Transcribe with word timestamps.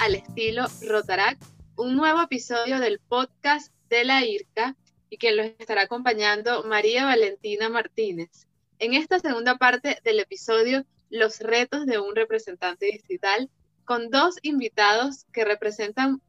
Al 0.00 0.16
estilo 0.16 0.66
Rotaract, 0.88 1.40
un 1.76 1.94
nuevo 1.94 2.20
episodio 2.20 2.80
del 2.80 2.98
podcast 2.98 3.72
de 3.88 4.04
la 4.04 4.24
IRCA 4.24 4.74
y 5.08 5.18
que 5.18 5.30
los 5.30 5.46
estará 5.60 5.82
acompañando 5.82 6.64
María 6.64 7.04
Valentina 7.04 7.68
Martínez. 7.68 8.48
En 8.80 8.94
esta 8.94 9.20
segunda 9.20 9.56
parte 9.56 10.00
del 10.02 10.18
episodio, 10.18 10.84
los 11.10 11.38
retos 11.38 11.86
de 11.86 12.00
un 12.00 12.16
representante 12.16 12.86
digital, 12.86 13.50
con 13.84 14.10
dos 14.10 14.34
invitados 14.42 15.26
que 15.32 15.44
representan 15.44 16.20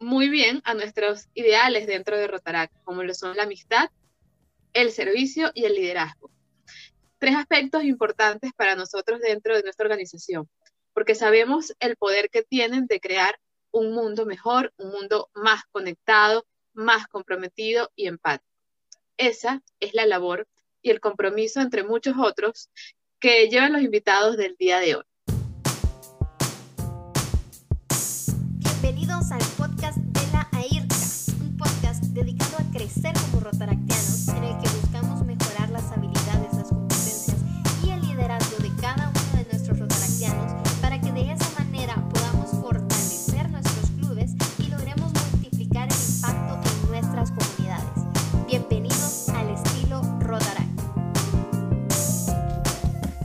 muy 0.00 0.28
bien 0.28 0.60
a 0.64 0.74
nuestros 0.74 1.28
ideales 1.34 1.86
dentro 1.86 2.18
de 2.18 2.26
Rotaract, 2.26 2.74
como 2.82 3.04
lo 3.04 3.14
son 3.14 3.36
la 3.36 3.44
amistad, 3.44 3.88
el 4.72 4.90
servicio 4.90 5.52
y 5.54 5.64
el 5.64 5.74
liderazgo. 5.74 6.28
Tres 7.18 7.36
aspectos 7.36 7.84
importantes 7.84 8.52
para 8.52 8.74
nosotros 8.74 9.20
dentro 9.20 9.54
de 9.54 9.62
nuestra 9.62 9.84
organización 9.84 10.48
porque 10.92 11.14
sabemos 11.14 11.74
el 11.80 11.96
poder 11.96 12.30
que 12.30 12.42
tienen 12.42 12.86
de 12.86 13.00
crear 13.00 13.38
un 13.70 13.92
mundo 13.92 14.26
mejor, 14.26 14.72
un 14.76 14.90
mundo 14.90 15.30
más 15.34 15.62
conectado, 15.70 16.44
más 16.72 17.06
comprometido 17.06 17.90
y 17.94 18.06
empático. 18.06 18.50
Esa 19.16 19.62
es 19.80 19.94
la 19.94 20.06
labor 20.06 20.48
y 20.82 20.90
el 20.90 21.00
compromiso 21.00 21.60
entre 21.60 21.84
muchos 21.84 22.14
otros 22.18 22.70
que 23.18 23.48
llevan 23.48 23.72
los 23.72 23.82
invitados 23.82 24.36
del 24.36 24.56
día 24.56 24.80
de 24.80 24.96
hoy. 24.96 25.04
Bienvenidos 28.56 29.30
al 29.30 29.42
podcast 29.58 29.98
de 29.98 30.32
la 30.32 30.48
AIRCA, 30.52 30.96
un 31.42 31.56
podcast 31.58 32.02
dedicado 32.04 32.56
a 32.56 32.72
crecer 32.72 33.12
como 33.30 33.40
rotaractianos 33.40 34.28
en 34.28 34.44
el 34.44 34.58
que 34.62 34.69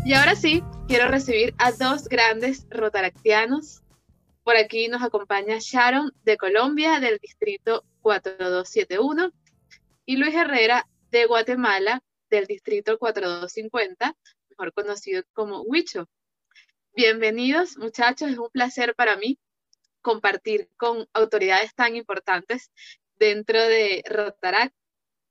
Y 0.06 0.14
ahora 0.14 0.36
sí, 0.36 0.62
quiero 0.88 1.08
recibir 1.08 1.56
a 1.58 1.72
dos 1.72 2.08
grandes 2.08 2.68
rotaractiaanos. 2.70 3.82
Por 4.44 4.56
aquí 4.56 4.88
nos 4.88 5.02
acompaña 5.02 5.58
Sharon 5.60 6.14
de 6.24 6.38
Colombia, 6.38 7.00
del 7.00 7.18
distrito 7.18 7.84
4271, 8.04 9.32
y 10.06 10.18
Luis 10.18 10.36
Herrera 10.36 10.88
de 11.10 11.26
Guatemala, 11.26 12.04
del 12.30 12.46
distrito 12.46 13.00
4250, 13.00 14.16
mejor 14.52 14.74
conocido 14.74 15.24
como 15.34 15.62
Huicho. 15.64 16.08
Bienvenidos, 16.96 17.76
muchachos. 17.80 18.30
Es 18.30 18.38
un 18.38 18.52
placer 18.52 18.94
para 18.94 19.18
mí 19.18 19.40
compartir 20.04 20.70
con 20.78 21.08
autoridades 21.14 21.74
tan 21.74 21.96
importantes 21.96 22.72
dentro 23.16 23.60
de 23.60 24.04
Rotaract. 24.08 24.76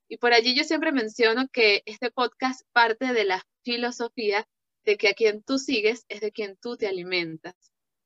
Y 0.09 0.17
por 0.17 0.33
allí 0.33 0.57
yo 0.57 0.65
siempre 0.65 0.91
menciono 0.91 1.47
que 1.53 1.85
este 1.87 2.11
podcast 2.11 2.63
parte 2.73 3.13
de 3.13 3.25
la 3.25 3.47
filosofía 3.63 4.49
de 4.85 4.97
que 4.97 5.09
a 5.09 5.15
quien 5.15 5.43
tú 5.43 5.59
sigues 5.59 6.05
es 6.09 6.21
de 6.21 6.33
quien 6.33 6.57
tú 6.57 6.77
te 6.77 6.87
alimentas. 6.87 7.55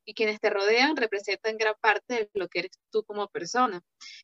Y 0.04 0.14
quienes 0.14 0.40
te 0.40 0.48
rodean 0.48 0.96
representan 0.96 1.58
gran 1.58 1.74
parte 1.80 2.14
de 2.14 2.30
lo 2.32 2.48
que 2.48 2.60
eres 2.60 2.72
tú 2.90 3.04
como 3.04 3.28
persona. 3.28 3.82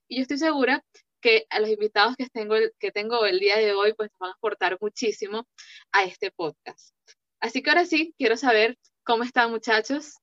Y 0.08 0.16
yo 0.16 0.22
estoy 0.22 0.38
segura 0.38 0.82
que 1.20 1.47
a 1.50 1.60
los 1.60 1.69
invitados 1.69 2.16
que 2.16 2.28
tengo, 2.30 2.55
que 2.78 2.91
tengo 2.91 3.27
el 3.27 3.38
día 3.38 3.58
de 3.58 3.75
hoy, 3.75 3.92
pues 3.92 4.10
van 4.19 4.30
a 4.30 4.34
aportar 4.34 4.78
muchísimo 4.80 5.47
a 5.92 6.05
este 6.05 6.30
podcast. 6.30 6.94
Así 7.41 7.62
que 7.62 7.70
ahora 7.70 7.84
sí, 7.84 8.14
quiero 8.16 8.36
saber 8.38 8.78
¿Cómo 9.06 9.22
están 9.22 9.50
muchachos? 9.50 10.14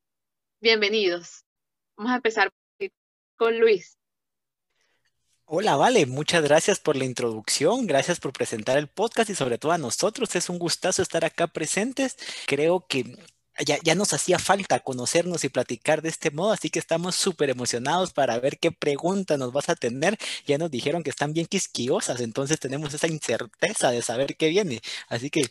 Bienvenidos. 0.59 1.45
Vamos 1.95 2.13
a 2.13 2.15
empezar 2.15 2.51
con 3.37 3.59
Luis. 3.59 3.95
Hola, 5.53 5.75
vale, 5.75 6.05
muchas 6.05 6.41
gracias 6.43 6.79
por 6.79 6.95
la 6.95 7.03
introducción, 7.03 7.85
gracias 7.85 8.21
por 8.21 8.31
presentar 8.31 8.77
el 8.77 8.87
podcast 8.87 9.29
y 9.29 9.35
sobre 9.35 9.57
todo 9.57 9.73
a 9.73 9.77
nosotros. 9.77 10.33
Es 10.37 10.47
un 10.49 10.57
gustazo 10.57 11.01
estar 11.01 11.25
acá 11.25 11.47
presentes. 11.47 12.15
Creo 12.47 12.87
que 12.87 13.17
ya, 13.65 13.77
ya, 13.83 13.93
nos 13.93 14.13
hacía 14.13 14.39
falta 14.39 14.79
conocernos 14.79 15.43
y 15.43 15.49
platicar 15.49 16.01
de 16.01 16.07
este 16.07 16.31
modo, 16.31 16.53
así 16.53 16.69
que 16.69 16.79
estamos 16.79 17.15
súper 17.17 17.49
emocionados 17.49 18.13
para 18.13 18.39
ver 18.39 18.59
qué 18.59 18.71
preguntas 18.71 19.37
nos 19.37 19.51
vas 19.51 19.67
a 19.67 19.75
tener. 19.75 20.17
Ya 20.45 20.57
nos 20.57 20.71
dijeron 20.71 21.03
que 21.03 21.09
están 21.09 21.33
bien 21.33 21.47
quisquiosas, 21.47 22.21
entonces 22.21 22.57
tenemos 22.57 22.93
esa 22.93 23.07
incerteza 23.07 23.91
de 23.91 24.01
saber 24.01 24.37
qué 24.37 24.47
viene. 24.47 24.79
Así 25.09 25.29
que, 25.29 25.41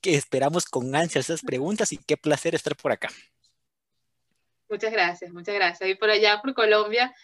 que 0.00 0.14
esperamos 0.14 0.64
con 0.64 0.96
ansia 0.96 1.20
esas 1.20 1.42
preguntas 1.42 1.92
y 1.92 1.98
qué 1.98 2.16
placer 2.16 2.54
estar 2.54 2.74
por 2.76 2.92
acá. 2.92 3.10
Muchas 4.70 4.90
gracias, 4.90 5.30
muchas 5.34 5.54
gracias. 5.54 5.90
Y 5.90 5.96
por 5.96 6.08
allá, 6.08 6.40
por 6.40 6.54
Colombia, 6.54 7.14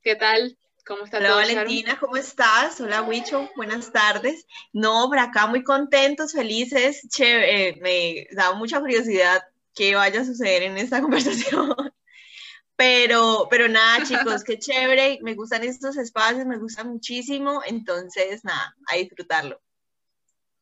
¿qué 0.00 0.14
tal? 0.14 0.56
¿Cómo 0.84 1.04
está 1.04 1.18
Hola 1.18 1.28
todo, 1.28 1.36
Valentina, 1.36 1.90
Sharon? 1.90 2.00
¿cómo 2.00 2.16
estás? 2.16 2.80
Hola 2.80 3.02
Huicho, 3.02 3.48
buenas 3.54 3.92
tardes. 3.92 4.46
No, 4.72 5.06
por 5.08 5.18
acá 5.20 5.46
muy 5.46 5.62
contentos, 5.62 6.32
felices, 6.32 7.06
chévere. 7.08 7.68
Eh, 7.68 7.78
me 7.80 8.26
da 8.34 8.52
mucha 8.54 8.80
curiosidad 8.80 9.42
qué 9.74 9.94
vaya 9.94 10.22
a 10.22 10.24
suceder 10.24 10.64
en 10.64 10.76
esta 10.76 11.00
conversación. 11.02 11.76
Pero, 12.74 13.46
pero 13.48 13.68
nada, 13.68 14.04
chicos, 14.04 14.42
qué 14.42 14.58
chévere, 14.58 15.20
me 15.22 15.34
gustan 15.34 15.62
estos 15.62 15.96
espacios, 15.96 16.46
me 16.46 16.58
gustan 16.58 16.88
muchísimo, 16.88 17.62
entonces 17.64 18.44
nada, 18.44 18.74
a 18.90 18.96
disfrutarlo. 18.96 19.60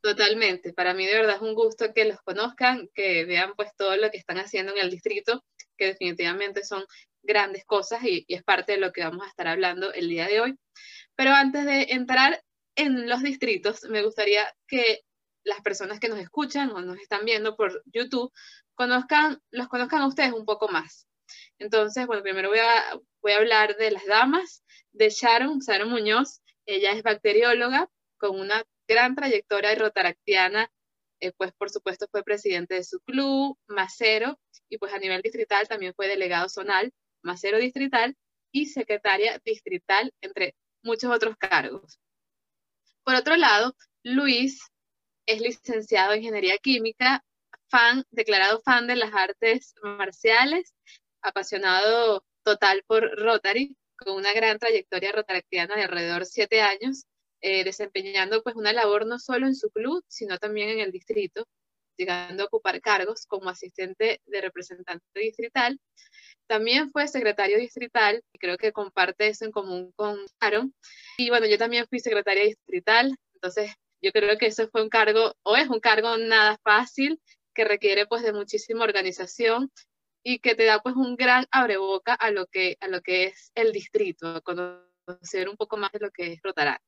Totalmente, 0.03 0.75
para 0.75 0.93
mí 0.93 1.07
de 1.07 1.15
verdad 1.15 1.37
es 1.37 1.43
un 1.43 1.55
gusto 1.55 1.95
que 1.95 2.05
los 2.05 2.21
conozcan, 2.21 2.91
que 2.95 3.25
vean 3.25 3.55
pues 3.57 3.71
todo 3.75 3.97
lo 3.97 4.11
que 4.11 4.19
están 4.19 4.37
haciendo 4.37 4.73
en 4.73 4.79
el 4.79 4.91
distrito, 4.91 5.43
que 5.79 5.87
definitivamente 5.87 6.63
son 6.63 6.85
grandes 7.23 7.65
cosas 7.65 8.03
y, 8.05 8.25
es 8.29 8.43
parte 8.43 8.73
de 8.73 8.79
lo 8.79 8.93
que 8.93 9.05
vamos 9.05 9.25
a 9.25 9.29
estar 9.29 9.49
hablando 9.49 9.93
el 9.93 10.09
día 10.09 10.27
de 10.27 10.41
hoy. 10.41 10.59
Pero 11.17 11.33
antes 11.33 11.65
de 11.65 11.89
entrar 11.91 12.43
en 12.77 13.09
los 13.09 13.23
distritos, 13.23 13.85
me 13.85 14.03
gustaría 14.03 14.53
que 14.67 15.01
las 15.45 15.61
personas 15.61 16.01
que 16.01 16.09
nos 16.09 16.19
escuchan 16.19 16.71
o 16.71 16.81
nos 16.81 16.99
están 16.99 17.25
viendo 17.25 17.57
por 17.57 17.83
YouTube 17.87 18.33
conozcan, 18.75 19.41
los 19.51 19.69
conozcan 19.69 20.03
a 20.03 20.07
ustedes 20.07 20.33
un 20.33 20.45
poco 20.45 20.69
más. 20.69 21.07
Entonces, 21.59 22.07
bueno, 22.07 22.23
primero 22.23 22.49
voy 22.49 22.59
a, 22.59 22.99
voy 23.23 23.33
a 23.33 23.37
hablar 23.37 23.77
de 23.77 23.91
las 23.91 24.07
damas, 24.07 24.65
de 24.93 25.11
Sharon, 25.11 25.61
Sharon 25.61 25.91
Muñoz. 25.91 26.41
Ella 26.67 26.93
es 26.93 27.03
bacterióloga 27.03 27.89
con 28.19 28.39
una 28.39 28.65
gran 28.87 29.15
trayectoria 29.15 29.75
rotaractiana, 29.75 30.71
eh, 31.21 31.33
pues 31.37 31.53
por 31.53 31.71
supuesto 31.71 32.07
fue 32.11 32.25
presidente 32.25 32.75
de 32.75 32.85
su 32.85 33.01
club, 33.01 33.59
Macero, 33.69 34.39
y 34.69 34.79
pues 34.79 34.93
a 34.93 34.99
nivel 34.99 35.23
distrital 35.23 35.69
también 35.69 35.95
fue 35.95 36.09
delegado 36.09 36.49
zonal, 36.49 36.93
Macero 37.23 37.59
distrital 37.59 38.17
y 38.53 38.67
secretaria 38.67 39.41
distrital, 39.45 40.13
entre 40.21 40.55
muchos 40.83 41.11
otros 41.15 41.37
cargos. 41.37 41.99
Por 43.05 43.15
otro 43.15 43.37
lado, 43.37 43.75
Luis 44.03 44.61
es 45.27 45.41
licenciado 45.41 46.13
en 46.13 46.21
Ingeniería 46.21 46.59
Química, 46.59 47.25
fan, 47.69 48.05
declarado 48.11 48.61
fan 48.63 48.87
de 48.87 48.97
las 48.97 49.13
artes 49.15 49.75
marciales, 49.83 50.75
apasionado 51.23 52.25
total 52.43 52.83
por 52.87 53.19
Rotary, 53.19 53.77
con 53.97 54.17
una 54.17 54.33
gran 54.33 54.59
trayectoria 54.59 55.13
rotaractiana 55.13 55.77
de 55.77 55.83
alrededor 55.83 56.21
de 56.21 56.27
siete 56.27 56.61
años, 56.63 57.05
eh, 57.43 57.65
desempeñando 57.65 58.43
pues 58.43 58.57
una 58.57 58.73
labor 58.73 59.07
no 59.07 59.19
solo 59.19 59.47
en 59.47 59.55
su 59.55 59.71
club, 59.71 60.05
sino 60.09 60.39
también 60.39 60.71
en 60.71 60.81
el 60.81 60.93
distrito, 60.93 61.47
llegando 62.01 62.43
a 62.43 62.47
ocupar 62.47 62.81
cargos 62.81 63.27
como 63.27 63.51
asistente 63.51 64.21
de 64.25 64.41
representante 64.41 65.05
distrital. 65.15 65.79
También 66.47 66.91
fue 66.91 67.07
secretario 67.07 67.59
distrital, 67.59 68.23
y 68.33 68.39
creo 68.39 68.57
que 68.57 68.73
comparte 68.73 69.29
eso 69.29 69.45
en 69.45 69.53
común 69.53 69.93
con 69.95 70.19
Aaron. 70.41 70.75
Y 71.19 71.29
bueno, 71.29 71.47
yo 71.47 71.59
también 71.59 71.87
fui 71.89 72.01
secretaria 72.01 72.45
distrital, 72.45 73.15
entonces 73.35 73.73
yo 74.03 74.13
creo 74.13 74.39
que 74.39 74.47
eso 74.47 74.69
fue 74.69 74.83
un 74.83 74.89
cargo, 74.89 75.35
o 75.43 75.57
es 75.57 75.69
un 75.69 75.81
cargo 75.81 76.17
nada 76.17 76.59
fácil, 76.65 77.21
que 77.55 77.65
requiere 77.65 78.07
pues 78.07 78.23
de 78.23 78.33
muchísima 78.33 78.85
organización 78.85 79.71
y 80.23 80.39
que 80.39 80.55
te 80.55 80.65
da 80.65 80.81
pues 80.81 80.97
un 80.97 81.17
gran 81.17 81.47
abreboca 81.51 82.15
a 82.15 82.31
lo 82.31 82.47
que, 82.47 82.77
a 82.81 82.89
lo 82.89 83.01
que 83.03 83.25
es 83.25 83.53
el 83.55 83.73
distrito, 83.73 84.29
a 84.29 84.41
conocer 84.41 85.49
un 85.49 85.57
poco 85.57 85.77
más 85.77 85.93
de 85.93 86.01
lo 86.01 86.11
que 86.11 86.33
es 86.33 86.41
Rotaract. 86.43 86.83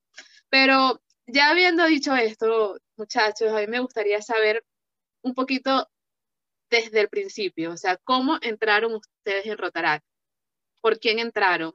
Pero 0.48 1.02
ya 1.26 1.50
habiendo 1.50 1.84
dicho 1.86 2.14
esto, 2.14 2.78
muchachos, 2.96 3.52
a 3.52 3.60
mí 3.60 3.66
me 3.66 3.80
gustaría 3.80 4.20
saber 4.22 4.64
un 5.22 5.34
poquito 5.34 5.88
desde 6.70 7.00
el 7.00 7.08
principio, 7.08 7.72
o 7.72 7.76
sea, 7.76 7.98
¿cómo 7.98 8.38
entraron 8.40 8.94
ustedes 8.94 9.46
en 9.46 9.58
Rotaract? 9.58 10.04
¿Por 10.80 10.98
quién 10.98 11.18
entraron? 11.18 11.74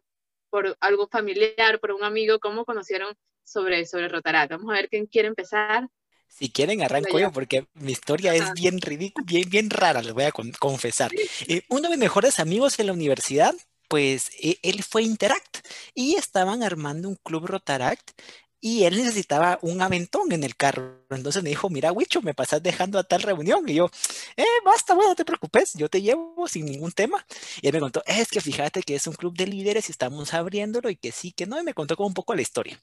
¿Por 0.49 0.75
algún 0.79 1.07
familiar, 1.09 1.79
por 1.79 1.91
un 1.91 2.03
amigo? 2.03 2.39
¿Cómo 2.39 2.65
conocieron 2.65 3.15
sobre, 3.43 3.85
sobre 3.85 4.09
Rotaract? 4.09 4.51
Vamos 4.51 4.71
a 4.71 4.73
ver 4.73 4.89
quién 4.89 5.05
quiere 5.05 5.27
empezar. 5.27 5.87
Si 6.27 6.49
quieren, 6.49 6.81
arranco 6.81 7.19
yo, 7.19 7.31
porque 7.31 7.67
mi 7.75 7.91
historia 7.93 8.35
es 8.35 8.53
bien 8.53 8.81
ridícula, 8.81 9.25
bien, 9.25 9.49
bien 9.49 9.69
rara, 9.69 10.01
les 10.01 10.13
voy 10.13 10.25
a 10.25 10.31
con 10.31 10.51
confesar. 10.51 11.11
Eh, 11.47 11.61
uno 11.69 11.83
de 11.83 11.89
mis 11.89 11.99
mejores 11.99 12.39
amigos 12.39 12.79
en 12.79 12.87
la 12.87 12.93
universidad, 12.93 13.55
pues 13.87 14.31
eh, 14.41 14.59
él 14.61 14.83
fue 14.83 15.03
Interact 15.03 15.65
y 15.93 16.15
estaban 16.15 16.63
armando 16.63 17.07
un 17.07 17.15
club 17.15 17.45
Rotaract 17.45 18.11
y 18.59 18.83
él 18.85 18.97
necesitaba 18.97 19.59
un 19.61 19.81
aventón 19.81 20.31
en 20.31 20.43
el 20.43 20.55
carro. 20.55 21.05
Entonces 21.09 21.43
me 21.43 21.49
dijo, 21.49 21.69
mira, 21.69 21.91
Wicho, 21.91 22.21
me 22.21 22.33
pasas 22.33 22.61
dejando 22.63 22.99
a 22.99 23.03
tal 23.03 23.21
reunión. 23.21 23.67
Y 23.69 23.75
yo, 23.75 23.89
eh, 24.35 24.45
basta, 24.65 24.93
bueno, 24.93 25.11
no 25.11 25.15
te 25.15 25.25
preocupes, 25.25 25.73
yo 25.75 25.89
te 25.89 26.01
llevo 26.01 26.47
sin 26.47 26.65
ningún 26.65 26.91
tema. 26.91 27.25
Y 27.61 27.67
él 27.67 27.73
me 27.73 27.79
contó, 27.79 28.01
es 28.05 28.29
que 28.29 28.41
fíjate 28.41 28.81
que 28.81 28.95
es 28.95 29.07
un 29.07 29.13
club 29.13 29.35
de 29.37 29.47
líderes 29.47 29.89
y 29.89 29.91
estamos 29.91 30.33
abriéndolo 30.33 30.89
y 30.89 30.95
que 30.95 31.11
sí, 31.11 31.31
que 31.31 31.45
no. 31.45 31.59
Y 31.59 31.63
me 31.63 31.73
contó 31.73 31.95
como 31.95 32.07
un 32.07 32.13
poco 32.13 32.35
la 32.35 32.41
historia. 32.41 32.79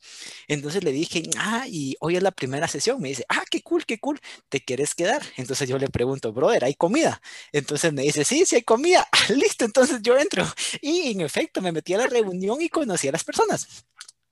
Entonces 0.48 0.84
le 0.84 0.92
dije, 0.92 1.22
ah, 1.38 1.66
y 1.68 1.96
hoy 2.00 2.16
es 2.16 2.22
la 2.22 2.30
primera 2.30 2.68
sesión. 2.68 3.00
Me 3.00 3.08
dice, 3.08 3.24
ah, 3.28 3.42
qué 3.50 3.62
cool, 3.62 3.84
qué 3.84 3.98
cool, 3.98 4.20
¿te 4.48 4.60
quieres 4.60 4.94
quedar? 4.94 5.22
Entonces 5.36 5.68
yo 5.68 5.78
le 5.78 5.88
pregunto, 5.88 6.32
brother, 6.32 6.64
¿hay 6.64 6.74
comida? 6.74 7.20
Entonces 7.52 7.92
me 7.92 8.02
dice, 8.02 8.24
sí, 8.24 8.44
sí 8.46 8.56
hay 8.56 8.62
comida. 8.62 9.06
Listo, 9.30 9.64
entonces 9.64 10.00
yo 10.02 10.16
entro. 10.16 10.44
Y 10.80 11.12
en 11.12 11.20
efecto, 11.22 11.60
me 11.60 11.72
metí 11.72 11.94
a 11.94 11.98
la 11.98 12.06
reunión 12.06 12.60
y 12.62 12.68
conocí 12.68 13.08
a 13.08 13.12
las 13.12 13.24
personas. 13.24 13.84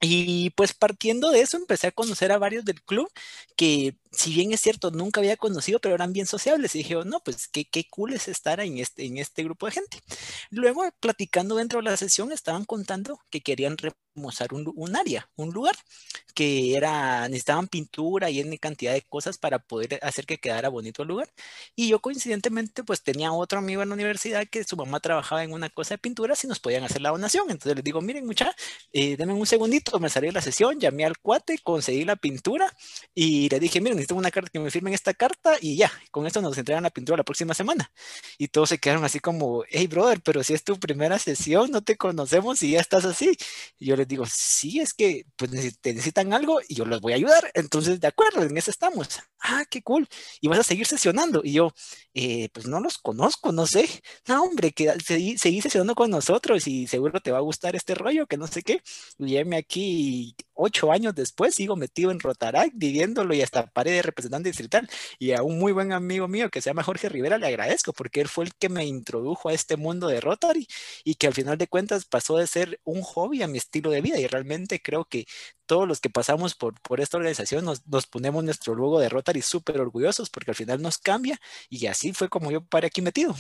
Y 0.05 0.51
pues 0.51 0.75
partiendo 0.75 1.31
de 1.31 1.43
eso 1.43 1.57
empecé 1.57 1.87
a 1.89 1.93
conocer 1.93 2.33
a 2.33 2.39
varios 2.39 2.65
del 2.65 2.83
club 2.83 3.09
que 3.57 3.97
si 4.13 4.33
bien 4.33 4.53
es 4.53 4.61
cierto, 4.61 4.91
nunca 4.91 5.21
había 5.21 5.37
conocido, 5.37 5.81
pero 5.81 5.95
eran 5.95 6.13
bien 6.13 6.27
sociables. 6.27 6.75
Y 6.75 6.79
dije, 6.79 6.97
oh, 6.97 7.05
no, 7.05 7.21
pues 7.21 7.49
qué, 7.49 7.65
qué 7.65 7.87
cool 7.91 8.13
es 8.13 8.29
estar 8.29 8.61
en 8.61 8.79
este, 8.79 9.07
en 9.07 9.19
este 9.19 9.43
grupo 9.43 9.67
de 9.67 9.73
gente. 9.73 9.99
Luego, 10.51 10.85
platicando 11.01 11.57
dentro 11.57 11.81
de 11.81 11.85
la 11.85 11.97
sesión, 11.97 12.31
estaban 12.33 12.65
contando 12.65 13.19
que 13.31 13.41
querían 13.41 13.77
remozar 13.79 14.53
un, 14.53 14.71
un, 14.77 14.97
área, 14.97 15.31
un 15.37 15.51
lugar, 15.53 15.75
que 16.35 16.77
era, 16.77 17.29
necesitaban 17.29 17.69
pintura 17.69 18.31
y 18.31 18.41
en 18.41 18.57
cantidad 18.59 18.93
de 18.93 19.03
cosas 19.03 19.39
para 19.39 19.59
poder 19.59 19.99
hacer 20.03 20.27
que 20.27 20.39
quedara 20.39 20.69
bonito 20.69 21.03
el 21.03 21.09
lugar. 21.09 21.29
Y 21.75 21.89
yo 21.89 22.01
coincidentemente, 22.01 22.85
pues 22.85 23.03
tenía 23.03 23.33
otro 23.33 23.59
amigo 23.59 23.83
en 23.83 23.89
la 23.89 23.95
universidad 23.95 24.47
que 24.49 24.65
su 24.65 24.77
mamá 24.77 25.01
trabajaba 25.01 25.43
en 25.45 25.53
una 25.53 25.71
cosa 25.71 25.95
de 25.95 25.99
pintura, 25.99 26.37
si 26.37 26.47
nos 26.47 26.61
podían 26.61 26.85
hacer 26.85 27.01
la 27.01 27.11
donación. 27.11 27.51
Entonces 27.51 27.75
les 27.77 27.85
digo, 27.85 28.01
miren, 28.03 28.27
mucha, 28.27 28.55
eh, 28.93 29.17
denme 29.17 29.33
un 29.33 29.47
segundito, 29.47 29.99
me 30.01 30.11
salí 30.11 30.29
de 30.29 30.33
la 30.35 30.43
sesión, 30.43 30.79
llamé 30.81 31.05
al 31.05 31.19
cuate, 31.19 31.59
conseguí 31.63 32.05
la 32.05 32.17
pintura 32.17 32.73
y 33.15 33.49
le 33.49 33.61
dije, 33.61 33.81
miren, 33.81 34.02
necesito 34.03 34.15
una 34.17 34.31
carta 34.31 34.51
que 34.51 34.59
me 34.59 34.71
firmen 34.71 34.95
esta 34.95 35.15
carta 35.15 35.57
y 35.61 35.77
ya, 35.77 35.91
con 36.11 36.27
esto 36.27 36.43
nos 36.43 36.59
entregan 36.59 36.83
la 36.83 36.91
pintura 36.91 37.17
la 37.17 37.25
próxima 37.25 37.55
semana. 37.55 37.91
Y 38.39 38.49
todos 38.49 38.69
se 38.71 38.79
quedaron 38.79 39.05
así 39.05 39.21
como, 39.21 39.65
hey 39.69 39.87
brother, 39.87 40.21
pero 40.23 40.43
si 40.43 40.55
es 40.55 40.65
tu 40.65 40.79
primera 40.79 41.19
sesión, 41.19 41.71
no 41.71 41.83
te 41.83 41.97
conocemos 41.97 42.63
y 42.63 42.73
ya 42.73 42.81
estás 42.81 43.05
así. 43.05 43.37
Y 43.79 43.87
yo 43.87 43.97
les 43.97 44.09
digo, 44.09 44.25
sí, 44.27 44.81
es 44.81 44.93
que 44.95 45.25
pues 45.37 45.51
te 45.81 45.95
necesitan 45.95 46.33
algo 46.33 46.61
y 46.69 46.75
yo 46.75 46.85
los 46.85 47.01
voy 47.01 47.13
a 47.13 47.17
ayudar. 47.17 47.51
Entonces, 47.55 48.01
de 48.01 48.09
acuerdo, 48.09 48.43
en 48.43 48.57
eso 48.57 48.71
estamos. 48.71 49.09
Ah, 49.41 49.65
qué 49.71 49.83
cool. 49.83 50.09
Y 50.41 50.49
vas 50.49 50.59
a 50.59 50.63
seguir 50.63 50.87
sesionando. 50.87 51.43
Y 51.45 51.53
yo, 51.53 51.73
eh, 52.15 52.49
pues 52.53 52.67
no 52.67 52.81
los 52.81 52.99
conozco, 52.99 53.53
no 53.53 53.67
sé. 53.67 53.89
No, 54.29 54.43
hombre, 54.45 54.73
que 54.73 54.93
seguí, 55.05 55.39
seguí 55.39 55.61
sesionando 55.61 55.95
con 55.95 56.11
nosotros 56.11 56.67
y 56.67 56.87
seguro 56.87 57.21
te 57.21 57.33
va 57.33 57.39
a 57.39 57.41
gustar 57.43 57.77
este 57.77 57.95
rollo, 57.95 58.27
que 58.27 58.37
no 58.37 58.47
sé 58.47 58.63
qué. 58.63 58.83
Y 59.19 59.37
aquí 59.55 60.37
ocho 60.55 60.93
años 60.93 61.15
después, 61.15 61.55
sigo 61.55 61.77
metido 61.77 62.11
en 62.11 62.21
Rotarac, 62.21 62.73
viviéndolo 62.75 63.35
y 63.35 63.43
hasta 63.43 63.67
paré 63.67 63.92
de 63.95 64.03
representante 64.03 64.49
distrital. 64.49 64.89
Y 65.19 65.33
a 65.33 65.43
un 65.43 65.59
muy 65.59 65.73
buen 65.73 65.93
amigo 65.93 66.29
mío 66.29 66.51
que 66.51 66.61
se 66.61 66.71
llama 66.71 66.83
Jorge 66.83 67.09
Rivera 67.09 67.39
le 67.39 67.47
agradezco 67.47 67.93
porque 67.93 68.21
él 68.21 68.29
fue 68.29 68.45
el 68.45 68.55
que 68.55 68.69
me 68.69 68.85
introdujo 68.85 69.49
a 69.49 69.53
este 69.53 69.77
mundo 69.77 70.09
de 70.09 70.21
Rotary 70.21 70.67
y 71.05 71.15
que 71.17 71.27
al 71.27 71.35
final 71.35 71.59
de 71.59 71.69
cuentas 71.69 72.05
pasó 72.05 72.37
de 72.37 72.47
ser 72.47 72.81
un 72.85 73.03
hobby 73.03 73.43
a 73.43 73.49
mi 73.49 73.59
estilo 73.59 73.91
de 73.91 74.01
vida. 74.01 74.19
Y 74.19 74.27
realmente 74.27 74.81
creo 74.81 75.05
que 75.05 75.27
todos 75.67 75.89
los 75.89 76.01
que 76.01 76.11
pasamos 76.11 76.55
por, 76.55 76.81
por 76.81 77.01
esta 77.01 77.17
organización 77.17 77.65
nos, 77.65 77.87
nos 77.87 78.07
ponemos 78.07 78.45
nuestro 78.45 78.75
logo 78.75 79.01
de 79.01 79.09
Rotary 79.09 79.43
súper 79.43 79.81
orgullosos 79.81 80.31
porque 80.31 80.51
al 80.51 80.57
final 80.57 80.83
nos 80.83 80.99
cambia 80.99 81.39
y 81.69 81.87
así 81.87 82.13
fue 82.13 82.29
como 82.29 82.51
yo 82.51 82.65
paré 82.65 82.89
aquí 82.89 83.03
metido. 83.03 83.35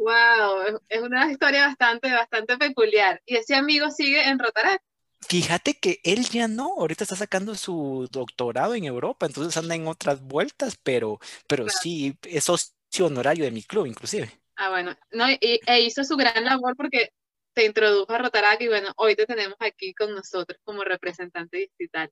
Wow, 0.00 0.80
es 0.88 1.02
una 1.02 1.30
historia 1.30 1.66
bastante, 1.66 2.10
bastante 2.10 2.56
peculiar. 2.56 3.20
¿Y 3.26 3.36
ese 3.36 3.54
amigo 3.54 3.90
sigue 3.90 4.26
en 4.26 4.38
Rotarac? 4.38 4.82
Fíjate 5.28 5.74
que 5.74 6.00
él 6.02 6.24
ya 6.28 6.48
no, 6.48 6.74
ahorita 6.78 7.04
está 7.04 7.16
sacando 7.16 7.54
su 7.54 8.08
doctorado 8.10 8.74
en 8.74 8.84
Europa, 8.84 9.26
entonces 9.26 9.56
anda 9.56 9.74
en 9.74 9.86
otras 9.86 10.20
vueltas, 10.22 10.78
pero, 10.82 11.20
pero 11.46 11.68
sí, 11.68 12.16
es 12.22 12.44
socio 12.44 13.06
honorario 13.06 13.44
de 13.44 13.50
mi 13.50 13.62
club, 13.62 13.86
inclusive. 13.86 14.30
Ah, 14.56 14.70
bueno, 14.70 14.96
no, 15.12 15.30
y, 15.30 15.60
e 15.66 15.80
hizo 15.82 16.04
su 16.04 16.16
gran 16.16 16.44
labor 16.44 16.76
porque 16.76 17.10
te 17.52 17.64
introdujo 17.64 18.12
a 18.12 18.18
Rotarac 18.18 18.60
y 18.60 18.68
bueno, 18.68 18.92
hoy 18.96 19.14
te 19.14 19.26
tenemos 19.26 19.56
aquí 19.60 19.94
con 19.94 20.14
nosotros 20.14 20.58
como 20.64 20.84
representante 20.84 21.58
distrital. 21.58 22.10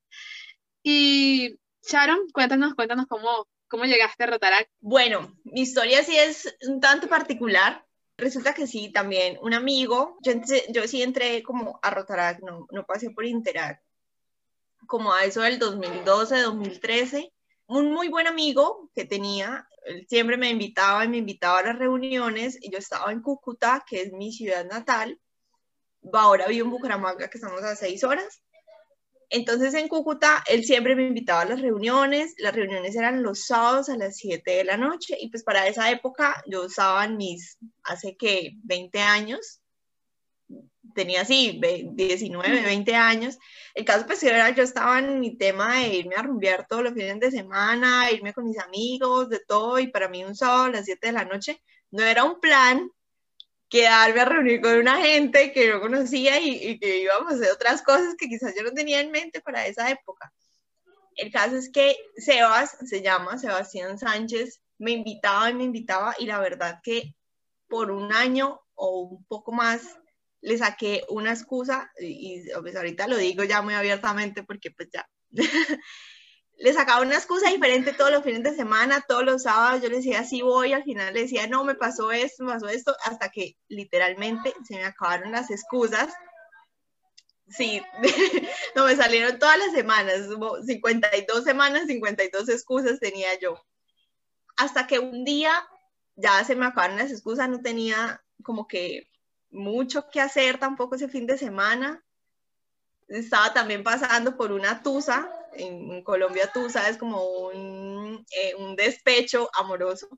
Y 0.83 1.59
Sharon, 1.83 2.29
cuéntanos, 2.33 2.75
cuéntanos 2.75 3.07
cómo, 3.07 3.49
cómo 3.69 3.85
llegaste 3.85 4.25
a 4.25 4.29
Rotarac. 4.29 4.69
Bueno, 4.81 5.35
mi 5.45 5.63
historia 5.63 6.05
sí 6.05 6.17
es 6.17 6.57
un 6.67 6.81
tanto 6.81 7.09
particular 7.09 7.85
resulta 8.19 8.53
que 8.53 8.67
sí, 8.67 8.91
también 8.93 9.39
un 9.41 9.55
amigo, 9.55 10.19
yo, 10.23 10.33
yo 10.71 10.87
sí 10.87 11.03
entré 11.03 11.43
como 11.43 11.79
a 11.83 11.91
Rotarac, 11.91 12.41
no, 12.41 12.67
no 12.71 12.85
pasé 12.85 13.11
por 13.11 13.25
Interac, 13.25 13.81
como 14.87 15.13
a 15.13 15.25
eso 15.25 15.43
del 15.43 15.59
2012, 15.59 16.41
2013, 16.41 17.33
un 17.69 17.93
muy 17.93 18.09
buen 18.09 18.27
amigo 18.27 18.91
que 18.95 19.05
tenía, 19.05 19.69
él 19.85 20.07
siempre 20.09 20.37
me 20.37 20.51
invitaba 20.51 21.05
y 21.05 21.09
me 21.09 21.19
invitaba 21.19 21.61
a 21.61 21.65
las 21.65 21.79
reuniones, 21.79 22.59
y 22.61 22.71
yo 22.71 22.79
estaba 22.79 23.13
en 23.13 23.23
Cúcuta, 23.23 23.85
que 23.89 24.03
es 24.03 24.13
mi 24.13 24.33
ciudad 24.33 24.67
natal, 24.67 25.21
ahora 26.13 26.49
vivo 26.49 26.67
en 26.67 26.71
Bucaramanga, 26.73 27.29
que 27.31 27.39
estamos 27.39 27.63
a 27.63 27.77
seis 27.77 28.03
horas, 28.03 28.43
entonces 29.31 29.75
en 29.75 29.89
Cúcuta, 29.89 30.43
él 30.47 30.65
siempre 30.65 30.97
me 30.97 31.07
invitaba 31.07 31.43
a 31.43 31.45
las 31.47 31.61
reuniones, 31.61 32.35
las 32.39 32.55
reuniones 32.55 32.97
eran 32.97 33.23
los 33.23 33.47
sábados 33.47 33.89
a 33.89 33.97
las 33.97 34.17
7 34.17 34.51
de 34.51 34.65
la 34.65 34.77
noche 34.77 35.17
y 35.21 35.29
pues 35.31 35.45
para 35.45 35.67
esa 35.67 35.91
época 35.91 36.43
yo 36.47 36.65
usaba 36.65 37.07
mis, 37.09 37.59
hace 37.83 38.17
que 38.17 38.53
20 38.65 39.01
años, 39.01 39.61
tenía 40.95 41.21
así 41.21 41.61
19, 41.93 42.63
20 42.63 42.95
años. 42.95 43.39
El 43.75 43.85
caso 43.85 44.07
pues 44.07 44.23
era, 44.23 44.51
yo 44.51 44.63
estaba 44.63 44.99
en 44.99 45.21
mi 45.21 45.37
tema 45.37 45.77
de 45.77 45.95
irme 45.95 46.17
a 46.17 46.23
rumbear 46.23 46.67
todos 46.67 46.83
los 46.83 46.95
fines 46.95 47.21
de 47.21 47.31
semana, 47.31 48.11
irme 48.11 48.33
con 48.33 48.45
mis 48.45 48.59
amigos, 48.59 49.29
de 49.29 49.41
todo 49.41 49.79
y 49.79 49.89
para 49.89 50.09
mí 50.09 50.25
un 50.25 50.35
sábado 50.35 50.65
a 50.65 50.71
las 50.71 50.87
7 50.87 51.09
de 51.09 51.13
la 51.13 51.25
noche 51.25 51.63
no 51.91 52.03
era 52.03 52.25
un 52.25 52.41
plan, 52.41 52.91
quedarme 53.69 54.21
a 54.21 54.25
reunir 54.25 54.61
con 54.61 54.77
una 54.79 54.97
gente 54.99 55.53
que 55.53 55.71
no 55.71 55.81
conocía 55.81 56.41
y, 56.41 56.79
que 56.79 57.03
íbamos 57.03 57.33
a 57.33 57.37
hacer 57.37 57.53
otras 57.53 57.83
cosas 57.83 58.15
que 58.17 58.29
quizás 58.29 58.55
yo 58.57 58.63
no 58.63 58.73
tenía 58.73 59.01
en 59.01 59.11
mente 59.11 59.41
para 59.41 59.67
esa 59.67 59.91
época. 59.91 60.33
El 61.17 61.33
caso 61.33 61.57
es 61.57 61.71
que 61.71 61.97
Sebas, 62.17 62.77
se 62.87 63.03
llama 63.03 63.39
Sebastián 63.39 63.99
Sánchez, 63.99 64.63
me 64.79 64.93
invitaba 64.93 65.51
y 65.51 65.55
me 65.55 65.65
invitaba 65.65 66.15
y 66.19 66.27
la 66.27 66.39
verdad 66.39 66.81
que 66.83 67.15
por 67.69 67.91
un 67.91 68.13
año 68.13 68.61
o 68.75 69.01
un 69.01 69.25
poco 69.25 69.53
más 69.53 69.83
le 70.41 70.57
saqué 70.57 71.05
una 71.09 71.33
excusa 71.33 71.91
y, 71.99 72.43
y 72.43 72.51
pues 72.61 72.77
ahorita 72.77 73.09
lo 73.09 73.17
digo 73.17 73.43
ya 73.43 73.61
muy 73.61 73.75
abiertamente 73.75 74.45
porque 74.45 74.71
pues 74.71 74.89
ya 74.93 75.09
le 76.59 76.73
sacaba 76.73 77.03
una 77.03 77.15
excusa 77.15 77.51
diferente 77.51 77.93
todos 77.93 78.11
los 78.11 78.25
fines 78.25 78.43
de 78.43 78.55
semana, 78.55 79.05
todos 79.07 79.25
los 79.25 79.45
sábados, 79.45 79.81
yo 79.81 79.89
le 79.89 79.97
decía, 79.97 80.25
sí 80.25 80.43
voy, 80.43 80.73
al 80.73 80.83
final 80.83 81.15
le 81.15 81.23
decía, 81.23 81.47
no, 81.47 81.65
me 81.65 81.77
pasó 81.77 82.11
esto, 82.11 82.45
me 82.45 82.53
pasó 82.53 82.69
esto, 82.69 82.97
hasta 83.05 83.31
que 83.31 83.57
literalmente 83.69 84.53
se 84.67 84.75
me 84.75 84.85
acabaron 84.85 85.31
las 85.31 85.51
excusas. 85.51 86.13
Sí, 87.49 87.81
no, 88.77 88.87
me 88.87 88.97
salieron 88.97 89.39
todas 89.39 89.57
las 89.57 89.73
semanas, 89.73 90.29
52 90.67 91.45
semanas, 91.45 91.87
52 91.87 92.49
excusas 92.49 92.99
tenía 92.99 93.39
yo. 93.39 93.65
Hasta 94.57 94.89
que 94.89 94.99
un 94.99 95.25
día 95.25 95.53
ya 96.17 96.43
se 96.43 96.57
me 96.57 96.67
acabaron 96.67 96.99
las 96.99 97.13
excusas, 97.13 97.49
no 97.49 97.61
tenía 97.63 98.25
como 98.43 98.67
que 98.67 99.09
mucho 99.51 100.09
que 100.11 100.21
hacer 100.21 100.59
tampoco 100.59 100.97
ese 100.97 101.09
fin 101.09 101.27
de 101.27 101.39
semana. 101.39 102.05
Estaba 103.09 103.53
también 103.55 103.83
pasando 103.83 104.37
por 104.37 104.53
una 104.53 104.83
tusa 104.83 105.31
en, 105.53 106.03
Colombia 106.03 106.51
tú 106.53 106.71
sabes 106.71 106.97
como 106.97 107.25
un, 107.27 108.25
eh, 108.31 108.55
un 108.57 108.77
despecho 108.77 109.51
amoroso. 109.55 110.09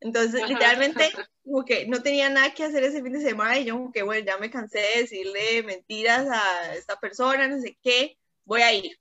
Entonces, 0.00 0.48
literalmente, 0.48 1.12
como 1.44 1.64
que 1.64 1.86
no 1.86 2.02
tenía 2.02 2.28
nada 2.28 2.52
que 2.52 2.64
hacer 2.64 2.82
ese 2.82 3.02
fin 3.02 3.12
de 3.12 3.20
semana 3.20 3.58
y 3.58 3.66
yo 3.66 3.74
como 3.74 3.92
que, 3.92 4.02
bueno, 4.02 4.26
ya 4.26 4.36
me 4.36 4.50
cansé 4.50 4.78
de 4.78 5.02
decirle 5.02 5.62
mentiras 5.62 6.26
a 6.28 6.74
esta 6.74 6.98
persona, 6.98 7.46
no 7.46 7.60
sé 7.60 7.78
qué, 7.82 8.18
voy 8.44 8.62
a 8.62 8.72
ir. 8.72 8.98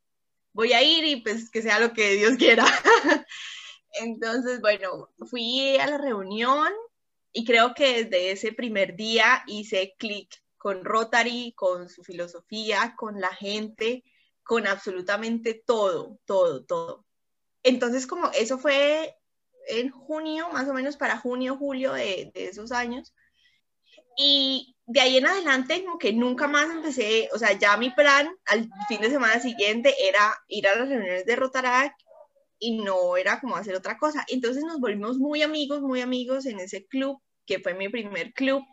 Voy 0.54 0.74
a 0.74 0.84
ir 0.84 1.04
y 1.06 1.16
pues 1.22 1.50
que 1.50 1.62
sea 1.62 1.80
lo 1.80 1.94
que 1.94 2.16
Dios 2.16 2.36
quiera. 2.38 2.66
Entonces, 3.94 4.62
bueno, 4.62 5.10
fui 5.28 5.78
a 5.78 5.88
la 5.88 5.98
reunión 5.98 6.72
y 7.34 7.46
creo 7.46 7.74
que 7.74 8.04
desde 8.04 8.32
ese 8.32 8.52
primer 8.52 8.96
día 8.96 9.44
hice 9.48 9.96
clic 9.98 10.41
con 10.62 10.86
Rotary, 10.86 11.54
con 11.56 11.90
su 11.90 12.04
filosofía, 12.04 12.94
con 12.96 13.20
la 13.20 13.34
gente, 13.34 14.04
con 14.44 14.68
absolutamente 14.68 15.56
todo, 15.66 16.20
todo, 16.26 16.64
todo. 16.64 17.04
Entonces, 17.64 18.06
como 18.06 18.30
eso 18.34 18.60
fue 18.60 19.18
en 19.70 19.90
junio, 19.90 20.50
más 20.54 20.70
o 20.70 20.74
menos 20.76 20.98
para 20.98 21.18
junio, 21.18 21.58
julio 21.58 21.94
de, 21.94 22.32
esos 22.36 22.72
años. 22.72 23.12
Y 24.16 24.76
de 24.86 25.02
ahí 25.02 25.18
en 25.18 25.26
adelante, 25.26 25.84
como 25.84 25.98
que 25.98 26.14
nunca 26.14 26.48
más 26.48 26.70
empecé, 26.70 27.28
o 27.34 27.40
sea, 27.40 27.54
ya 27.54 27.76
mi 27.78 27.90
plan 27.90 28.30
al 28.46 28.70
fin 28.88 29.02
de 29.02 29.10
semana 29.10 29.40
siguiente 29.40 29.96
era 30.08 30.32
ir 30.48 30.68
a 30.68 30.76
las 30.76 30.90
reuniones 30.90 31.26
de 31.26 31.36
Rotarac 31.38 31.96
y 32.60 32.84
no 32.84 33.18
era 33.18 33.42
como 33.42 33.56
hacer 33.56 33.74
otra 33.74 33.98
cosa. 33.98 34.24
Entonces 34.28 34.64
nos 34.64 34.80
volvimos 34.80 35.18
muy 35.18 35.42
amigos, 35.42 35.82
muy 35.82 36.02
amigos 36.02 36.46
en 36.46 36.60
ese 36.60 36.86
club, 36.86 37.20
que 37.48 37.58
fue 37.58 37.74
mi 37.74 37.90
primer 37.90 38.32
club. 38.34 38.64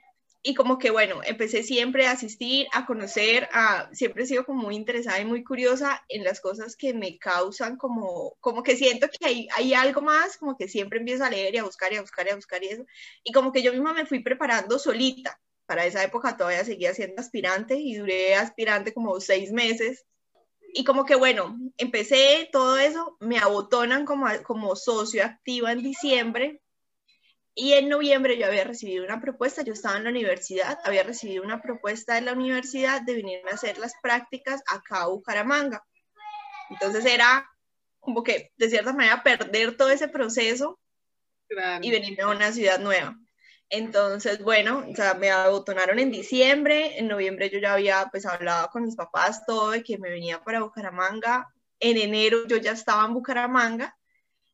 Y 0.48 0.54
como 0.54 0.78
que 0.78 0.90
bueno, 0.90 1.20
empecé 1.26 1.62
siempre 1.62 2.06
a 2.06 2.12
asistir, 2.12 2.68
a 2.72 2.86
conocer, 2.86 3.50
a, 3.52 3.90
siempre 3.92 4.22
he 4.22 4.26
sido 4.26 4.46
como 4.46 4.62
muy 4.62 4.76
interesada 4.76 5.20
y 5.20 5.26
muy 5.26 5.44
curiosa 5.44 6.02
en 6.08 6.24
las 6.24 6.40
cosas 6.40 6.74
que 6.74 6.94
me 6.94 7.18
causan 7.18 7.76
como, 7.76 8.34
como 8.40 8.62
que 8.62 8.74
siento 8.74 9.08
que 9.10 9.26
hay, 9.26 9.48
hay 9.54 9.74
algo 9.74 10.00
más, 10.00 10.38
como 10.38 10.56
que 10.56 10.66
siempre 10.66 11.00
empiezo 11.00 11.22
a 11.26 11.28
leer 11.28 11.54
y 11.54 11.58
a 11.58 11.64
buscar 11.64 11.92
y 11.92 11.96
a 11.96 12.00
buscar 12.00 12.26
y 12.26 12.30
a 12.30 12.36
buscar 12.36 12.64
y 12.64 12.68
eso, 12.68 12.86
y 13.24 13.32
como 13.32 13.52
que 13.52 13.62
yo 13.62 13.72
misma 13.72 13.92
me 13.92 14.06
fui 14.06 14.20
preparando 14.20 14.78
solita, 14.78 15.38
para 15.66 15.84
esa 15.84 16.02
época 16.02 16.38
todavía 16.38 16.64
seguía 16.64 16.94
siendo 16.94 17.20
aspirante 17.20 17.76
y 17.76 17.96
duré 17.96 18.34
aspirante 18.34 18.94
como 18.94 19.20
seis 19.20 19.52
meses, 19.52 20.06
y 20.72 20.82
como 20.82 21.04
que 21.04 21.14
bueno, 21.14 21.58
empecé 21.76 22.48
todo 22.50 22.78
eso, 22.78 23.18
me 23.20 23.38
abotonan 23.38 24.06
como, 24.06 24.28
como 24.44 24.76
socio 24.76 25.26
activa 25.26 25.72
en 25.72 25.82
diciembre, 25.82 26.62
y 27.60 27.72
en 27.72 27.88
noviembre 27.88 28.38
yo 28.38 28.46
había 28.46 28.62
recibido 28.62 29.04
una 29.04 29.20
propuesta, 29.20 29.62
yo 29.62 29.72
estaba 29.72 29.96
en 29.96 30.04
la 30.04 30.10
universidad, 30.10 30.78
había 30.84 31.02
recibido 31.02 31.42
una 31.42 31.60
propuesta 31.60 32.14
de 32.14 32.20
la 32.20 32.32
universidad 32.32 33.02
de 33.02 33.14
venirme 33.14 33.50
a 33.50 33.54
hacer 33.54 33.78
las 33.78 33.94
prácticas 34.00 34.62
acá 34.68 35.02
a 35.02 35.08
Bucaramanga. 35.08 35.84
Entonces 36.70 37.04
era 37.04 37.50
como 37.98 38.22
que 38.22 38.52
de 38.56 38.70
cierta 38.70 38.92
manera 38.92 39.24
perder 39.24 39.76
todo 39.76 39.90
ese 39.90 40.06
proceso 40.06 40.78
y 41.82 41.90
venirme 41.90 42.22
a 42.22 42.28
una 42.28 42.52
ciudad 42.52 42.78
nueva. 42.78 43.18
Entonces, 43.70 44.40
bueno, 44.40 44.86
o 44.88 44.94
sea, 44.94 45.14
me 45.14 45.32
abotonaron 45.32 45.98
en 45.98 46.12
diciembre, 46.12 46.96
en 46.96 47.08
noviembre 47.08 47.50
yo 47.50 47.58
ya 47.58 47.74
había 47.74 48.06
pues 48.12 48.24
hablado 48.24 48.68
con 48.68 48.84
mis 48.84 48.94
papás 48.94 49.44
todo 49.44 49.72
de 49.72 49.82
que 49.82 49.98
me 49.98 50.10
venía 50.10 50.44
para 50.44 50.60
Bucaramanga, 50.62 51.52
en 51.80 51.96
enero 51.96 52.46
yo 52.46 52.58
ya 52.58 52.70
estaba 52.70 53.04
en 53.04 53.14
Bucaramanga 53.14 53.98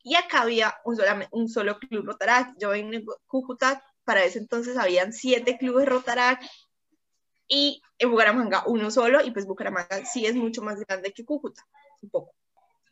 y 0.04 0.14
acá 0.16 0.42
había 0.42 0.76
un, 0.84 0.96
un 1.32 1.48
solo 1.48 1.78
club 1.78 2.04
Rotarac. 2.04 2.54
Yo 2.58 2.74
en 2.74 3.04
Cúcuta, 3.26 3.82
para 4.04 4.22
ese 4.22 4.38
entonces 4.38 4.76
habían 4.76 5.12
siete 5.12 5.56
clubes 5.56 5.88
Rotarac 5.88 6.40
y 7.48 7.82
en 7.98 8.10
Bucaramanga 8.10 8.64
uno 8.66 8.90
solo, 8.90 9.24
y 9.24 9.30
pues 9.30 9.46
Bucaramanga 9.46 10.04
sí 10.04 10.26
es 10.26 10.34
mucho 10.34 10.60
más 10.60 10.78
grande 10.80 11.12
que 11.12 11.24
Cúcuta, 11.24 11.66
un 12.02 12.10
poco. 12.10 12.34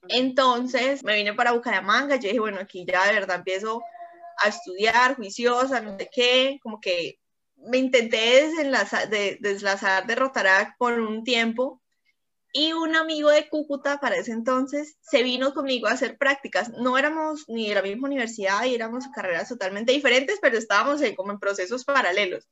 Entonces 0.09 1.04
me 1.04 1.14
vine 1.14 1.35
para 1.35 1.52
Bucaramanga, 1.52 2.16
yo 2.16 2.28
dije, 2.28 2.40
bueno, 2.40 2.59
aquí 2.61 2.85
ya 2.87 3.07
de 3.07 3.12
verdad 3.12 3.37
empiezo 3.37 3.83
a 4.38 4.49
estudiar, 4.49 5.14
juiciosa, 5.16 5.81
no 5.81 5.97
sé 5.99 6.09
qué, 6.11 6.59
como 6.62 6.81
que 6.81 7.19
me 7.57 7.76
intenté 7.76 8.49
deslazar 8.57 9.11
de, 9.11 9.37
deslazar 9.40 10.07
de 10.07 10.14
Rotarac 10.14 10.76
por 10.78 10.99
un 10.99 11.25
tiempo 11.25 11.82
y 12.52 12.73
un 12.73 12.94
amigo 12.97 13.30
de 13.30 13.49
Cúcuta 13.49 13.99
para 13.99 14.16
ese 14.16 14.32
entonces 14.32 14.99
se 15.00 15.23
vino 15.23 15.54
conmigo 15.54 15.87
a 15.87 15.92
hacer 15.92 16.18
prácticas. 16.18 16.71
No 16.71 16.99
éramos 16.99 17.49
ni 17.49 17.68
de 17.68 17.75
la 17.75 17.82
misma 17.82 18.09
universidad 18.09 18.64
y 18.64 18.75
éramos 18.75 19.09
carreras 19.09 19.49
totalmente 19.49 19.92
diferentes, 19.92 20.38
pero 20.40 20.59
estábamos 20.59 21.00
como 21.16 21.32
en 21.32 21.38
procesos 21.38 21.85
paralelos. 21.85 22.47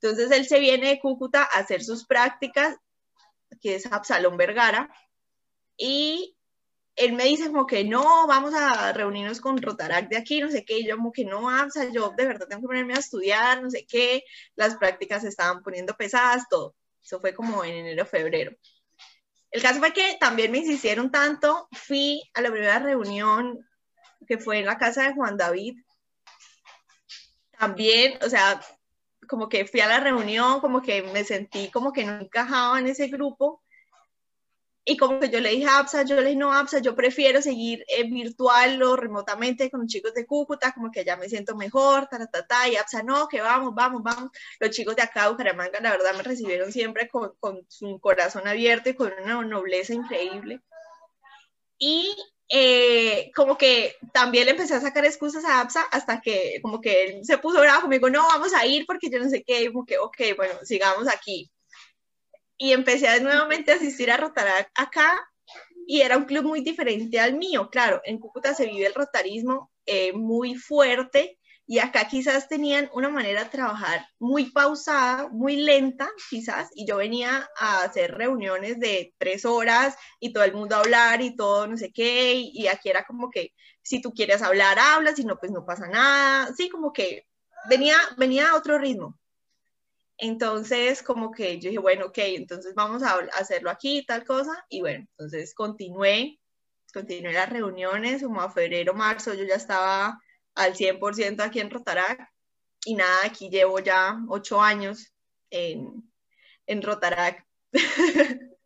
Entonces 0.00 0.30
él 0.32 0.46
se 0.46 0.58
viene 0.58 0.88
de 0.88 1.00
Cúcuta 1.00 1.42
a 1.42 1.60
hacer 1.60 1.82
sus 1.82 2.04
prácticas, 2.06 2.76
que 3.62 3.76
es 3.76 3.86
Absalón 3.86 4.36
Vergara, 4.36 4.90
y 5.76 6.36
él 6.96 7.12
me 7.12 7.24
dice 7.24 7.48
como 7.48 7.66
que 7.66 7.84
no, 7.84 8.26
vamos 8.26 8.54
a 8.54 8.92
reunirnos 8.92 9.40
con 9.40 9.60
Rotarac 9.60 10.08
de 10.08 10.16
aquí, 10.16 10.40
no 10.40 10.50
sé 10.50 10.64
qué, 10.64 10.78
y 10.78 10.86
yo 10.86 10.96
como 10.96 11.12
que 11.12 11.24
no, 11.24 11.50
Absa, 11.50 11.90
yo 11.92 12.12
de 12.16 12.26
verdad 12.26 12.48
tengo 12.48 12.62
que 12.62 12.68
ponerme 12.68 12.94
a 12.94 12.98
estudiar, 12.98 13.62
no 13.62 13.70
sé 13.70 13.86
qué, 13.86 14.24
las 14.56 14.76
prácticas 14.76 15.22
se 15.22 15.28
estaban 15.28 15.62
poniendo 15.62 15.94
pesadas, 15.94 16.48
todo. 16.48 16.74
Eso 17.02 17.20
fue 17.20 17.34
como 17.34 17.62
en 17.64 17.74
enero, 17.74 18.06
febrero. 18.06 18.56
El 19.56 19.62
caso 19.62 19.78
fue 19.78 19.94
que 19.94 20.18
también 20.20 20.52
me 20.52 20.58
insistieron 20.58 21.10
tanto, 21.10 21.66
fui 21.72 22.22
a 22.34 22.42
la 22.42 22.50
primera 22.50 22.78
reunión 22.78 23.66
que 24.28 24.36
fue 24.36 24.58
en 24.58 24.66
la 24.66 24.76
casa 24.76 25.04
de 25.04 25.14
Juan 25.14 25.38
David. 25.38 25.78
También, 27.58 28.18
o 28.22 28.28
sea, 28.28 28.60
como 29.26 29.48
que 29.48 29.64
fui 29.64 29.80
a 29.80 29.88
la 29.88 29.98
reunión, 29.98 30.60
como 30.60 30.82
que 30.82 31.04
me 31.04 31.24
sentí 31.24 31.70
como 31.70 31.90
que 31.94 32.04
no 32.04 32.20
encajaba 32.20 32.78
en 32.78 32.88
ese 32.88 33.06
grupo 33.08 33.62
y 34.88 34.96
como 34.96 35.18
que 35.18 35.30
yo 35.30 35.40
le 35.40 35.50
dije 35.50 35.66
a 35.66 35.78
Absa, 35.78 36.04
yo 36.04 36.14
le 36.14 36.22
dije, 36.22 36.36
no, 36.36 36.52
Absa, 36.52 36.78
yo 36.78 36.94
prefiero 36.94 37.42
seguir 37.42 37.84
eh, 37.88 38.04
virtual 38.04 38.80
o 38.84 38.94
remotamente 38.94 39.68
con 39.68 39.80
los 39.80 39.88
chicos 39.88 40.14
de 40.14 40.24
Cúcuta, 40.24 40.72
como 40.72 40.92
que 40.92 41.04
ya 41.04 41.16
me 41.16 41.28
siento 41.28 41.56
mejor, 41.56 42.06
ta, 42.06 42.24
ta, 42.24 42.46
ta, 42.46 42.68
y 42.68 42.76
Absa, 42.76 43.02
no, 43.02 43.26
que 43.26 43.40
vamos, 43.40 43.74
vamos, 43.74 44.04
vamos. 44.04 44.30
Los 44.60 44.70
chicos 44.70 44.94
de 44.94 45.02
acá 45.02 45.28
Bucaramanga, 45.28 45.80
la 45.80 45.90
verdad, 45.90 46.14
me 46.14 46.22
recibieron 46.22 46.70
siempre 46.70 47.08
con, 47.08 47.32
con 47.40 47.66
su 47.68 47.98
corazón 47.98 48.46
abierto 48.46 48.88
y 48.88 48.94
con 48.94 49.12
una 49.24 49.42
nobleza 49.42 49.92
increíble. 49.92 50.60
Y 51.78 52.14
eh, 52.48 53.32
como 53.34 53.58
que 53.58 53.96
también 54.12 54.44
le 54.44 54.52
empecé 54.52 54.74
a 54.74 54.80
sacar 54.80 55.04
excusas 55.04 55.44
a 55.44 55.62
Absa 55.62 55.82
hasta 55.90 56.20
que 56.20 56.60
como 56.62 56.80
que 56.80 57.04
él 57.06 57.24
se 57.24 57.38
puso 57.38 57.58
bravo 57.60 57.82
conmigo, 57.82 58.08
no, 58.08 58.22
vamos 58.22 58.54
a 58.54 58.64
ir 58.64 58.86
porque 58.86 59.10
yo 59.10 59.18
no 59.18 59.28
sé 59.28 59.42
qué, 59.42 59.64
y 59.64 59.72
como 59.72 59.84
que, 59.84 59.98
ok, 59.98 60.18
bueno, 60.36 60.54
sigamos 60.62 61.08
aquí 61.08 61.50
y 62.58 62.72
empecé 62.72 63.20
nuevamente 63.20 63.72
a 63.72 63.76
asistir 63.76 64.10
a 64.10 64.16
Rotarac 64.16 64.70
acá 64.74 65.18
y 65.86 66.00
era 66.00 66.16
un 66.16 66.24
club 66.24 66.44
muy 66.44 66.62
diferente 66.62 67.20
al 67.20 67.34
mío. 67.34 67.68
Claro, 67.70 68.00
en 68.04 68.18
Cúcuta 68.18 68.54
se 68.54 68.66
vive 68.66 68.86
el 68.86 68.94
rotarismo 68.94 69.70
eh, 69.86 70.12
muy 70.12 70.56
fuerte 70.56 71.38
y 71.68 71.78
acá 71.80 72.06
quizás 72.06 72.48
tenían 72.48 72.88
una 72.92 73.08
manera 73.08 73.44
de 73.44 73.50
trabajar 73.50 74.06
muy 74.18 74.50
pausada, 74.52 75.28
muy 75.28 75.56
lenta 75.56 76.08
quizás, 76.30 76.70
y 76.74 76.86
yo 76.86 76.96
venía 76.98 77.48
a 77.58 77.80
hacer 77.82 78.14
reuniones 78.14 78.78
de 78.78 79.14
tres 79.18 79.44
horas 79.44 79.96
y 80.20 80.32
todo 80.32 80.44
el 80.44 80.54
mundo 80.54 80.76
a 80.76 80.80
hablar 80.80 81.22
y 81.22 81.34
todo 81.34 81.66
no 81.66 81.76
sé 81.76 81.92
qué, 81.92 82.34
y, 82.34 82.52
y 82.54 82.68
aquí 82.68 82.88
era 82.88 83.04
como 83.04 83.30
que 83.30 83.52
si 83.82 84.00
tú 84.00 84.12
quieres 84.12 84.42
hablar, 84.42 84.78
hablas, 84.78 85.16
si 85.16 85.24
no, 85.24 85.38
pues 85.38 85.50
no 85.50 85.64
pasa 85.66 85.88
nada, 85.88 86.52
sí, 86.56 86.68
como 86.68 86.92
que 86.92 87.26
venía, 87.68 87.96
venía 88.16 88.50
a 88.50 88.56
otro 88.56 88.78
ritmo. 88.78 89.18
Entonces, 90.18 91.02
como 91.02 91.30
que 91.30 91.58
yo 91.60 91.68
dije, 91.68 91.78
bueno, 91.78 92.06
ok, 92.06 92.18
entonces 92.18 92.74
vamos 92.74 93.02
a 93.02 93.18
hacerlo 93.34 93.70
aquí, 93.70 94.04
tal 94.06 94.24
cosa. 94.24 94.64
Y 94.68 94.80
bueno, 94.80 95.06
entonces 95.10 95.54
continué, 95.54 96.40
continué 96.92 97.32
las 97.32 97.50
reuniones, 97.50 98.22
como 98.22 98.40
a 98.40 98.50
febrero, 98.50 98.94
marzo, 98.94 99.34
yo 99.34 99.44
ya 99.44 99.56
estaba 99.56 100.20
al 100.54 100.74
100% 100.74 101.42
aquí 101.42 101.60
en 101.60 101.70
Rotarac. 101.70 102.30
Y 102.84 102.94
nada, 102.94 103.18
aquí 103.24 103.50
llevo 103.50 103.80
ya 103.80 104.18
ocho 104.28 104.60
años 104.62 105.12
en, 105.50 106.10
en 106.66 106.82
Rotarac. 106.82 107.46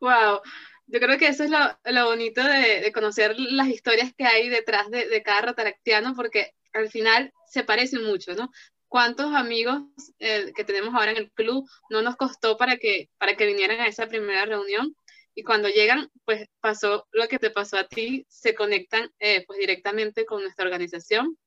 Wow, 0.00 0.40
yo 0.86 1.00
creo 1.00 1.18
que 1.18 1.28
eso 1.28 1.44
es 1.44 1.50
lo, 1.50 1.58
lo 1.84 2.06
bonito 2.06 2.42
de, 2.42 2.80
de, 2.80 2.92
conocer 2.92 3.38
las 3.38 3.68
historias 3.68 4.12
que 4.16 4.24
hay 4.24 4.48
detrás 4.48 4.90
de, 4.90 5.08
de 5.08 5.22
cada 5.22 5.42
rotaractiano, 5.42 6.14
porque 6.14 6.54
al 6.72 6.88
final 6.88 7.32
se 7.46 7.64
parecen 7.64 8.04
mucho, 8.04 8.32
¿no? 8.34 8.50
Cuántos 8.90 9.32
amigos 9.34 9.82
eh, 10.18 10.52
que 10.54 10.64
tenemos 10.64 10.92
ahora 10.92 11.12
en 11.12 11.16
el 11.16 11.30
club 11.30 11.64
no 11.90 12.02
nos 12.02 12.16
costó 12.16 12.56
para 12.58 12.76
que, 12.76 13.08
para 13.18 13.36
que 13.36 13.46
vinieran 13.46 13.80
a 13.80 13.86
esa 13.86 14.08
primera 14.08 14.44
reunión. 14.44 14.94
Y 15.32 15.44
cuando 15.44 15.68
llegan, 15.68 16.10
pues 16.24 16.48
pasó 16.60 17.06
lo 17.12 17.28
que 17.28 17.38
te 17.38 17.50
pasó 17.50 17.78
a 17.78 17.86
ti, 17.86 18.26
se 18.28 18.54
conectan 18.54 19.10
eh, 19.20 19.44
pues 19.46 19.60
directamente 19.60 20.26
con 20.26 20.42
nuestra 20.42 20.64
organización. 20.66 21.38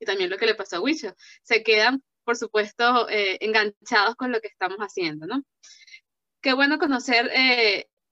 Y 0.00 0.04
también 0.04 0.30
lo 0.30 0.36
que 0.36 0.46
le 0.46 0.56
pasó 0.56 0.76
a 0.76 0.80
Wisho. 0.80 1.14
Se 1.42 1.62
quedan, 1.62 2.02
por 2.24 2.36
supuesto, 2.36 3.08
eh, 3.08 3.38
enganchados 3.40 4.16
con 4.16 4.32
lo 4.32 4.40
que 4.40 4.48
estamos 4.48 4.78
haciendo, 4.78 5.28
¿no? 5.28 5.44
Qué 6.40 6.54
bueno 6.54 6.78
conocer 6.78 7.30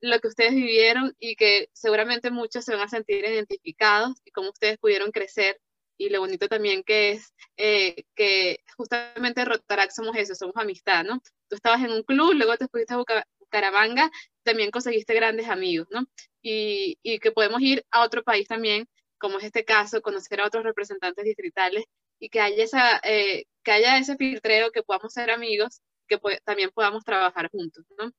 lo 0.00 0.20
que 0.20 0.28
ustedes 0.28 0.54
vivieron 0.54 1.16
y 1.18 1.34
que 1.34 1.68
seguramente 1.72 2.30
muchos 2.30 2.64
se 2.64 2.72
van 2.74 2.82
a 2.82 2.88
sentir 2.88 3.24
identificados 3.24 4.12
y 4.24 4.30
cómo 4.30 4.50
ustedes 4.50 4.78
pudieron 4.78 5.10
crecer 5.10 5.60
y 6.00 6.08
lo 6.08 6.20
bonito 6.20 6.48
también 6.48 6.82
que 6.82 7.10
es 7.10 7.34
eh, 7.58 8.04
que 8.14 8.60
justamente 8.74 9.44
Rotarac 9.44 9.90
somos 9.90 10.16
eso, 10.16 10.34
somos 10.34 10.56
amistad, 10.56 11.04
¿no? 11.04 11.20
Tú 11.46 11.56
estabas 11.56 11.84
en 11.84 11.92
un 11.92 12.02
club, 12.02 12.32
luego 12.32 12.56
te 12.56 12.68
fuiste 12.68 12.94
a 12.94 13.04
Bucaramanga, 13.38 14.10
también 14.42 14.70
conseguiste 14.70 15.12
grandes 15.12 15.50
amigos, 15.50 15.88
¿no? 15.90 16.06
Y, 16.40 16.98
y, 17.02 17.18
que 17.18 17.32
podemos 17.32 17.60
ir 17.60 17.84
a 17.90 18.02
otro 18.02 18.22
país 18.22 18.48
también, 18.48 18.88
como 19.18 19.38
es 19.38 19.44
este 19.44 19.66
caso, 19.66 20.00
conocer 20.00 20.40
a 20.40 20.46
otros 20.46 20.64
representantes 20.64 21.22
distritales 21.22 21.84
y 22.18 22.30
que 22.30 22.40
haya, 22.40 22.64
esa, 22.64 22.98
eh, 23.04 23.44
que 23.62 23.72
haya 23.72 23.98
ese 23.98 24.16
filtreo, 24.16 24.70
que 24.70 24.82
podamos 24.82 25.12
ser 25.12 25.30
amigos, 25.30 25.82
que 26.08 26.18
también 26.46 26.70
podamos 26.70 27.04
trabajar 27.04 27.50
juntos, 27.50 27.84
¿no? 27.98 28.10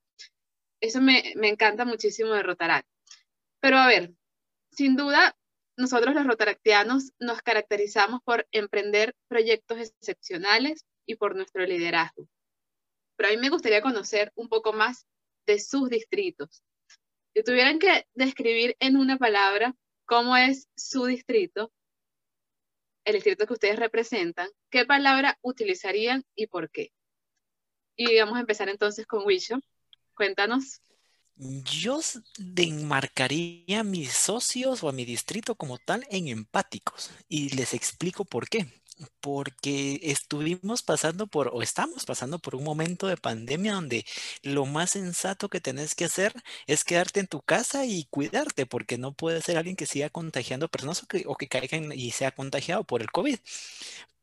Eso 0.80 1.02
me, 1.02 1.34
me 1.36 1.50
encanta 1.50 1.84
muchísimo 1.84 2.32
de 2.34 2.44
Rotarac. 2.44 2.86
Pero 3.60 3.80
a 3.80 3.88
ver, 3.88 4.12
sin 4.72 4.96
duda, 4.96 5.36
nosotros 5.82 6.16
los 6.16 6.26
rotaractianos 6.26 7.12
nos 7.20 7.42
caracterizamos 7.42 8.22
por 8.24 8.48
emprender 8.52 9.14
proyectos 9.28 9.80
excepcionales 9.80 10.86
y 11.06 11.16
por 11.16 11.36
nuestro 11.36 11.66
liderazgo. 11.66 12.28
Pero 13.18 13.30
a 13.30 13.32
mí 13.34 13.38
me 13.38 13.50
gustaría 13.50 13.82
conocer 13.82 14.32
un 14.36 14.48
poco 14.48 14.74
más 14.74 15.06
de 15.46 15.60
sus 15.60 15.90
distritos. 15.90 16.64
Si 17.34 17.44
tuvieran 17.44 17.80
que 17.80 18.06
describir 18.14 18.76
en 18.80 18.98
una 18.98 19.18
palabra 19.18 19.76
cómo 20.06 20.38
es 20.38 20.68
su 20.76 21.06
distrito, 21.06 21.72
el 23.04 23.16
distrito 23.16 23.48
que 23.48 23.54
ustedes 23.54 23.80
representan, 23.80 24.50
¿qué 24.70 24.86
palabra 24.86 25.38
utilizarían 25.42 26.24
y 26.36 26.48
por 26.48 26.70
qué? 26.70 26.92
Y 27.96 28.20
vamos 28.20 28.38
a 28.38 28.42
empezar 28.42 28.70
entonces 28.70 29.08
con 29.08 29.26
Wisho. 29.26 29.60
Cuéntanos. 30.16 30.82
Yo 31.44 32.00
enmarcaría 32.56 33.80
a 33.80 33.84
mis 33.84 34.12
socios 34.14 34.84
o 34.84 34.90
a 34.90 34.92
mi 34.92 35.06
distrito 35.06 35.56
como 35.56 35.80
tal 35.80 36.06
en 36.12 36.28
empáticos 36.28 37.10
y 37.28 37.50
les 37.50 37.74
explico 37.74 38.26
por 38.26 38.48
qué. 38.48 38.72
Porque 39.22 40.00
estuvimos 40.04 40.84
pasando 40.84 41.26
por, 41.26 41.50
o 41.52 41.64
estamos 41.64 42.06
pasando 42.06 42.38
por 42.38 42.54
un 42.54 42.64
momento 42.64 43.08
de 43.08 43.18
pandemia 43.18 43.74
donde 43.74 44.06
lo 44.44 44.68
más 44.68 44.92
sensato 44.92 45.50
que 45.50 45.60
tenés 45.60 45.96
que 45.96 46.06
hacer 46.06 46.34
es 46.68 46.84
quedarte 46.84 47.20
en 47.20 47.26
tu 47.28 47.42
casa 47.42 47.86
y 47.88 48.06
cuidarte, 48.12 48.68
porque 48.68 49.00
no 49.00 49.14
puede 49.14 49.42
ser 49.42 49.58
alguien 49.58 49.76
que 49.76 49.88
siga 49.88 50.12
contagiando 50.12 50.68
personas 50.70 51.02
o 51.02 51.08
que, 51.08 51.24
o 51.26 51.36
que 51.36 51.50
y 51.96 52.12
sea 52.12 52.32
contagiado 52.32 52.84
por 52.84 53.02
el 53.02 53.10
COVID. 53.10 53.40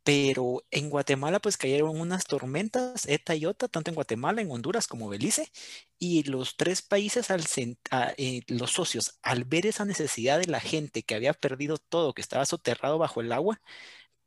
Pero 0.08 0.64
en 0.70 0.88
Guatemala 0.88 1.38
pues 1.38 1.58
cayeron 1.58 2.00
unas 2.00 2.24
tormentas, 2.24 3.04
ETA 3.06 3.34
y 3.34 3.44
OTA, 3.44 3.68
tanto 3.68 3.90
en 3.90 3.94
Guatemala, 3.94 4.40
en 4.40 4.50
Honduras 4.50 4.86
como 4.86 5.10
Belice, 5.10 5.52
y 5.98 6.22
los 6.22 6.56
tres 6.56 6.80
países, 6.80 7.30
al, 7.30 7.44
eh, 8.16 8.40
los 8.46 8.70
socios, 8.72 9.18
al 9.22 9.44
ver 9.44 9.66
esa 9.66 9.84
necesidad 9.84 10.38
de 10.38 10.46
la 10.46 10.60
gente 10.60 11.02
que 11.02 11.14
había 11.14 11.34
perdido 11.34 11.76
todo, 11.76 12.14
que 12.14 12.22
estaba 12.22 12.46
soterrado 12.46 12.96
bajo 12.96 13.20
el 13.20 13.32
agua, 13.32 13.60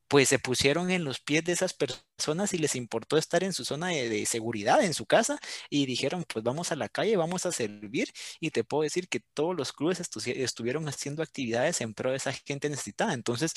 pues 0.08 0.30
se 0.30 0.40
pusieron 0.40 0.92
en 0.92 1.04
los 1.06 1.20
pies 1.20 1.44
de 1.46 1.54
esas 1.54 1.74
personas 1.74 2.54
y 2.54 2.60
les 2.60 2.76
importó 2.76 3.18
estar 3.18 3.44
en 3.44 3.54
su 3.54 3.66
zona 3.66 3.90
de, 3.90 4.26
seguridad, 4.28 4.84
en 4.84 4.94
su 4.94 5.06
casa, 5.08 5.40
y 5.70 5.86
dijeron, 5.88 6.26
pues 6.32 6.44
vamos 6.44 6.72
a 6.72 6.76
la 6.76 6.90
calle, 6.90 7.18
vamos 7.18 7.46
a 7.48 7.52
servir, 7.52 8.12
y 8.40 8.52
te 8.52 8.64
puedo 8.64 8.84
decir 8.84 9.10
que 9.10 9.22
todos 9.34 9.56
los 9.56 9.74
clubes 9.74 10.02
estuvieron 10.28 10.88
haciendo 10.90 11.24
actividades 11.24 11.82
en 11.82 11.94
pro 11.96 12.12
de 12.12 12.18
esa 12.18 12.34
gente 12.34 12.70
necesitada. 12.70 13.14
Entonces, 13.14 13.54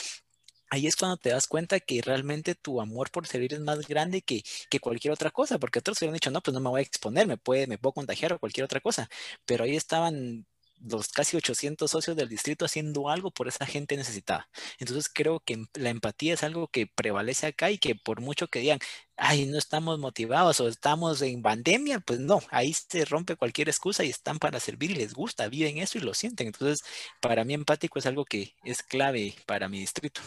ahí 0.70 0.86
es 0.86 0.96
cuando 0.96 1.16
te 1.16 1.30
das 1.30 1.46
cuenta 1.46 1.80
que 1.80 2.02
realmente 2.02 2.54
tu 2.54 2.80
amor 2.80 3.10
por 3.10 3.26
servir 3.26 3.54
es 3.54 3.60
más 3.60 3.86
grande 3.88 4.22
que, 4.22 4.42
que 4.70 4.80
cualquier 4.80 5.12
otra 5.12 5.30
cosa, 5.30 5.58
porque 5.58 5.78
otros 5.78 5.98
hubieran 5.98 6.14
dicho, 6.14 6.30
no, 6.30 6.42
pues 6.42 6.54
no 6.54 6.60
me 6.60 6.70
voy 6.70 6.80
a 6.80 6.82
exponer, 6.82 7.26
me, 7.26 7.36
puede, 7.38 7.66
me 7.66 7.78
puedo 7.78 7.92
contagiar 7.92 8.32
o 8.32 8.38
cualquier 8.38 8.64
otra 8.64 8.80
cosa, 8.80 9.08
pero 9.46 9.64
ahí 9.64 9.76
estaban 9.76 10.46
los 10.80 11.08
casi 11.08 11.36
800 11.36 11.90
socios 11.90 12.16
del 12.16 12.28
distrito 12.28 12.64
haciendo 12.64 13.08
algo 13.08 13.30
por 13.30 13.48
esa 13.48 13.66
gente 13.66 13.96
necesitada. 13.96 14.48
Entonces 14.78 15.10
creo 15.12 15.40
que 15.40 15.64
la 15.74 15.90
empatía 15.90 16.34
es 16.34 16.42
algo 16.42 16.68
que 16.68 16.86
prevalece 16.86 17.46
acá 17.46 17.70
y 17.70 17.78
que 17.78 17.94
por 17.94 18.20
mucho 18.20 18.48
que 18.48 18.60
digan, 18.60 18.78
ay, 19.16 19.46
no 19.46 19.58
estamos 19.58 19.98
motivados 19.98 20.60
o 20.60 20.68
estamos 20.68 21.22
en 21.22 21.42
pandemia, 21.42 22.00
pues 22.00 22.20
no, 22.20 22.40
ahí 22.50 22.74
se 22.74 23.04
rompe 23.04 23.36
cualquier 23.36 23.68
excusa 23.68 24.04
y 24.04 24.10
están 24.10 24.38
para 24.38 24.60
servir 24.60 24.90
y 24.90 24.94
les 24.96 25.14
gusta, 25.14 25.48
viven 25.48 25.78
eso 25.78 25.98
y 25.98 26.02
lo 26.02 26.14
sienten. 26.14 26.48
Entonces, 26.48 26.84
para 27.20 27.44
mí 27.44 27.54
empático 27.54 27.98
es 27.98 28.06
algo 28.06 28.24
que 28.24 28.54
es 28.64 28.82
clave 28.82 29.34
para 29.46 29.68
mi 29.68 29.80
distrito. 29.80 30.20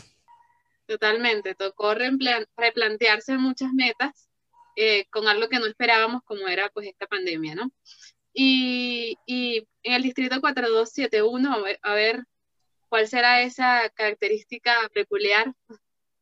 Totalmente, 0.87 1.53
tocó 1.53 1.93
replantearse 1.93 3.37
muchas 3.37 3.73
metas 3.73 4.29
eh, 4.77 5.05
con 5.09 5.27
algo 5.27 5.49
que 5.49 5.59
no 5.59 5.65
esperábamos 5.65 6.23
como 6.23 6.47
era 6.47 6.69
pues 6.69 6.87
esta 6.87 7.07
pandemia, 7.07 7.55
¿no? 7.55 7.71
Y, 8.33 9.17
y 9.25 9.67
en 9.83 9.93
el 9.93 10.03
distrito 10.03 10.39
4271, 10.39 11.53
a 11.53 11.61
ver, 11.61 11.79
a 11.81 11.93
ver 11.93 12.23
cuál 12.87 13.07
será 13.07 13.41
esa 13.41 13.89
característica 13.89 14.73
peculiar. 14.93 15.53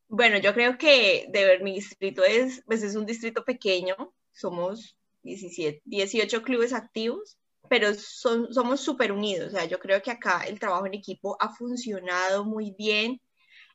Bueno, 0.08 0.38
yo 0.38 0.54
creo 0.54 0.78
que 0.78 1.26
de 1.28 1.44
ver 1.44 1.62
mi 1.62 1.74
distrito 1.74 2.24
es, 2.24 2.62
pues 2.66 2.82
es 2.82 2.96
un 2.96 3.06
distrito 3.06 3.44
pequeño, 3.44 3.94
somos 4.32 4.96
17, 5.22 5.82
18 5.84 6.42
clubes 6.42 6.72
activos, 6.72 7.38
pero 7.68 7.94
son, 7.94 8.52
somos 8.52 8.80
súper 8.80 9.12
unidos, 9.12 9.48
o 9.48 9.50
sea, 9.50 9.64
yo 9.64 9.78
creo 9.78 10.00
que 10.02 10.10
acá 10.10 10.44
el 10.46 10.58
trabajo 10.58 10.86
en 10.86 10.94
equipo 10.94 11.36
ha 11.40 11.54
funcionado 11.54 12.44
muy 12.44 12.74
bien, 12.76 13.20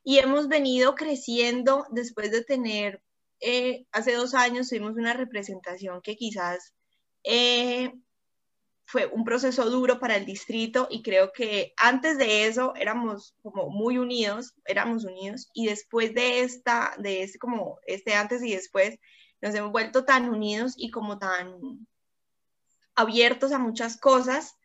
y 0.04 0.20
hemos 0.20 0.48
venido 0.48 0.96
creciendo 0.96 1.86
después 1.92 2.32
de 2.32 2.44
tener, 2.44 3.02
eh, 3.40 3.86
hace 3.92 4.14
dos 4.14 4.34
años 4.34 4.70
tuvimos 4.70 4.96
una 4.96 5.14
representación 5.14 6.02
que 6.02 6.16
quizás 6.16 6.74
eh, 7.24 7.94
fue 8.86 9.06
un 9.08 9.24
proceso 9.24 9.70
duro 9.70 10.00
para 10.00 10.18
el 10.18 10.26
distrito 10.26 10.88
y 10.90 11.02
creo 11.02 11.32
que 11.32 11.74
antes 11.78 12.18
de 12.18 12.46
eso 12.48 12.74
éramos 12.76 13.36
como 13.42 13.70
muy 13.70 13.98
unidos, 13.98 14.54
éramos 14.66 15.06
unidos 15.06 15.50
y 15.54 15.68
después 15.68 16.14
de 16.14 16.42
esta, 16.42 16.94
de 16.98 17.24
este 17.24 17.40
como 17.40 17.80
este 17.86 18.16
antes 18.16 18.44
y 18.44 18.54
después, 18.54 19.00
nos 19.42 19.56
hemos 19.56 19.72
vuelto 19.72 20.06
tan 20.06 20.30
unidos 20.30 20.74
y 20.78 20.92
como 20.92 21.18
tan 21.18 21.88
abiertos 22.96 23.52
a 23.52 23.60
muchas 23.60 23.98
cosas. 23.98 24.56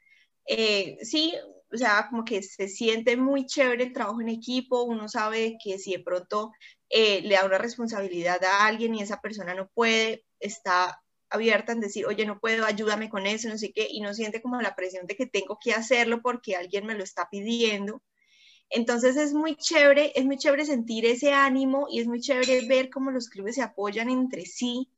Eh, 0.46 0.98
sí, 1.02 1.32
o 1.72 1.76
sea, 1.76 2.08
como 2.08 2.24
que 2.24 2.42
se 2.42 2.68
siente 2.68 3.16
muy 3.16 3.46
chévere 3.46 3.84
el 3.84 3.92
trabajo 3.92 4.20
en 4.20 4.28
equipo, 4.28 4.82
uno 4.84 5.08
sabe 5.08 5.58
que 5.62 5.78
si 5.78 5.92
de 5.92 5.98
pronto 6.00 6.52
eh, 6.88 7.22
le 7.22 7.34
da 7.34 7.44
una 7.44 7.58
responsabilidad 7.58 8.42
a 8.44 8.66
alguien 8.66 8.94
y 8.94 9.02
esa 9.02 9.20
persona 9.20 9.54
no 9.54 9.68
puede, 9.68 10.24
está 10.40 11.02
abierta 11.28 11.72
en 11.72 11.80
decir, 11.80 12.06
oye, 12.06 12.24
no 12.24 12.38
puedo, 12.38 12.64
ayúdame 12.64 13.10
con 13.10 13.26
eso, 13.26 13.48
no 13.48 13.58
sé 13.58 13.72
qué, 13.72 13.88
y 13.90 14.00
no 14.00 14.14
siente 14.14 14.40
como 14.42 14.60
la 14.60 14.76
presión 14.76 15.06
de 15.06 15.16
que 15.16 15.26
tengo 15.26 15.58
que 15.60 15.72
hacerlo 15.72 16.22
porque 16.22 16.56
alguien 16.56 16.86
me 16.86 16.94
lo 16.94 17.02
está 17.02 17.28
pidiendo. 17.30 18.02
Entonces 18.70 19.16
es 19.16 19.32
muy 19.32 19.56
chévere, 19.56 20.12
es 20.16 20.24
muy 20.24 20.38
chévere 20.38 20.64
sentir 20.66 21.06
ese 21.06 21.32
ánimo 21.32 21.86
y 21.90 22.00
es 22.00 22.06
muy 22.06 22.20
chévere 22.20 22.66
ver 22.68 22.90
cómo 22.90 23.10
los 23.10 23.28
clubes 23.28 23.56
se 23.56 23.62
apoyan 23.62 24.10
entre 24.10 24.44
sí 24.46 24.90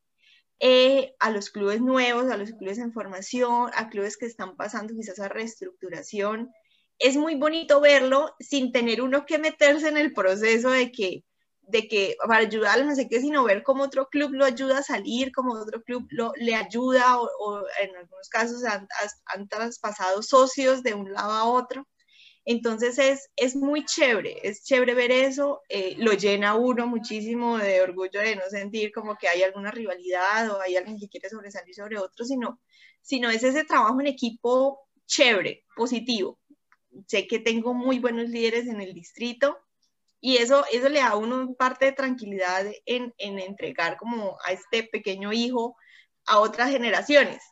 eh, 0.61 1.14
a 1.21 1.31
los 1.31 1.51
clubes 1.51 1.81
nuevos, 1.81 2.31
a 2.31 2.37
los 2.37 2.51
clubes 2.53 2.79
en 2.79 2.92
formación, 2.92 3.71
a 3.75 3.88
clubes 3.88 4.16
que 4.16 4.27
están 4.27 4.57
pasando 4.57 4.94
quizás 4.94 5.21
a 5.21 5.29
reestructuración. 5.29 6.51
Es 6.99 7.16
muy 7.16 7.37
bonito 7.37 7.81
verlo 7.81 8.35
sin 8.40 8.73
tener 8.73 9.03
uno 9.03 9.25
que 9.25 9.38
meterse 9.38 9.88
en 9.88 9.97
el 9.97 10.12
proceso 10.12 10.71
de 10.71 10.90
que, 10.90 11.25
de 11.62 11.87
que 11.87 12.16
para 12.27 12.40
ayudarlo, 12.40 12.87
no 12.87 12.97
sé 12.97 13.09
qué, 13.09 13.21
sino 13.21 13.44
ver 13.44 13.62
cómo 13.62 13.85
otro 13.85 14.09
club 14.09 14.33
lo 14.33 14.44
ayuda 14.44 14.79
a 14.79 14.83
salir, 14.83 15.31
cómo 15.33 15.53
otro 15.55 15.83
club 15.83 16.07
lo, 16.11 16.33
le 16.37 16.55
ayuda 16.57 17.21
o, 17.21 17.62
en 17.81 17.97
algunos 17.97 18.29
casos 18.29 18.64
han, 18.64 18.88
han 19.27 19.49
traspasado 19.49 20.23
socios 20.23 20.83
de 20.83 20.94
un 20.94 21.12
lado 21.12 21.33
a 21.33 21.44
otro. 21.44 21.87
Entonces 22.51 22.99
es, 22.99 23.31
es 23.37 23.57
muy 23.57 23.85
chévere, 23.85 24.41
es 24.43 24.65
chévere 24.65 24.95
ver 24.95 25.11
eso, 25.11 25.61
eh, 25.69 25.97
lo 25.99 26.15
llena 26.15 26.55
uno 26.55 26.87
muchísimo 26.87 27.59
de 27.59 27.83
orgullo 27.83 28.21
de 28.21 28.37
no 28.37 28.49
sentir 28.49 28.91
como 28.91 29.19
que 29.19 29.29
hay 29.29 29.43
alguna 29.43 29.71
rivalidad 29.71 30.51
o 30.51 30.59
hay 30.63 30.77
alguien 30.77 30.99
que 30.99 31.11
quiere 31.11 31.29
sobresalir 31.29 31.75
sobre 31.75 31.99
otro, 31.99 32.25
sino, 32.25 32.59
sino 33.03 33.29
es 33.29 33.43
ese 33.43 33.65
trabajo 33.65 34.01
en 34.01 34.07
equipo 34.07 34.89
chévere, 35.05 35.67
positivo. 35.77 36.41
Sé 37.07 37.27
que 37.27 37.39
tengo 37.39 37.75
muy 37.75 37.99
buenos 37.99 38.31
líderes 38.31 38.67
en 38.67 38.81
el 38.81 38.95
distrito 38.95 39.59
y 40.19 40.39
eso, 40.39 40.65
eso 40.73 40.89
le 40.89 41.01
da 41.01 41.09
a 41.09 41.17
uno 41.17 41.53
parte 41.53 41.85
de 41.85 41.93
tranquilidad 41.93 42.65
en, 42.87 43.13
en 43.19 43.41
entregar 43.41 43.99
como 43.99 44.39
a 44.43 44.53
este 44.53 44.85
pequeño 44.85 45.35
hijo 45.35 45.77
a 46.25 46.41
otras 46.41 46.71
generaciones. 46.71 47.43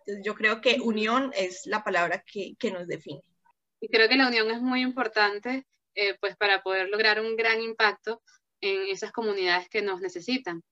Entonces 0.00 0.24
yo 0.24 0.34
creo 0.34 0.60
que 0.60 0.80
unión 0.80 1.30
es 1.36 1.66
la 1.66 1.84
palabra 1.84 2.24
que, 2.26 2.56
que 2.58 2.72
nos 2.72 2.88
define. 2.88 3.22
Y 3.80 3.88
creo 3.88 4.08
que 4.08 4.16
la 4.16 4.28
unión 4.28 4.50
es 4.50 4.60
muy 4.60 4.82
importante 4.82 5.66
eh, 5.94 6.16
pues 6.20 6.36
para 6.36 6.62
poder 6.62 6.88
lograr 6.88 7.20
un 7.20 7.36
gran 7.36 7.60
impacto 7.60 8.22
en 8.60 8.88
esas 8.88 9.12
comunidades 9.12 9.68
que 9.68 9.82
nos 9.82 10.00
necesitan. 10.00 10.62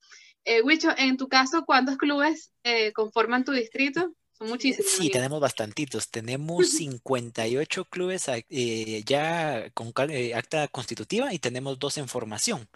Eh, 0.45 0.63
Wicho, 0.63 0.89
en 0.97 1.17
tu 1.17 1.29
caso, 1.29 1.65
¿cuántos 1.67 1.97
clubes 1.97 2.53
eh, 2.63 2.93
conforman 2.93 3.45
tu 3.45 3.53
distrito? 3.53 4.15
Son 4.33 4.49
muchísimos. 4.49 4.91
Sí, 4.93 5.11
tenemos 5.11 5.41
bastantitos. 5.41 6.11
Tenemos 6.11 6.71
58 6.71 7.85
clubes 7.87 8.29
eh, 8.29 9.03
ya 9.05 9.69
con 9.75 9.93
acta 10.35 10.69
constitutiva 10.69 11.35
y 11.35 11.39
tenemos 11.39 11.79
dos 11.79 11.99
en 11.99 12.09
formación. 12.09 12.69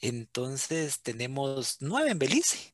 Entonces, 0.00 1.02
tenemos 1.02 1.78
nueve 1.80 2.10
en 2.12 2.18
Belice 2.18 2.72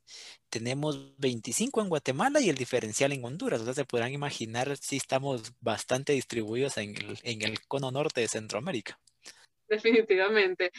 tenemos 0.55 1.19
25 1.19 1.81
en 1.81 1.89
Guatemala 1.89 2.41
y 2.41 2.49
el 2.49 2.55
diferencial 2.55 3.11
en 3.11 3.25
Honduras. 3.25 3.61
O 3.61 3.65
sea, 3.65 3.75
se 3.75 3.85
podrán 3.85 4.13
imaginar 4.13 4.77
si 4.77 4.99
estamos 4.99 5.53
bastante 5.61 6.13
distribuidos 6.13 6.77
en 6.79 6.91
el, 6.91 7.19
en 7.25 7.43
el 7.43 7.61
cono 7.67 7.91
norte 7.91 8.21
de 8.21 8.29
Centroamérica. 8.29 8.97
Definitivamente. 9.67 10.71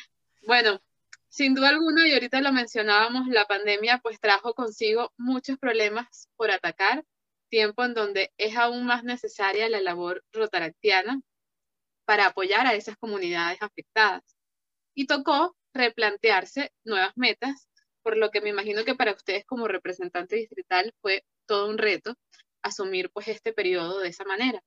Bueno, 0.48 0.80
sin 1.28 1.56
duda 1.56 1.70
alguna, 1.70 2.08
y 2.08 2.14
ahorita 2.14 2.40
lo 2.40 2.54
mencionábamos, 2.54 3.28
la 3.28 3.44
pandemia 3.48 4.00
pues 4.02 4.18
trajo 4.22 4.54
consigo 4.54 5.12
muchos 5.18 5.58
problemas 5.58 6.30
por 6.38 6.52
atacar, 6.52 7.04
tiempo 7.50 7.84
en 7.84 7.94
donde 7.94 8.32
es 8.38 8.56
aún 8.56 8.86
más 8.86 9.04
necesaria 9.04 9.68
la 9.68 9.82
labor 9.82 10.24
rotaractiana 10.32 11.20
para 12.06 12.28
apoyar 12.28 12.66
a 12.66 12.76
esas 12.76 12.96
comunidades 12.96 13.62
afectadas. 13.62 14.24
Y 14.94 15.06
tocó 15.06 15.58
replantearse 15.74 16.72
nuevas 16.86 17.12
metas 17.18 17.68
por 18.06 18.18
lo 18.18 18.30
que 18.30 18.40
me 18.40 18.50
imagino 18.50 18.86
que 18.86 18.94
para 18.94 19.14
ustedes 19.14 19.46
como 19.46 19.68
representante 19.68 20.36
distrital 20.36 20.94
fue 21.02 21.26
todo 21.48 21.68
un 21.68 21.80
reto 21.80 22.14
asumir 22.62 23.10
pues 23.10 23.28
este 23.28 23.52
periodo 23.52 24.00
de 24.00 24.10
esa 24.10 24.24
manera. 24.26 24.62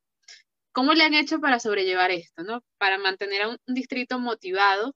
¿Cómo 0.73 0.93
le 0.93 1.05
han 1.05 1.15
hecho 1.15 1.39
para 1.39 1.61
sobrellevar 1.61 2.11
esto, 2.11 2.43
no? 2.43 2.65
Para 2.79 2.99
mantener 2.99 3.43
a 3.43 3.49
un 3.51 3.59
distrito 3.69 4.19
motivado 4.19 4.93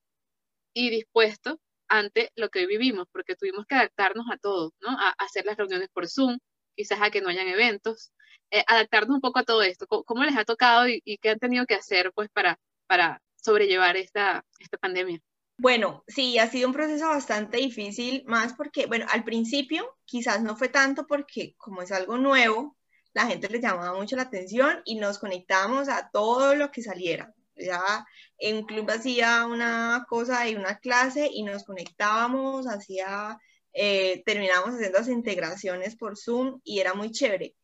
y 0.75 0.91
dispuesto 0.91 1.61
ante 1.89 2.33
lo 2.35 2.49
que 2.51 2.61
hoy 2.61 2.67
vivimos, 2.67 3.07
porque 3.13 3.37
tuvimos 3.37 3.65
que 3.67 3.77
adaptarnos 3.77 4.27
a 4.33 4.39
todo, 4.39 4.73
¿no? 4.81 4.91
A, 4.91 5.11
hacer 5.19 5.47
las 5.47 5.57
reuniones 5.57 5.89
por 5.93 6.09
Zoom, 6.09 6.39
quizás 6.75 7.01
a 7.01 7.11
que 7.11 7.21
no 7.21 7.29
hayan 7.29 7.47
eventos, 7.47 8.13
eh, 8.51 8.65
adaptarnos 8.67 9.15
un 9.17 9.21
poco 9.21 9.39
a 9.39 9.45
todo 9.45 9.63
esto. 9.63 9.87
¿Cómo, 9.87 10.25
les 10.25 10.37
ha 10.37 10.45
tocado 10.45 10.89
y, 10.89 11.01
qué 11.19 11.31
han 11.31 11.39
tenido 11.39 11.65
que 11.67 11.77
hacer 11.77 12.13
pues 12.13 12.29
para, 12.31 12.59
para 12.89 13.23
sobrellevar 13.37 13.97
esta, 13.97 14.45
esta 14.59 14.79
pandemia? 14.79 15.21
Bueno, 15.63 16.03
sí, 16.09 16.39
ha 16.39 16.51
sido 16.51 16.67
un 16.67 16.75
proceso 16.75 17.07
bastante 17.07 17.59
difícil, 17.59 18.25
más 18.27 18.53
porque, 18.55 18.87
bueno, 18.87 19.07
al 19.09 19.23
principio 19.23 19.97
quizás 20.05 20.43
no 20.43 20.57
fue 20.57 20.69
tanto 20.69 21.07
porque 21.07 21.55
como 21.57 21.83
es 21.83 21.93
algo 21.93 22.19
nuevo, 22.19 22.77
la 23.13 23.27
gente 23.27 23.49
le 23.49 23.61
llamaba 23.61 23.97
mucho 23.97 24.17
la 24.17 24.23
atención 24.23 24.83
y 24.85 24.97
nos 24.97 25.21
conectábamos 25.21 25.89
a 25.89 26.11
todo 26.13 26.57
lo 26.57 26.73
que 26.73 26.83
saliera. 26.83 27.33
Ya 27.55 27.81
en 28.39 28.57
un 28.57 28.63
club 28.65 28.91
hacía 28.91 29.47
una 29.47 30.05
cosa 30.09 30.49
y 30.49 30.57
una 30.57 30.81
clase 30.81 31.31
y 31.33 31.45
nos 31.45 31.63
conectábamos, 31.63 32.67
hacía, 32.67 33.39
eh, 33.73 34.25
terminábamos 34.27 34.75
haciendo 34.75 34.99
las 34.99 35.09
integraciones 35.09 35.95
por 35.95 36.19
Zoom 36.19 36.61
y 36.65 36.81
era 36.81 36.95
muy 36.95 37.13
chévere. 37.13 37.55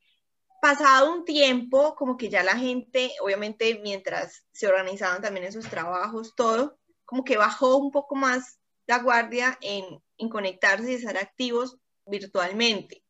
Pasado 0.63 1.13
un 1.13 1.25
tiempo, 1.25 1.97
como 1.97 2.17
que 2.17 2.31
ya 2.31 2.45
la 2.45 2.57
gente, 2.57 3.11
obviamente 3.21 3.81
mientras 3.83 4.45
se 4.53 4.69
organizaban 4.69 5.21
también 5.21 5.47
en 5.47 5.53
sus 5.53 5.69
trabajos, 5.69 6.37
todo, 6.37 6.79
como 7.09 7.25
que 7.25 7.39
bajó 7.39 7.79
un 7.79 7.91
poco 7.91 8.15
más 8.17 8.59
la 8.87 8.99
guardia 8.99 9.57
en, 9.63 9.99
en 10.19 10.29
conectarse 10.29 10.93
y 10.93 10.95
estar 10.97 11.17
activos 11.17 11.79
virtualmente. 12.05 13.03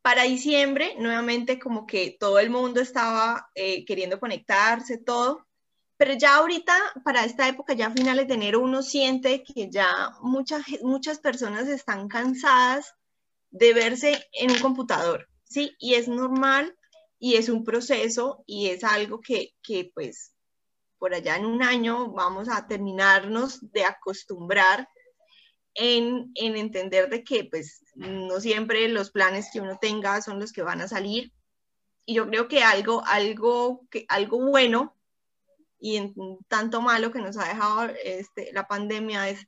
Para 0.00 0.22
diciembre, 0.22 0.94
nuevamente 0.98 1.58
como 1.58 1.88
que 1.88 2.16
todo 2.20 2.38
el 2.38 2.50
mundo 2.50 2.80
estaba 2.80 3.50
eh, 3.56 3.84
queriendo 3.84 4.20
conectarse, 4.20 4.98
todo, 4.98 5.44
pero 5.96 6.14
ya 6.14 6.36
ahorita, 6.36 6.72
para 7.04 7.24
esta 7.24 7.48
época, 7.48 7.74
ya 7.74 7.88
a 7.88 7.90
finales 7.90 8.28
de 8.28 8.34
enero, 8.34 8.60
uno 8.60 8.80
siente 8.80 9.42
que 9.42 9.70
ya 9.70 10.12
muchas, 10.20 10.62
muchas 10.82 11.18
personas 11.18 11.66
están 11.66 12.06
cansadas 12.06 12.94
de 13.50 13.74
verse 13.74 14.24
en 14.34 14.52
un 14.52 14.60
computador, 14.60 15.28
¿sí? 15.42 15.74
Y 15.80 15.94
es 15.94 16.06
normal 16.06 16.76
y 17.18 17.34
es 17.34 17.48
un 17.48 17.64
proceso 17.64 18.44
y 18.46 18.68
es 18.68 18.84
algo 18.84 19.20
que, 19.20 19.56
que 19.64 19.90
pues 19.92 20.35
por 21.06 21.14
allá 21.14 21.36
en 21.36 21.46
un 21.46 21.62
año 21.62 22.10
vamos 22.10 22.48
a 22.48 22.66
terminarnos 22.66 23.60
de 23.70 23.84
acostumbrar 23.84 24.88
en, 25.72 26.32
entender 26.34 27.08
de 27.08 27.22
que 27.22 27.44
pues 27.44 27.80
no 27.94 28.40
siempre 28.40 28.88
los 28.88 29.12
planes 29.12 29.50
que 29.52 29.60
uno 29.60 29.78
tenga 29.80 30.20
son 30.20 30.40
los 30.40 30.52
que 30.52 30.64
van 30.64 30.80
a 30.80 30.88
salir. 30.88 31.32
Y 32.06 32.14
yo 32.14 32.26
creo 32.26 32.48
que 32.48 32.64
algo, 32.64 33.04
algo, 33.06 33.86
que, 33.88 34.04
algo 34.08 34.40
bueno 34.50 34.96
y 35.78 35.94
en 35.94 36.12
tanto 36.48 36.80
malo 36.82 37.12
que 37.12 37.20
nos 37.20 37.36
ha 37.36 37.46
dejado 37.46 37.84
este, 38.02 38.50
la 38.52 38.66
pandemia 38.66 39.28
es 39.28 39.46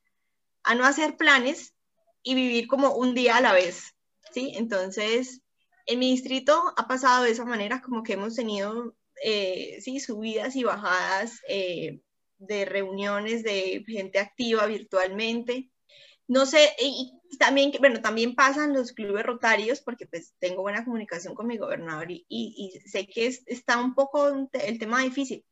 a 0.63 0.77
no 0.77 0.85
hacer 0.85 1.17
planes 1.17 1.75
y 2.23 2.37
vivir 2.37 2.69
como 2.69 2.95
un 2.95 3.17
día 3.17 3.39
a 3.39 3.41
la 3.41 3.53
vez, 3.53 3.97
¿sí? 4.31 4.53
Entonces, 4.55 5.43
en 5.87 5.99
mi 5.99 6.13
distrito 6.13 6.73
ha 6.77 6.87
pasado 6.87 7.25
de 7.25 7.33
esa 7.33 7.45
manera, 7.45 7.83
como 7.83 8.05
que 8.05 8.13
hemos 8.13 8.37
tenido, 8.37 8.95
eh, 9.23 9.79
sí, 9.81 10.01
subidas 10.01 10.57
y 10.57 10.65
bajadas 10.65 11.41
eh, 11.49 12.01
de 12.39 12.65
reuniones 12.65 13.43
de 13.43 13.85
gente 13.87 14.19
activa 14.19 14.67
virtualmente 14.67 15.71
no 16.29 16.45
sé, 16.45 16.77
y 16.79 17.19
también, 17.39 17.73
bueno, 17.81 18.03
también 18.03 18.35
pasan 18.35 18.75
los 18.75 18.93
clubes 18.93 19.25
rotarios 19.25 19.81
porque 19.81 20.07
pues 20.07 20.35
tengo 20.39 20.61
buena 20.61 20.85
comunicación 20.85 21.35
con 21.35 21.47
mi 21.47 21.57
gobernador 21.57 22.11
y, 22.11 22.27
y, 22.29 22.79
sé 22.87 23.07
que 23.07 23.27
está 23.47 23.79
un 23.79 23.95
poco 23.95 24.29
el 24.53 24.79
tema 24.79 25.03
difícil. 25.03 25.45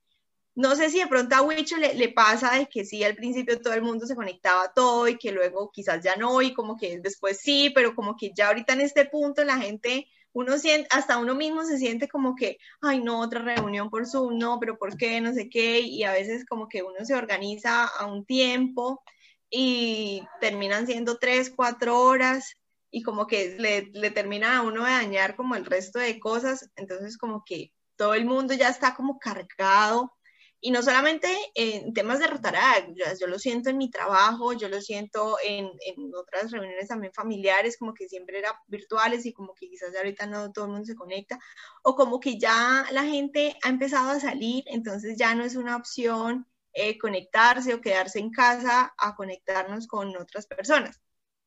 No 0.55 0.77
sé 0.77 0.91
si 0.91 0.99
de 0.99 1.07
pronto 1.07 1.35
a 1.35 1.43
Wicho 1.43 1.77
le, 1.79 1.95
le, 1.95 2.11
pasa 2.11 2.57
de 2.59 2.67
que 2.67 2.85
sí, 2.85 3.03
al 3.05 3.17
principio 3.17 3.61
todo 3.61 3.75
el 3.75 3.83
mundo 3.83 4.07
se 4.07 4.17
conectaba 4.17 4.73
todo 4.75 5.09
y 5.09 5.19
que 5.19 5.33
luego 5.33 5.71
quizás 5.71 6.03
ya 6.05 6.17
no 6.17 6.43
y 6.43 6.55
como 6.55 6.77
que 6.77 6.99
después 7.01 7.39
sí, 7.41 7.71
pero 7.75 7.95
como 7.95 8.17
que 8.17 8.33
ya 8.35 8.49
ahorita 8.49 8.75
en 8.75 8.83
este 8.83 9.07
punto 9.07 9.45
la 9.45 9.59
gente, 9.59 10.09
uno 10.37 10.59
siente, 10.59 10.87
hasta 10.91 11.17
uno 11.17 11.35
mismo 11.35 11.65
se 11.65 11.79
siente 11.79 12.09
como 12.09 12.35
que, 12.37 12.59
ay 12.83 13.03
no, 13.03 13.21
otra 13.21 13.41
reunión 13.41 13.89
por 13.89 14.07
Zoom, 14.07 14.37
no, 14.37 14.61
pero 14.61 14.77
¿por 14.77 14.99
qué? 14.99 15.19
No 15.23 15.33
sé 15.33 15.49
qué, 15.49 15.81
y 15.81 16.05
a 16.05 16.13
veces 16.13 16.45
como 16.45 16.69
que 16.69 16.83
uno 16.83 17.07
se 17.07 17.15
organiza 17.15 17.87
a 17.87 18.05
un 18.05 18.27
tiempo 18.27 19.03
y 19.49 20.23
terminan 20.39 20.87
siendo 20.87 21.17
tres, 21.17 21.51
cuatro 21.57 21.99
horas 21.99 22.53
y 22.91 23.03
como 23.03 23.27
que 23.27 23.57
le, 23.59 23.91
le 23.95 24.11
termina 24.11 24.59
a 24.59 24.63
uno 24.63 24.85
de 24.85 24.91
dañar 24.91 25.37
como 25.37 25.55
el 25.55 25.65
resto 25.65 25.99
de 26.01 26.21
cosas, 26.21 26.69
entonces 26.77 27.17
como 27.17 27.43
que 27.43 27.73
todo 27.97 28.13
el 28.13 28.27
mundo 28.27 28.53
ya 28.53 28.69
está 28.69 28.95
como 28.95 29.19
cargado 29.19 30.16
y 30.61 30.71
no 30.71 30.83
solamente 30.83 31.29
en 31.55 31.93
temas 31.93 32.19
de 32.19 32.27
Rotaract, 32.27 32.91
yo, 33.21 33.27
lo 33.27 33.39
siento 33.39 33.71
en 33.71 33.79
mi 33.79 33.91
trabajo, 33.91 34.53
yo 34.55 34.69
lo 34.69 34.81
siento 34.81 35.37
en, 35.45 35.71
en, 35.87 36.15
otras 36.15 36.51
reuniones 36.51 36.89
también 36.89 37.13
familiares, 37.13 37.77
como 37.77 37.95
que 37.95 38.09
siempre 38.09 38.39
eran 38.39 38.55
virtuales 38.67 39.27
y 39.27 39.33
como 39.33 39.55
que 39.55 39.69
quizás 39.69 39.95
ahorita 39.95 40.27
no 40.27 40.53
todo 40.53 40.65
el 40.65 40.71
mundo 40.73 40.87
se 40.87 40.97
conecta, 40.97 41.39
o 41.83 41.95
como 41.95 42.21
que 42.21 42.39
ya 42.39 42.87
la 42.91 43.05
gente 43.05 43.57
ha 43.63 43.69
empezado 43.69 44.11
a 44.11 44.21
salir, 44.21 44.65
entonces 44.67 45.17
ya 45.19 45.35
no 45.35 45.45
es 45.45 45.57
una 45.57 45.77
opción 45.77 46.47
eh, 46.73 46.99
conectarse 46.99 47.75
o 47.75 47.81
quedarse 47.81 48.19
en 48.19 48.31
casa 48.31 48.95
a 48.99 49.17
conectarnos 49.17 49.87
con 49.87 50.17
otras 50.17 50.47
personas. 50.47 51.01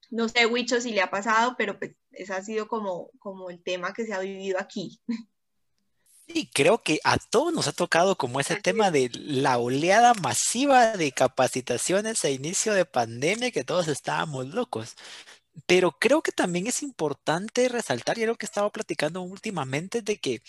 No 0.09 0.27
sé, 0.29 0.45
Wicho, 0.47 0.81
si 0.81 0.91
le 0.91 1.01
ha 1.01 1.11
pasado, 1.11 1.55
pero 1.57 1.77
pues 1.77 1.95
ese 2.11 2.33
ha 2.33 2.41
sido 2.41 2.67
como, 2.67 3.11
como 3.19 3.49
el 3.49 3.61
tema 3.61 3.93
que 3.93 4.05
se 4.05 4.13
ha 4.13 4.19
vivido 4.19 4.59
aquí. 4.59 4.99
Sí, 6.31 6.47
creo 6.53 6.83
que 6.83 6.99
a 7.03 7.17
todos 7.17 7.51
nos 7.53 7.67
ha 7.67 7.71
tocado 7.71 8.15
como 8.15 8.39
ese 8.39 8.55
tema 8.55 8.91
de 8.91 9.09
la 9.13 9.57
oleada 9.57 10.13
masiva 10.13 10.95
de 10.95 11.11
capacitaciones 11.11 12.23
a 12.23 12.29
inicio 12.29 12.73
de 12.73 12.85
pandemia 12.85 13.49
que 13.51 13.63
todos 13.63 13.87
estábamos 13.87 14.47
locos. 14.47 14.95
Pero 15.65 15.91
creo 15.99 16.21
que 16.21 16.31
también 16.31 16.67
es 16.67 16.83
importante 16.83 17.69
resaltar, 17.69 18.17
y 18.17 18.25
lo 18.25 18.35
que 18.35 18.45
estaba 18.45 18.69
platicando 18.71 19.21
últimamente, 19.21 20.01
de 20.01 20.17
que 20.17 20.41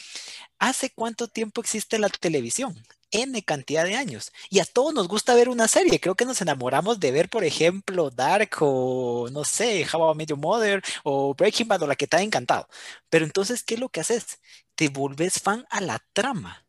hace 0.59 0.91
cuánto 0.91 1.29
tiempo 1.29 1.61
existe 1.61 1.99
la 1.99 2.09
televisión. 2.09 2.75
N 3.13 3.43
cantidad 3.45 3.85
de 3.85 3.97
años. 3.97 4.33
Y 4.51 4.61
a 4.61 4.65
todos 4.65 4.95
nos 4.95 5.09
gusta 5.09 5.35
ver 5.35 5.49
una 5.49 5.69
serie. 5.69 6.01
Creo 6.01 6.15
que 6.15 6.25
nos 6.25 6.41
enamoramos 6.43 7.01
de 7.01 7.11
ver, 7.11 7.29
por 7.29 7.45
ejemplo, 7.45 8.11
Dark 8.11 8.51
o 8.61 9.29
no 9.33 9.45
sé, 9.45 9.87
How 9.93 10.13
I 10.13 10.17
Met 10.17 10.29
Your 10.31 10.39
Mother 10.39 10.83
o 11.05 11.35
Breaking 11.35 11.69
Bad 11.69 11.83
o 11.83 11.87
la 11.89 11.97
que 11.97 12.07
te 12.07 12.17
ha 12.19 12.23
encantado. 12.23 12.69
Pero 13.09 13.25
entonces, 13.25 13.63
¿qué 13.65 13.75
es 13.75 13.81
lo 13.81 13.89
que 13.89 14.01
haces? 14.01 14.39
Te 14.77 14.89
volvés 14.89 15.41
fan 15.41 15.67
a 15.71 15.81
la 15.81 15.99
trama. 16.13 16.67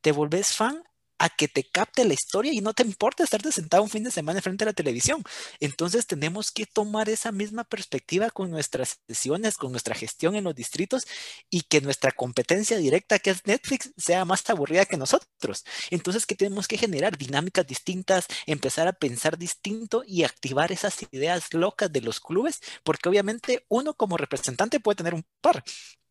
Te 0.00 0.12
volvés 0.12 0.52
fan 0.54 0.82
a 1.24 1.30
que 1.30 1.48
te 1.48 1.64
capte 1.64 2.04
la 2.04 2.12
historia 2.12 2.52
y 2.52 2.60
no 2.60 2.74
te 2.74 2.82
importa 2.82 3.24
estarte 3.24 3.50
sentado 3.50 3.82
un 3.82 3.88
fin 3.88 4.04
de 4.04 4.10
semana 4.10 4.42
frente 4.42 4.64
a 4.64 4.66
la 4.66 4.72
televisión. 4.74 5.22
Entonces 5.58 6.06
tenemos 6.06 6.50
que 6.50 6.66
tomar 6.66 7.08
esa 7.08 7.32
misma 7.32 7.64
perspectiva 7.64 8.28
con 8.28 8.50
nuestras 8.50 9.00
sesiones, 9.08 9.56
con 9.56 9.72
nuestra 9.72 9.94
gestión 9.94 10.36
en 10.36 10.44
los 10.44 10.54
distritos 10.54 11.06
y 11.48 11.62
que 11.62 11.80
nuestra 11.80 12.12
competencia 12.12 12.76
directa, 12.76 13.18
que 13.18 13.30
es 13.30 13.46
Netflix, 13.46 13.94
sea 13.96 14.26
más 14.26 14.48
aburrida 14.50 14.84
que 14.84 14.98
nosotros. 14.98 15.64
Entonces, 15.90 16.26
que 16.26 16.34
tenemos 16.34 16.68
que 16.68 16.76
generar 16.76 17.16
dinámicas 17.16 17.66
distintas, 17.66 18.26
empezar 18.44 18.86
a 18.86 18.92
pensar 18.92 19.38
distinto 19.38 20.02
y 20.06 20.24
activar 20.24 20.72
esas 20.72 21.06
ideas 21.10 21.54
locas 21.54 21.90
de 21.90 22.02
los 22.02 22.20
clubes, 22.20 22.60
porque 22.82 23.08
obviamente 23.08 23.64
uno 23.68 23.94
como 23.94 24.18
representante 24.18 24.78
puede 24.78 24.96
tener 24.96 25.14
un 25.14 25.24
par, 25.40 25.64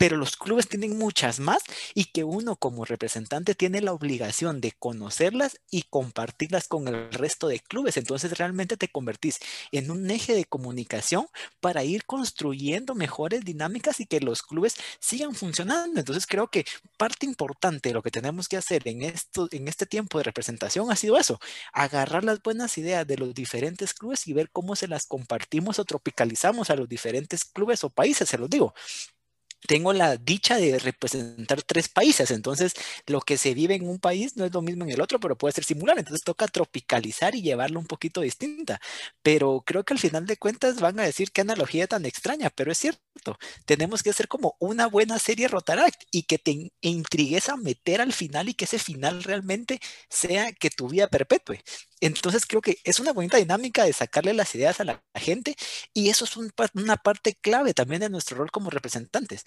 pero 0.03 0.17
los 0.17 0.35
clubes 0.35 0.67
tienen 0.67 0.97
muchas 0.97 1.39
más 1.39 1.63
y 1.93 2.03
que 2.11 2.25
uno 2.25 2.57
como 2.57 2.83
representante 2.83 3.55
tiene 3.55 3.79
la 3.79 3.93
obligación 3.93 4.59
de 4.59 4.73
conocerlas 4.73 5.61
y 5.71 5.83
compartirlas 5.83 6.67
con 6.67 6.89
el 6.89 7.09
resto 7.09 7.47
de 7.47 7.61
clubes. 7.61 7.95
Entonces 7.95 8.37
realmente 8.37 8.75
te 8.75 8.89
convertís 8.89 9.39
en 9.71 9.91
un 9.91 10.11
eje 10.11 10.35
de 10.35 10.43
comunicación 10.43 11.27
para 11.61 11.85
ir 11.85 12.03
construyendo 12.03 12.95
mejores 12.95 13.45
dinámicas 13.45 14.01
y 14.01 14.05
que 14.05 14.19
los 14.19 14.43
clubes 14.43 14.75
sigan 14.99 15.35
funcionando. 15.35 16.01
Entonces 16.01 16.27
creo 16.27 16.49
que 16.49 16.65
parte 16.97 17.25
importante 17.25 17.87
de 17.87 17.93
lo 17.93 18.03
que 18.03 18.11
tenemos 18.11 18.49
que 18.49 18.57
hacer 18.57 18.85
en, 18.89 19.03
esto, 19.03 19.47
en 19.51 19.69
este 19.69 19.85
tiempo 19.85 20.17
de 20.17 20.25
representación 20.25 20.91
ha 20.91 20.97
sido 20.97 21.17
eso, 21.17 21.39
agarrar 21.71 22.25
las 22.25 22.43
buenas 22.43 22.77
ideas 22.77 23.07
de 23.07 23.15
los 23.15 23.33
diferentes 23.33 23.93
clubes 23.93 24.27
y 24.27 24.33
ver 24.33 24.49
cómo 24.51 24.75
se 24.75 24.89
las 24.89 25.05
compartimos 25.05 25.79
o 25.79 25.85
tropicalizamos 25.85 26.69
a 26.69 26.75
los 26.75 26.89
diferentes 26.89 27.45
clubes 27.45 27.85
o 27.85 27.89
países, 27.89 28.27
se 28.27 28.37
los 28.37 28.49
digo 28.49 28.73
tengo 29.67 29.93
la 29.93 30.17
dicha 30.17 30.57
de 30.57 30.79
representar 30.79 31.61
tres 31.63 31.89
países, 31.89 32.31
entonces 32.31 32.73
lo 33.07 33.21
que 33.21 33.37
se 33.37 33.53
vive 33.53 33.75
en 33.75 33.87
un 33.87 33.99
país 33.99 34.35
no 34.37 34.45
es 34.45 34.53
lo 34.53 34.61
mismo 34.61 34.83
en 34.83 34.91
el 34.91 35.01
otro, 35.01 35.19
pero 35.19 35.37
puede 35.37 35.53
ser 35.53 35.63
similar, 35.63 35.97
entonces 35.97 36.23
toca 36.23 36.47
tropicalizar 36.47 37.35
y 37.35 37.41
llevarlo 37.41 37.79
un 37.79 37.87
poquito 37.87 38.21
distinta, 38.21 38.79
pero 39.21 39.63
creo 39.65 39.83
que 39.83 39.93
al 39.93 39.99
final 39.99 40.25
de 40.25 40.37
cuentas 40.37 40.79
van 40.79 40.99
a 40.99 41.03
decir 41.03 41.31
qué 41.31 41.41
analogía 41.41 41.87
tan 41.87 42.05
extraña, 42.05 42.49
pero 42.49 42.71
es 42.71 42.77
cierto, 42.77 43.01
tenemos 43.65 44.03
que 44.03 44.09
hacer 44.09 44.27
como 44.27 44.55
una 44.59 44.87
buena 44.87 45.19
serie 45.19 45.47
Rotaract 45.47 46.03
y 46.11 46.23
que 46.23 46.37
te 46.37 46.71
intrigues 46.81 47.49
a 47.49 47.57
meter 47.57 48.01
al 48.01 48.13
final 48.13 48.49
y 48.49 48.53
que 48.53 48.65
ese 48.65 48.79
final 48.79 49.23
realmente 49.23 49.79
sea 50.09 50.51
que 50.53 50.69
tu 50.69 50.89
vida 50.89 51.07
perpetúe. 51.07 51.57
Entonces 52.01 52.45
creo 52.45 52.61
que 52.61 52.77
es 52.83 52.99
una 52.99 53.13
bonita 53.13 53.37
dinámica 53.37 53.85
de 53.85 53.93
sacarle 53.93 54.33
las 54.33 54.53
ideas 54.55 54.79
a 54.79 54.83
la, 54.83 55.03
gente 55.15 55.55
y 55.93 56.09
eso 56.09 56.25
es 56.25 56.35
una 56.37 56.97
parte 56.97 57.35
clave 57.35 57.73
también 57.73 58.01
de 58.01 58.09
nuestro 58.09 58.37
rol 58.37 58.51
como 58.51 58.69
representantes. 58.69 59.43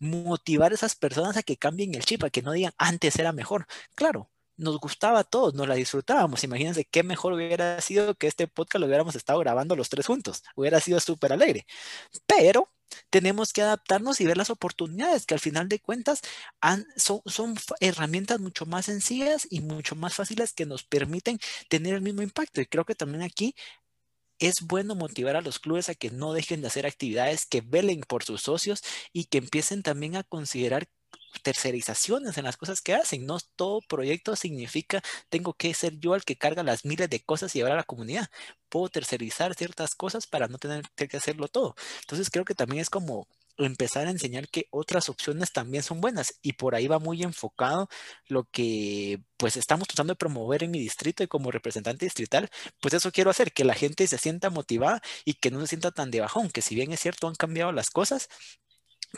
Motivar 0.00 0.72
a 0.72 0.74
esas 0.74 0.94
personas 0.94 1.36
a 1.36 1.42
que 1.42 1.56
cambien 1.56 1.94
el 1.94 2.04
chip, 2.04 2.24
a 2.24 2.30
que 2.30 2.42
no 2.42 2.52
digan 2.52 2.72
antes 2.78 3.18
era 3.18 3.32
mejor. 3.32 3.66
Claro, 3.94 4.30
nos 4.56 4.78
gustaba 4.78 5.20
a 5.20 5.24
todos, 5.24 5.54
nos 5.54 5.68
la 5.68 5.74
disfrutábamos. 5.74 6.44
Imagínense 6.44 6.84
qué 6.84 7.02
mejor 7.02 7.32
hubiera 7.32 7.80
sido 7.80 8.14
que 8.16 8.26
este 8.26 8.48
podcast 8.48 8.80
lo 8.80 8.86
hubiéramos 8.86 9.14
estado 9.16 9.38
grabando 9.40 9.76
los 9.76 9.88
tres 9.88 10.06
juntos. 10.06 10.42
Hubiera 10.56 10.80
sido 10.80 11.00
súper 11.00 11.32
alegre. 11.32 11.66
Pero 12.26 12.70
tenemos 13.10 13.52
que 13.52 13.62
adaptarnos 13.62 14.20
y 14.20 14.26
ver 14.26 14.36
las 14.36 14.50
oportunidades 14.50 15.26
que 15.26 15.34
al 15.34 15.40
final 15.40 15.68
de 15.68 15.80
cuentas 15.80 16.20
son, 16.96 17.22
son, 17.26 17.56
herramientas 17.80 18.40
mucho 18.40 18.66
más 18.66 18.86
sencillas 18.86 19.46
y 19.50 19.60
mucho 19.60 19.94
más 19.96 20.14
fáciles 20.14 20.52
que 20.52 20.66
nos 20.66 20.84
permiten 20.84 21.38
tener 21.68 21.94
el 21.94 22.02
mismo 22.02 22.22
impacto. 22.22 22.60
Y 22.60 22.66
creo 22.66 22.84
que 22.84 22.94
también 22.94 23.22
aquí 23.22 23.54
es 24.38 24.62
bueno 24.62 24.94
motivar 24.94 25.36
a 25.36 25.40
los 25.42 25.58
clubes 25.58 25.88
a 25.88 25.94
que 25.94 26.10
no 26.10 26.32
dejen 26.32 26.60
de 26.60 26.68
hacer 26.68 26.86
actividades, 26.86 27.46
que 27.46 27.60
velen 27.60 28.00
por 28.00 28.24
sus 28.24 28.42
socios 28.42 28.82
y 29.12 29.24
que 29.26 29.38
empiecen 29.38 29.82
también 29.82 30.16
a 30.16 30.24
considerar 30.24 30.88
tercerizaciones 31.42 32.38
en 32.38 32.44
las 32.44 32.56
cosas 32.56 32.80
que 32.82 32.94
hacen. 32.94 33.26
No 33.26 33.38
todo 33.56 33.80
proyecto 33.88 34.36
significa 34.36 35.02
tengo 35.28 35.54
que 35.54 35.74
ser 35.74 35.98
yo 35.98 36.14
el 36.14 36.24
que 36.24 36.36
carga 36.36 36.62
las 36.62 36.84
miles 36.84 37.10
de 37.10 37.20
cosas 37.20 37.54
y 37.54 37.58
llevar 37.58 37.72
a 37.72 37.76
la 37.76 37.84
comunidad. 37.84 38.28
Puedo 38.68 38.88
tercerizar 38.88 39.54
ciertas 39.54 39.94
cosas 39.94 40.26
para 40.26 40.48
no 40.48 40.58
tener 40.58 40.84
que 40.96 41.16
hacerlo 41.16 41.48
todo. 41.48 41.74
Entonces 42.00 42.30
creo 42.30 42.44
que 42.44 42.54
también 42.54 42.80
es 42.82 42.90
como 42.90 43.28
empezar 43.58 44.06
a 44.06 44.10
enseñar 44.10 44.48
que 44.48 44.66
otras 44.70 45.08
opciones 45.08 45.52
también 45.52 45.82
son 45.82 46.00
buenas 46.00 46.34
y 46.42 46.54
por 46.54 46.74
ahí 46.74 46.86
va 46.86 46.98
muy 46.98 47.22
enfocado 47.22 47.88
lo 48.28 48.44
que 48.44 49.20
pues 49.36 49.56
estamos 49.56 49.88
tratando 49.88 50.12
de 50.12 50.16
promover 50.16 50.62
en 50.64 50.70
mi 50.70 50.78
distrito 50.80 51.22
y 51.22 51.28
como 51.28 51.50
representante 51.50 52.06
distrital, 52.06 52.50
pues 52.80 52.94
eso 52.94 53.12
quiero 53.12 53.30
hacer, 53.30 53.52
que 53.52 53.64
la 53.64 53.74
gente 53.74 54.06
se 54.06 54.18
sienta 54.18 54.50
motivada 54.50 55.02
y 55.24 55.34
que 55.34 55.50
no 55.50 55.60
se 55.60 55.68
sienta 55.68 55.90
tan 55.92 56.10
de 56.10 56.20
bajón, 56.20 56.50
que 56.50 56.62
si 56.62 56.74
bien 56.74 56.92
es 56.92 57.00
cierto 57.00 57.28
han 57.28 57.34
cambiado 57.34 57.72
las 57.72 57.90
cosas, 57.90 58.28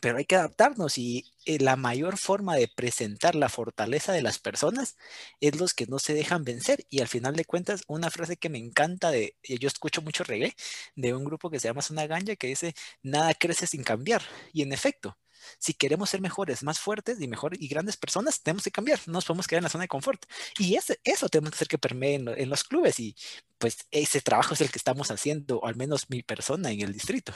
pero 0.00 0.18
hay 0.18 0.24
que 0.24 0.37
adaptarnos 0.37 0.98
y 0.98 1.33
eh, 1.46 1.59
la 1.59 1.76
mayor 1.76 2.16
forma 2.18 2.57
de 2.57 2.68
presentar 2.68 3.35
la 3.35 3.48
fortaleza 3.48 4.12
de 4.12 4.22
las 4.22 4.38
personas 4.38 4.96
es 5.40 5.59
los 5.59 5.74
que 5.74 5.87
no 5.87 5.98
se 5.98 6.14
dejan 6.14 6.44
vencer 6.44 6.87
y 6.90 7.00
al 7.00 7.09
final 7.09 7.35
de 7.37 7.44
cuentas 7.44 7.83
una 7.88 8.11
frase 8.11 8.37
que 8.37 8.48
me 8.48 8.59
encanta 8.59 9.11
de 9.11 9.37
yo 9.42 9.68
escucho 9.68 10.03
mucho 10.03 10.24
reggae 10.24 10.55
de 10.96 11.14
un 11.14 11.24
grupo 11.24 11.50
que 11.50 11.59
se 11.61 11.68
llama 11.68 11.83
Zona 11.83 12.07
Ganja 12.07 12.37
que 12.37 12.46
dice 12.46 12.74
nada 13.03 13.35
crece 13.35 13.66
sin 13.66 13.83
cambiar 13.85 14.22
y 14.53 14.62
en 14.62 14.72
efecto 14.72 15.18
si 15.59 15.74
queremos 15.74 16.11
ser 16.11 16.20
mejores, 16.20 16.62
más 16.62 16.79
fuertes 16.79 17.20
y 17.20 17.29
mejor 17.29 17.55
y 17.59 17.68
grandes 17.68 17.96
personas, 17.96 18.42
tenemos 18.42 18.64
que 18.64 18.70
cambiar, 18.70 19.00
no 19.07 19.14
nos 19.14 19.24
podemos 19.24 19.46
quedar 19.46 19.61
en 19.61 19.64
la 19.64 19.70
zona 19.70 19.85
de 19.85 19.88
confort. 19.88 20.24
Y 20.59 20.76
ese, 20.76 21.00
eso 21.05 21.29
tenemos 21.29 21.53
que 21.53 21.57
hacer 21.57 21.68
que 21.68 21.79
permee 21.79 22.14
en, 22.16 22.29
en 22.29 22.48
los 22.48 22.64
clubes 22.64 23.00
y 23.00 23.16
pues 23.59 23.87
ese 23.90 24.20
trabajo 24.20 24.55
es 24.55 24.61
el 24.61 24.70
que 24.70 24.79
estamos 24.79 25.11
haciendo, 25.11 25.59
o 25.59 25.66
al 25.66 25.76
menos 25.76 26.11
mi 26.11 26.22
persona 26.22 26.70
en 26.70 26.83
el 26.83 26.92
distrito. 26.92 27.33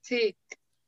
Sí, 0.00 0.36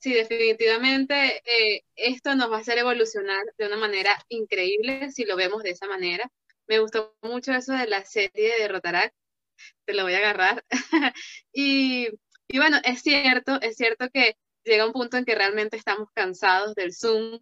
Sí, 0.01 0.15
definitivamente 0.15 1.43
eh, 1.45 1.83
esto 1.97 2.35
nos 2.37 2.51
va 2.51 2.59
a 2.59 2.61
hacer 2.61 2.79
evolucionar 2.79 3.43
de 3.59 3.67
una 3.67 3.77
manera 3.77 4.17
increíble 4.29 5.11
si 5.11 5.25
lo 5.25 5.37
vemos 5.37 5.63
de 5.65 5.71
esa 5.71 5.89
manera. 5.89 6.31
Me 6.69 6.79
gustó 6.79 7.17
mucho 7.23 7.53
eso 7.53 7.73
de 7.73 7.87
la 7.89 8.05
serie 8.05 8.59
de 8.61 8.69
Rotaract, 8.69 9.15
te 9.87 9.95
lo 9.95 10.05
voy 10.05 10.15
a 10.15 10.19
agarrar. 10.19 10.65
y, 11.53 12.09
y, 12.49 12.59
bueno, 12.59 12.79
es 12.85 13.03
cierto, 13.03 13.61
es 13.63 13.77
cierto 13.77 14.09
que 14.13 14.37
llega 14.65 14.87
un 14.87 14.93
punto 14.93 15.17
en 15.17 15.25
que 15.25 15.35
realmente 15.35 15.77
estamos 15.77 16.09
cansados 16.15 16.75
del 16.75 16.95
Zoom, 16.95 17.41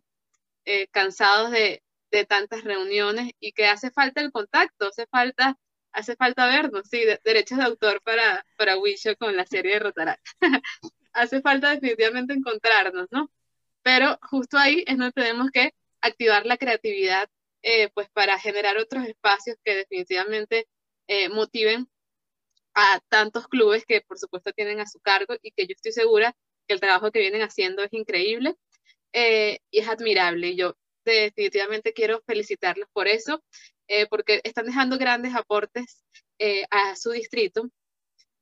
eh, 0.65 0.89
cansados 0.89 1.51
de, 1.53 1.83
de, 2.11 2.25
tantas 2.27 2.65
reuniones 2.65 3.33
y 3.41 3.53
que 3.53 3.67
hace 3.67 3.91
falta 3.91 4.21
el 4.23 4.33
contacto, 4.33 4.89
hace 4.89 5.07
falta, 5.09 5.59
hace 5.93 6.17
falta 6.17 6.47
vernos, 6.47 6.89
sí, 6.91 7.05
derechos 7.25 7.59
de 7.59 7.65
autor 7.65 8.03
para, 8.03 8.47
para 8.59 8.79
Wisho 8.79 9.17
con 9.17 9.37
la 9.37 9.47
serie 9.47 9.75
de 9.75 9.81
Rotaract. 9.81 10.27
hace 11.17 11.41
falta 11.41 11.71
definitivamente 11.71 12.35
encontrarnos, 12.35 13.09
¿no? 13.11 13.31
Pero 13.83 14.19
justo 14.23 14.59
ahí 14.59 14.85
es 14.87 14.99
donde 14.99 15.13
tenemos 15.13 15.51
que 15.51 15.73
activar 16.01 16.47
la 16.47 16.57
creatividad, 16.57 17.29
eh, 17.63 17.89
pues 17.95 18.09
para 18.11 18.39
generar 18.39 18.77
otros 18.79 19.07
espacios 19.07 19.57
que 19.65 19.77
definitivamente 19.77 20.69
eh, 21.09 21.29
motiven 21.29 21.89
a 22.75 23.01
tantos 23.09 23.49
clubes 23.49 23.85
que 23.87 24.03
por 24.03 24.19
supuesto 24.19 24.53
tienen 24.53 24.81
a 24.81 24.87
su 24.87 25.01
cargo 25.01 25.35
y 25.43 25.53
que 25.53 25.67
yo 25.67 25.73
estoy 25.75 25.93
segura 25.93 26.37
que 26.69 26.75
el 26.75 26.81
trabajo 26.81 27.11
que 27.11 27.21
vienen 27.21 27.43
haciendo 27.43 27.83
es 27.83 27.93
increíble 27.93 28.57
eh, 29.13 29.61
y 29.71 29.81
es 29.81 29.89
admirable. 29.89 30.49
Y 30.49 30.57
yo 30.57 30.77
definitivamente 31.05 31.93
quiero 31.93 32.23
felicitarlos 32.27 32.89
por 32.93 33.09
eso, 33.09 33.43
porque 34.11 34.41
están 34.43 34.67
dejando 34.67 34.99
grandes 34.99 35.35
aportes 35.37 36.05
a 36.71 36.97
su 36.97 37.13
distrito 37.13 37.71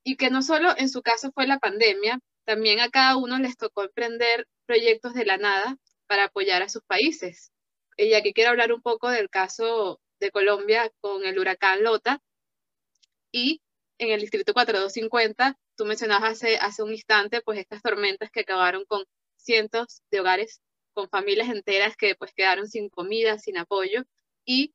y 0.03 0.17
que 0.17 0.31
no 0.31 0.41
solo 0.43 0.75
en 0.79 0.89
su 0.89 1.03
caso 1.03 1.31
fue 1.33 1.47
la 1.47 1.59
pandemia, 1.59 2.21
también 2.45 2.81
a 2.81 2.91
cada 2.91 3.17
uno 3.17 3.39
les 3.39 3.57
tocó 3.57 3.83
emprender 3.85 4.47
proyectos 4.67 5.15
de 5.15 5.25
la 5.25 5.37
nada 5.39 5.77
para 6.07 6.25
apoyar 6.25 6.63
a 6.63 6.69
sus 6.69 6.83
países. 6.85 7.53
Y 7.97 8.15
aquí 8.15 8.33
quiero 8.33 8.51
hablar 8.51 8.73
un 8.73 8.83
poco 8.83 9.11
del 9.11 9.31
caso 9.31 10.01
de 10.21 10.31
Colombia 10.31 10.91
con 11.01 11.25
el 11.25 11.39
huracán 11.39 11.83
Lota 11.83 12.21
y 13.33 13.61
en 13.99 14.11
el 14.11 14.21
distrito 14.21 14.53
4250, 14.53 15.59
tú 15.77 15.85
mencionabas 15.85 16.33
hace, 16.33 16.57
hace 16.57 16.83
un 16.83 16.93
instante, 16.93 17.41
pues 17.43 17.59
estas 17.59 17.83
tormentas 17.83 18.31
que 18.31 18.41
acabaron 18.41 18.85
con 18.87 19.05
cientos 19.37 20.03
de 20.11 20.21
hogares, 20.21 20.61
con 20.93 21.09
familias 21.09 21.49
enteras 21.49 21.97
que 21.97 22.15
pues 22.15 22.33
quedaron 22.35 22.69
sin 22.69 22.89
comida, 22.89 23.39
sin 23.39 23.59
apoyo. 23.59 24.05
Y 24.45 24.75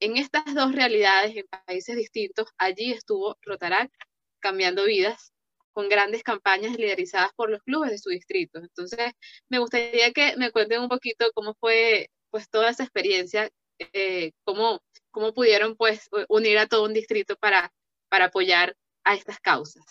en 0.00 0.16
estas 0.16 0.54
dos 0.54 0.72
realidades, 0.74 1.36
en 1.36 1.46
países 1.66 1.96
distintos, 1.96 2.48
allí 2.58 2.92
estuvo 2.92 3.36
Rotaract 3.42 3.94
cambiando 4.40 4.84
vidas 4.84 5.31
con 5.72 5.88
grandes 5.88 6.22
campañas 6.22 6.76
liderizadas 6.76 7.32
por 7.34 7.50
los 7.50 7.62
clubes 7.62 7.90
de 7.90 7.98
su 7.98 8.10
distrito. 8.10 8.58
Entonces, 8.58 9.12
me 9.48 9.58
gustaría 9.58 10.12
que 10.12 10.36
me 10.36 10.50
cuenten 10.50 10.80
un 10.80 10.88
poquito 10.88 11.30
cómo 11.34 11.54
fue 11.54 12.10
pues 12.30 12.48
toda 12.48 12.70
esa 12.70 12.84
experiencia, 12.84 13.50
eh, 13.78 14.32
cómo, 14.44 14.82
cómo 15.10 15.34
pudieron 15.34 15.76
pues 15.76 16.08
unir 16.28 16.58
a 16.58 16.66
todo 16.66 16.84
un 16.84 16.94
distrito 16.94 17.36
para, 17.36 17.72
para 18.08 18.26
apoyar 18.26 18.76
a 19.04 19.14
estas 19.14 19.40
causas. 19.40 19.84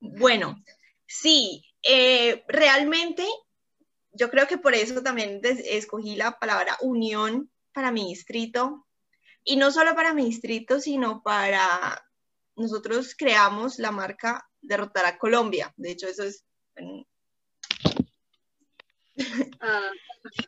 Bueno, 0.00 0.56
sí, 1.06 1.64
eh, 1.82 2.44
realmente 2.48 3.26
yo 4.12 4.30
creo 4.30 4.46
que 4.46 4.58
por 4.58 4.74
eso 4.74 5.02
también 5.02 5.40
escogí 5.42 6.16
la 6.16 6.38
palabra 6.38 6.76
unión 6.80 7.50
para 7.72 7.92
mi 7.92 8.08
distrito, 8.08 8.86
y 9.44 9.56
no 9.56 9.70
solo 9.70 9.94
para 9.94 10.12
mi 10.12 10.24
distrito, 10.24 10.80
sino 10.80 11.22
para 11.22 12.04
nosotros 12.56 13.14
creamos 13.16 13.78
la 13.78 13.90
marca 13.90 14.47
derrotar 14.60 15.06
a 15.06 15.18
Colombia. 15.18 15.72
De 15.76 15.90
hecho, 15.90 16.08
eso 16.08 16.24
es... 16.24 16.44
Ah, 19.60 19.90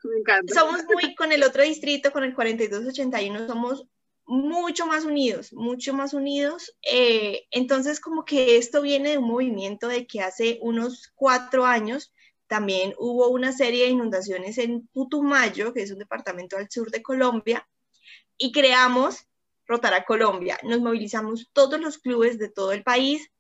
me. 0.04 0.54
Somos 0.54 0.84
muy, 0.84 1.14
con 1.14 1.32
el 1.32 1.42
otro 1.42 1.62
distrito, 1.62 2.12
con 2.12 2.24
el 2.24 2.34
4281, 2.34 3.48
somos 3.48 3.86
mucho 4.26 4.86
más 4.86 5.04
unidos, 5.04 5.52
mucho 5.52 5.92
más 5.92 6.14
unidos. 6.14 6.76
Eh, 6.82 7.46
entonces, 7.50 8.00
como 8.00 8.24
que 8.24 8.56
esto 8.56 8.80
viene 8.80 9.10
de 9.10 9.18
un 9.18 9.28
movimiento 9.28 9.88
de 9.88 10.06
que 10.06 10.20
hace 10.20 10.58
unos 10.62 11.12
cuatro 11.16 11.66
años 11.66 12.12
también 12.46 12.94
hubo 12.98 13.28
una 13.28 13.52
serie 13.52 13.84
de 13.84 13.90
inundaciones 13.90 14.58
en 14.58 14.86
Putumayo, 14.88 15.72
que 15.72 15.82
es 15.82 15.90
un 15.92 15.98
departamento 15.98 16.56
al 16.56 16.70
sur 16.70 16.90
de 16.90 17.02
Colombia, 17.02 17.68
y 18.38 18.52
creamos 18.52 19.26
Rotar 19.66 20.04
Colombia. 20.04 20.58
Nos 20.64 20.80
movilizamos 20.80 21.48
todos 21.52 21.80
los 21.80 21.98
clubes 21.98 22.38
de 22.38 22.48
todo 22.48 22.72
el 22.72 22.82
país 22.82 23.30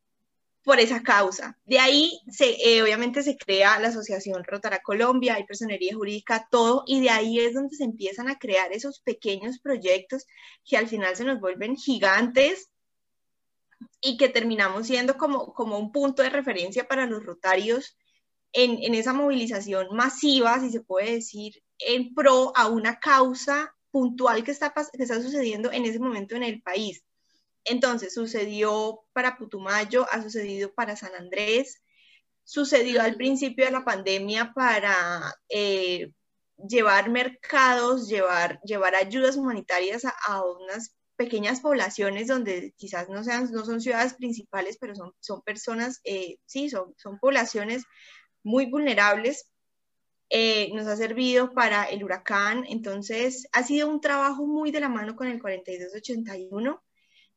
por 0.62 0.78
esa 0.78 1.02
causa. 1.02 1.58
De 1.64 1.78
ahí, 1.78 2.20
eh, 2.40 2.82
obviamente, 2.82 3.22
se 3.22 3.36
crea 3.36 3.78
la 3.78 3.88
Asociación 3.88 4.44
Rotara 4.44 4.80
Colombia, 4.82 5.34
hay 5.34 5.44
personería 5.44 5.94
jurídica, 5.94 6.46
todo, 6.50 6.84
y 6.86 7.00
de 7.00 7.10
ahí 7.10 7.40
es 7.40 7.54
donde 7.54 7.76
se 7.76 7.84
empiezan 7.84 8.28
a 8.28 8.38
crear 8.38 8.72
esos 8.72 9.00
pequeños 9.00 9.58
proyectos 9.58 10.26
que 10.64 10.76
al 10.76 10.88
final 10.88 11.16
se 11.16 11.24
nos 11.24 11.40
vuelven 11.40 11.76
gigantes 11.76 12.70
y 14.00 14.16
que 14.16 14.28
terminamos 14.28 14.86
siendo 14.86 15.16
como, 15.16 15.52
como 15.54 15.78
un 15.78 15.92
punto 15.92 16.22
de 16.22 16.30
referencia 16.30 16.86
para 16.86 17.06
los 17.06 17.24
rotarios 17.24 17.96
en, 18.52 18.82
en 18.82 18.94
esa 18.94 19.12
movilización 19.12 19.88
masiva, 19.94 20.60
si 20.60 20.70
se 20.70 20.80
puede 20.80 21.12
decir, 21.12 21.62
en 21.78 22.14
pro 22.14 22.52
a 22.54 22.68
una 22.68 22.98
causa 22.98 23.74
puntual 23.90 24.44
que 24.44 24.50
está, 24.50 24.72
que 24.72 25.02
está 25.02 25.20
sucediendo 25.22 25.72
en 25.72 25.84
ese 25.84 25.98
momento 25.98 26.36
en 26.36 26.42
el 26.42 26.62
país. 26.62 27.02
Entonces, 27.64 28.14
sucedió 28.14 29.00
para 29.12 29.36
Putumayo, 29.36 30.06
ha 30.10 30.22
sucedido 30.22 30.72
para 30.72 30.96
San 30.96 31.14
Andrés, 31.14 31.82
sucedió 32.44 33.02
al 33.02 33.16
principio 33.16 33.64
de 33.64 33.70
la 33.70 33.84
pandemia 33.84 34.52
para 34.54 35.34
eh, 35.48 36.12
llevar 36.68 37.10
mercados, 37.10 38.08
llevar, 38.08 38.60
llevar 38.62 38.94
ayudas 38.94 39.36
humanitarias 39.36 40.04
a, 40.04 40.42
unas 40.42 40.96
pequeñas 41.16 41.60
poblaciones 41.60 42.28
donde 42.28 42.74
quizás 42.76 43.08
no, 43.08 43.22
sean, 43.22 43.50
no 43.52 43.64
son 43.64 43.80
ciudades 43.80 44.14
principales, 44.14 44.78
pero 44.80 44.94
son, 44.94 45.12
son 45.20 45.42
personas, 45.42 46.00
eh, 46.04 46.38
sí, 46.46 46.70
son, 46.70 46.94
son 46.96 47.18
poblaciones 47.18 47.84
muy 48.42 48.66
vulnerables. 48.66 49.50
Eh, 50.30 50.70
nos 50.74 50.86
ha 50.86 50.96
servido 50.96 51.52
para 51.52 51.84
el 51.84 52.04
huracán, 52.04 52.64
entonces 52.68 53.48
ha 53.52 53.64
sido 53.64 53.88
un 53.88 54.00
trabajo 54.00 54.46
muy 54.46 54.70
de 54.70 54.80
la 54.80 54.88
mano 54.88 55.16
con 55.16 55.26
el 55.26 55.40
4281 55.40 56.82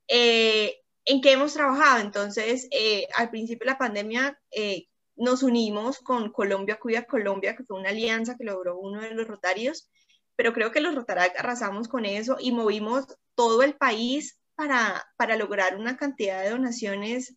eh, 0.07 0.79
¿En 1.05 1.21
qué 1.21 1.33
hemos 1.33 1.53
trabajado? 1.53 1.99
Entonces, 1.99 2.67
eh, 2.71 3.07
al 3.15 3.29
principio 3.29 3.65
de 3.65 3.71
la 3.71 3.77
pandemia 3.77 4.39
eh, 4.51 4.87
nos 5.15 5.43
unimos 5.43 5.99
con 5.99 6.31
Colombia 6.31 6.79
Cuida 6.79 7.05
Colombia, 7.05 7.55
que 7.55 7.63
fue 7.63 7.79
una 7.79 7.89
alianza 7.89 8.37
que 8.37 8.45
logró 8.45 8.77
uno 8.79 9.01
de 9.01 9.11
los 9.11 9.27
rotarios, 9.27 9.89
pero 10.35 10.53
creo 10.53 10.71
que 10.71 10.81
los 10.81 10.95
rotarios 10.95 11.33
arrasamos 11.37 11.87
con 11.87 12.05
eso 12.05 12.37
y 12.39 12.51
movimos 12.51 13.05
todo 13.35 13.63
el 13.63 13.75
país 13.75 14.39
para, 14.55 15.05
para 15.17 15.35
lograr 15.35 15.75
una 15.75 15.97
cantidad 15.97 16.41
de 16.41 16.51
donaciones 16.51 17.33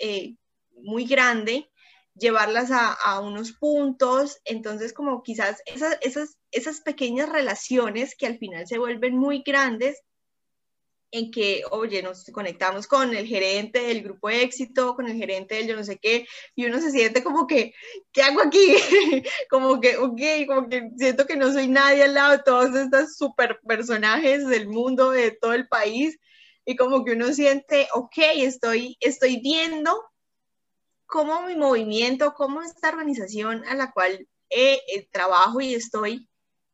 muy 0.70 1.06
grande, 1.06 1.70
llevarlas 2.14 2.70
a, 2.70 2.92
a, 2.92 3.20
unos 3.20 3.52
puntos, 3.52 4.38
entonces 4.44 4.92
como 4.92 5.22
quizás 5.22 5.62
esas, 5.66 5.98
esas, 6.00 6.38
esas 6.50 6.80
pequeñas 6.80 7.28
relaciones 7.28 8.14
que 8.16 8.26
al 8.26 8.38
final 8.38 8.66
se 8.66 8.78
vuelven 8.78 9.16
muy 9.16 9.42
grandes 9.44 10.02
en 11.10 11.30
que, 11.30 11.62
oye, 11.70 12.02
nos 12.02 12.24
conectamos 12.32 12.86
con 12.86 13.14
el 13.14 13.26
gerente 13.26 13.80
del 13.80 14.02
grupo 14.02 14.28
éxito, 14.28 14.94
con 14.94 15.06
el 15.06 15.16
gerente 15.16 15.54
del 15.54 15.68
yo 15.68 15.76
no 15.76 15.84
sé 15.84 15.98
qué, 15.98 16.26
y 16.54 16.66
uno 16.66 16.80
se 16.80 16.90
siente 16.90 17.22
como 17.22 17.46
que, 17.46 17.74
¿qué 18.12 18.22
hago 18.22 18.40
aquí? 18.42 18.74
como 19.50 19.80
que, 19.80 19.96
ok, 19.96 20.20
como 20.46 20.68
que 20.68 20.90
siento 20.96 21.26
que 21.26 21.36
no 21.36 21.52
soy 21.52 21.68
nadie 21.68 22.04
al 22.04 22.14
lado 22.14 22.32
de 22.32 22.42
todos 22.42 22.74
estos 22.74 23.16
super 23.16 23.60
personajes 23.66 24.46
del 24.46 24.68
mundo, 24.68 25.10
de 25.10 25.30
todo 25.32 25.52
el 25.52 25.68
país, 25.68 26.18
y 26.64 26.76
como 26.76 27.04
que 27.04 27.12
uno 27.12 27.32
siente, 27.32 27.88
ok, 27.94 28.16
estoy, 28.36 28.96
estoy 29.00 29.40
viendo 29.40 30.02
cómo 31.06 31.42
mi 31.42 31.56
movimiento, 31.56 32.34
cómo 32.34 32.62
esta 32.62 32.88
organización 32.88 33.64
a 33.66 33.74
la 33.74 33.92
cual 33.92 34.28
eh, 34.50 34.80
eh, 34.88 35.08
trabajo 35.10 35.60
y 35.60 35.74
estoy, 35.74 36.28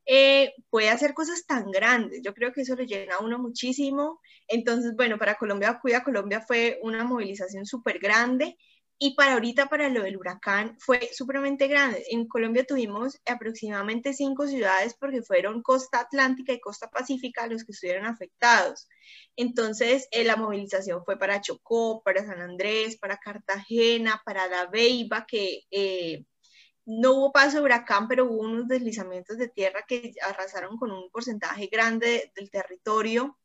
eh, 0.06 0.54
puede 0.70 0.90
hacer 0.90 1.14
cosas 1.14 1.46
tan 1.46 1.70
grandes. 1.70 2.20
Yo 2.22 2.34
creo 2.34 2.52
que 2.52 2.62
eso 2.62 2.74
le 2.76 2.86
llena 2.86 3.16
a 3.16 3.24
uno 3.24 3.38
muchísimo. 3.38 4.20
Entonces, 4.48 4.94
bueno, 4.96 5.18
para 5.18 5.36
Colombia 5.36 5.78
Cuida 5.80 6.04
Colombia 6.04 6.40
fue 6.40 6.78
una 6.82 7.04
movilización 7.04 7.66
súper 7.66 7.98
grande 7.98 8.56
y 9.04 9.16
para 9.16 9.32
ahorita, 9.32 9.66
para 9.68 9.88
lo 9.88 10.04
del 10.04 10.16
huracán, 10.16 10.76
fue 10.78 11.10
supremamente 11.12 11.66
grande. 11.66 12.04
En 12.10 12.28
Colombia 12.28 12.64
tuvimos 12.64 13.20
aproximadamente 13.26 14.14
cinco 14.14 14.46
ciudades 14.46 14.94
porque 14.94 15.22
fueron 15.22 15.60
costa 15.60 15.98
atlántica 15.98 16.52
y 16.52 16.60
costa 16.60 16.88
pacífica 16.88 17.48
los 17.48 17.64
que 17.64 17.72
estuvieron 17.72 18.06
afectados. 18.06 18.88
Entonces, 19.34 20.06
eh, 20.12 20.22
la 20.22 20.36
movilización 20.36 21.04
fue 21.04 21.18
para 21.18 21.40
Chocó, 21.40 22.00
para 22.04 22.24
San 22.24 22.40
Andrés, 22.40 22.96
para 22.96 23.16
Cartagena, 23.16 24.22
para 24.24 24.46
La 24.46 24.66
Beiba, 24.66 25.26
que... 25.26 25.62
Eh, 25.72 26.24
no 26.84 27.12
hubo 27.12 27.32
paso 27.32 27.58
de 27.58 27.64
huracán, 27.64 28.08
pero 28.08 28.26
hubo 28.26 28.42
unos 28.42 28.68
deslizamientos 28.68 29.38
de 29.38 29.48
tierra 29.48 29.84
que 29.86 30.12
arrasaron 30.22 30.76
con 30.76 30.90
un 30.90 31.10
porcentaje 31.10 31.66
grande 31.66 32.32
del 32.34 32.50
territorio. 32.50 33.38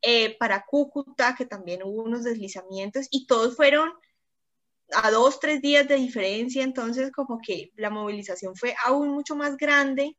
Eh, 0.00 0.36
para 0.38 0.64
Cúcuta, 0.64 1.34
que 1.36 1.44
también 1.44 1.82
hubo 1.82 2.04
unos 2.04 2.22
deslizamientos, 2.22 3.08
y 3.10 3.26
todos 3.26 3.56
fueron 3.56 3.92
a 4.92 5.10
dos, 5.10 5.40
tres 5.40 5.60
días 5.60 5.88
de 5.88 5.96
diferencia, 5.96 6.62
entonces 6.62 7.10
como 7.12 7.40
que 7.40 7.72
la 7.76 7.90
movilización 7.90 8.56
fue 8.56 8.74
aún 8.84 9.08
mucho 9.08 9.36
más 9.36 9.56
grande 9.56 10.16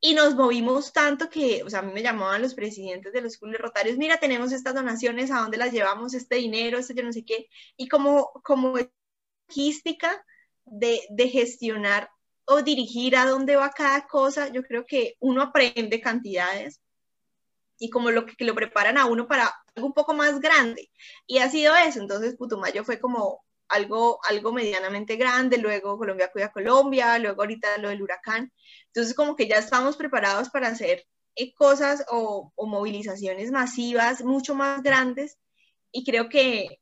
y 0.00 0.14
nos 0.14 0.34
movimos 0.34 0.92
tanto 0.92 1.30
que, 1.30 1.62
o 1.62 1.70
sea, 1.70 1.78
a 1.78 1.82
mí 1.82 1.92
me 1.92 2.02
llamaban 2.02 2.42
los 2.42 2.54
presidentes 2.54 3.12
de 3.12 3.22
los 3.22 3.38
clubes 3.38 3.58
rotarios, 3.58 3.96
mira, 3.96 4.18
tenemos 4.18 4.52
estas 4.52 4.74
donaciones, 4.74 5.30
¿a 5.30 5.40
dónde 5.40 5.56
las 5.56 5.72
llevamos? 5.72 6.12
Este 6.14 6.36
dinero, 6.36 6.78
este 6.78 6.94
yo 6.94 7.02
no 7.02 7.12
sé 7.12 7.24
qué, 7.24 7.48
y 7.76 7.88
como, 7.88 8.30
como 8.44 8.74
logística, 9.48 10.24
de, 10.66 11.28
gestionar 11.28 12.10
o 12.44 12.62
dirigir 12.62 13.16
a 13.16 13.26
dónde 13.26 13.56
va 13.56 13.70
cada 13.70 14.06
cosa, 14.06 14.48
yo 14.48 14.62
creo 14.62 14.86
que 14.86 15.14
uno 15.20 15.42
aprende 15.42 16.00
cantidades 16.00 16.80
y 17.78 17.90
como 17.90 18.10
lo 18.10 18.26
que, 18.26 18.44
lo 18.44 18.54
preparan 18.54 18.98
a 18.98 19.06
uno 19.06 19.26
para 19.26 19.52
algo 19.74 19.88
un 19.88 19.94
poco 19.94 20.14
más 20.14 20.40
grande. 20.40 20.90
Y 21.26 21.38
ha 21.38 21.50
sido 21.50 21.74
eso, 21.76 22.00
entonces 22.00 22.36
Putumayo 22.36 22.84
fue 22.84 23.00
como 23.00 23.44
algo, 23.68 24.20
algo 24.28 24.52
medianamente 24.52 25.16
grande, 25.16 25.58
luego 25.58 25.98
Colombia 25.98 26.30
cuida 26.32 26.52
Colombia, 26.52 27.18
luego 27.18 27.42
ahorita 27.42 27.78
lo 27.78 27.88
del 27.90 28.02
huracán. 28.02 28.52
Entonces 28.86 29.14
como 29.14 29.36
que 29.36 29.48
ya 29.48 29.56
estamos 29.56 29.96
preparados 29.96 30.50
para 30.50 30.68
hacer 30.68 31.06
eh, 31.34 31.52
cosas 31.54 32.04
o, 32.10 32.52
o 32.54 32.66
movilizaciones 32.66 33.50
masivas 33.50 34.22
mucho 34.24 34.54
más 34.54 34.82
grandes 34.82 35.38
y 35.92 36.04
creo 36.04 36.28
que 36.28 36.80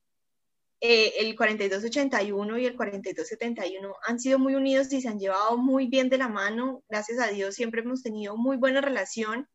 eh, 0.80 1.14
el 1.18 1.34
4281 1.37 2.58
y 2.58 2.66
el 2.66 2.76
4271 2.76 3.96
han 4.06 4.20
sido 4.20 4.38
muy 4.38 4.54
unidos 4.54 4.92
y 4.92 5.00
se 5.00 5.08
han 5.08 5.18
llevado 5.18 5.56
muy 5.56 5.87
bien 5.87 6.08
de 6.08 6.18
la 6.18 6.28
mano. 6.28 6.82
Gracias 6.88 7.18
a 7.20 7.28
Dios 7.28 7.54
siempre 7.54 7.80
hemos 7.80 8.02
tenido 8.02 8.37
muy 8.37 8.56
buena 8.56 8.80
relación. 8.80 9.48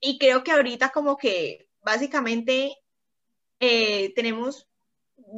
Y 0.00 0.18
creo 0.18 0.42
que 0.42 0.52
ahorita 0.52 0.90
como 0.90 1.16
que 1.16 1.68
básicamente 1.80 2.76
eh, 3.60 4.12
tenemos, 4.14 4.68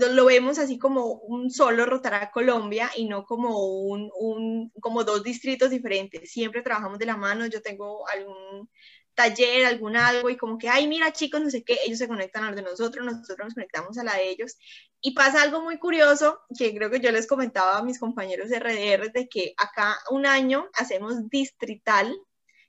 lo 0.01 0.25
vemos 0.25 0.59
así 0.59 0.79
como 0.79 1.13
un 1.13 1.51
solo 1.51 1.85
Rotará 1.85 2.31
Colombia 2.31 2.91
y 2.97 3.07
no 3.07 3.25
como, 3.25 3.67
un, 3.67 4.11
un, 4.19 4.71
como 4.81 5.05
dos 5.05 5.23
distritos 5.23 5.71
diferentes. 5.71 6.31
Siempre 6.33 6.63
trabajamos 6.63 6.99
de 6.99 7.07
la 7.07 7.17
mano. 7.17 7.47
Yo 7.47 7.61
tengo 7.63 8.09
algún 8.09 8.71
taller, 9.15 9.67
algún 9.67 9.97
algo, 9.97 10.31
y 10.31 10.37
como 10.37 10.59
que, 10.59 10.69
ay, 10.69 10.87
mira 10.89 11.13
chicos, 11.13 11.41
no 11.41 11.51
sé 11.51 11.65
qué, 11.65 11.79
ellos 11.85 11.99
se 11.99 12.09
conectan 12.09 12.45
a 12.45 12.49
los 12.49 12.57
de 12.57 12.63
nosotros, 12.63 13.05
nosotros 13.05 13.39
nos 13.47 13.55
conectamos 13.55 13.99
a 13.99 14.05
la 14.05 14.15
de 14.15 14.29
ellos. 14.31 14.57
Y 15.01 15.15
pasa 15.15 15.43
algo 15.43 15.63
muy 15.63 15.79
curioso, 15.79 16.41
que 16.59 16.75
creo 16.75 16.91
que 16.91 17.01
yo 17.01 17.13
les 17.13 17.27
comentaba 17.27 17.79
a 17.79 17.83
mis 17.83 17.99
compañeros 17.99 18.51
RDR, 18.51 19.13
de 19.13 19.29
que 19.29 19.55
acá 19.57 19.97
un 20.11 20.27
año 20.27 20.69
hacemos 20.75 21.29
distrital 21.29 22.15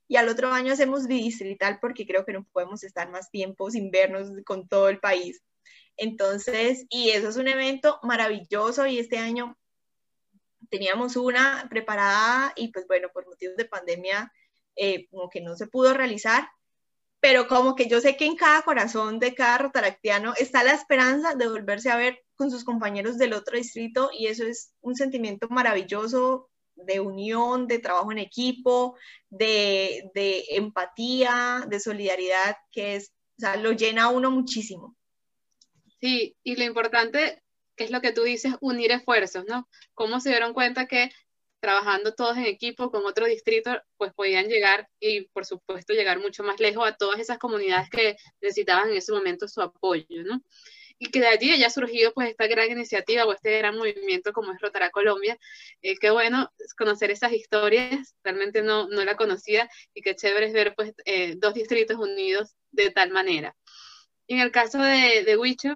y 0.08 0.18
al 0.18 0.30
otro 0.30 0.52
año 0.52 0.74
hacemos 0.74 1.08
bidistrital 1.08 1.80
porque 1.80 2.06
creo 2.06 2.26
que 2.26 2.34
no 2.34 2.46
podemos 2.52 2.84
estar 2.84 3.10
más 3.10 3.32
tiempo 3.32 3.72
sin 3.72 3.90
vernos 3.92 4.30
con 4.46 4.68
todo 4.68 4.90
el 4.90 5.00
país. 5.00 5.42
Entonces, 5.98 6.86
y 6.90 7.12
eso 7.12 7.30
es 7.30 7.38
un 7.38 7.48
evento 7.48 8.00
maravilloso 8.04 8.86
y 8.86 9.00
este 9.00 9.18
año 9.18 9.58
teníamos 10.70 11.16
una 11.16 11.68
preparada 11.70 12.54
y 12.56 12.70
pues 12.72 12.86
bueno, 12.88 13.10
por 13.14 13.26
motivos 13.26 13.56
de 13.56 13.66
pandemia 13.66 14.32
eh, 14.76 15.08
como 15.10 15.30
que 15.30 15.42
no 15.42 15.56
se 15.56 15.68
pudo 15.68 15.94
realizar, 15.94 16.48
pero 17.20 17.48
como 17.48 17.76
que 17.76 17.88
yo 17.88 18.02
sé 18.02 18.18
que 18.18 18.26
en 18.26 18.36
cada 18.36 18.62
corazón 18.62 19.20
de 19.20 19.34
cada 19.34 19.58
rotaractiano 19.58 20.34
está 20.38 20.64
la 20.64 20.74
esperanza 20.74 21.36
de 21.36 21.48
volverse 21.48 21.90
a 21.90 21.98
ver 21.98 22.24
con 22.36 22.52
sus 22.52 22.64
compañeros 22.64 23.18
del 23.18 23.34
otro 23.34 23.58
distrito 23.58 24.10
y 24.14 24.28
eso 24.28 24.46
es 24.46 24.74
un 24.82 24.96
sentimiento 24.96 25.48
maravilloso 25.50 26.50
de 26.76 27.00
unión, 27.00 27.68
de 27.68 27.80
trabajo 27.80 28.12
en 28.12 28.20
equipo, 28.20 28.98
de, 29.30 30.12
de 30.14 30.44
empatía, 30.50 31.66
de 31.68 31.80
solidaridad, 31.80 32.58
que 32.72 32.96
es, 32.96 33.14
o 33.38 33.42
sea, 33.42 33.56
lo 33.56 33.72
llena 33.72 34.04
a 34.04 34.10
uno 34.10 34.30
muchísimo. 34.30 34.96
Sí, 36.02 36.36
y 36.44 36.56
lo 36.58 36.64
importante 36.64 37.42
es 37.78 37.92
lo 37.92 38.02
que 38.02 38.12
tú 38.12 38.24
dices, 38.24 38.54
unir 38.62 38.92
esfuerzos, 38.92 39.46
¿no? 39.48 39.68
¿Cómo 39.94 40.20
se 40.20 40.30
dieron 40.30 40.54
cuenta 40.54 40.88
que 40.88 41.10
trabajando 41.60 42.14
todos 42.14 42.38
en 42.38 42.46
equipo 42.46 42.92
con 42.92 43.06
otro 43.06 43.26
distrito, 43.26 43.72
pues 43.98 44.14
podían 44.14 44.48
llegar 44.48 44.88
y 45.00 45.28
por 45.30 45.46
supuesto 45.46 45.94
llegar 45.94 46.20
mucho 46.20 46.44
más 46.44 46.60
lejos 46.60 46.88
a 46.88 46.96
todas 46.96 47.20
esas 47.20 47.38
comunidades 47.40 47.90
que 47.90 48.16
necesitaban 48.42 48.90
en 48.90 48.98
ese 48.98 49.12
momento 49.12 49.48
su 49.48 49.62
apoyo, 49.62 50.24
¿no? 50.26 50.42
Y 50.98 51.08
que 51.12 51.20
de 51.20 51.28
allí 51.28 51.52
haya 51.52 51.70
surgido 51.70 52.14
pues 52.14 52.30
esta 52.30 52.48
gran 52.48 52.72
iniciativa 52.72 53.26
o 53.26 53.34
este 53.34 53.58
gran 53.58 53.78
movimiento 53.78 54.32
como 54.32 54.54
es 54.54 54.62
Rotará 54.62 54.92
Colombia. 54.92 55.38
Eh, 55.82 55.96
qué 56.00 56.10
bueno 56.12 56.50
conocer 56.78 57.12
esas 57.12 57.34
historias, 57.34 58.16
realmente 58.24 58.62
no, 58.62 58.88
no 58.88 59.04
la 59.04 59.18
conocía 59.18 59.70
y 59.94 60.02
qué 60.02 60.16
chévere 60.16 60.48
es 60.48 60.54
ver 60.54 60.74
pues 60.76 60.94
eh, 61.06 61.36
dos 61.38 61.54
distritos 61.54 61.98
unidos 61.98 62.56
de 62.72 62.92
tal 62.92 63.12
manera. 63.12 63.56
en 64.28 64.40
el 64.40 64.52
caso 64.52 64.80
de, 64.80 65.24
de 65.26 65.38
Huicho, 65.38 65.76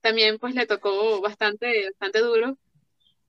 también 0.00 0.38
pues 0.38 0.54
le 0.54 0.66
tocó 0.66 1.20
bastante, 1.20 1.90
bastante 1.90 2.20
duro 2.20 2.58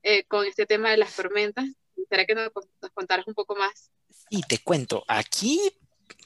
eh, 0.04 0.24
con 0.26 0.46
este 0.46 0.66
tema 0.66 0.92
de 0.92 0.98
las 0.98 1.16
tormentas. 1.16 1.66
¿Será 2.10 2.26
que 2.26 2.36
nos, 2.36 2.52
contaras 2.94 3.28
un 3.28 3.34
poco 3.34 3.56
más? 3.56 3.90
Y 4.30 4.42
te 4.44 4.58
cuento, 4.60 5.04
aquí 5.08 5.60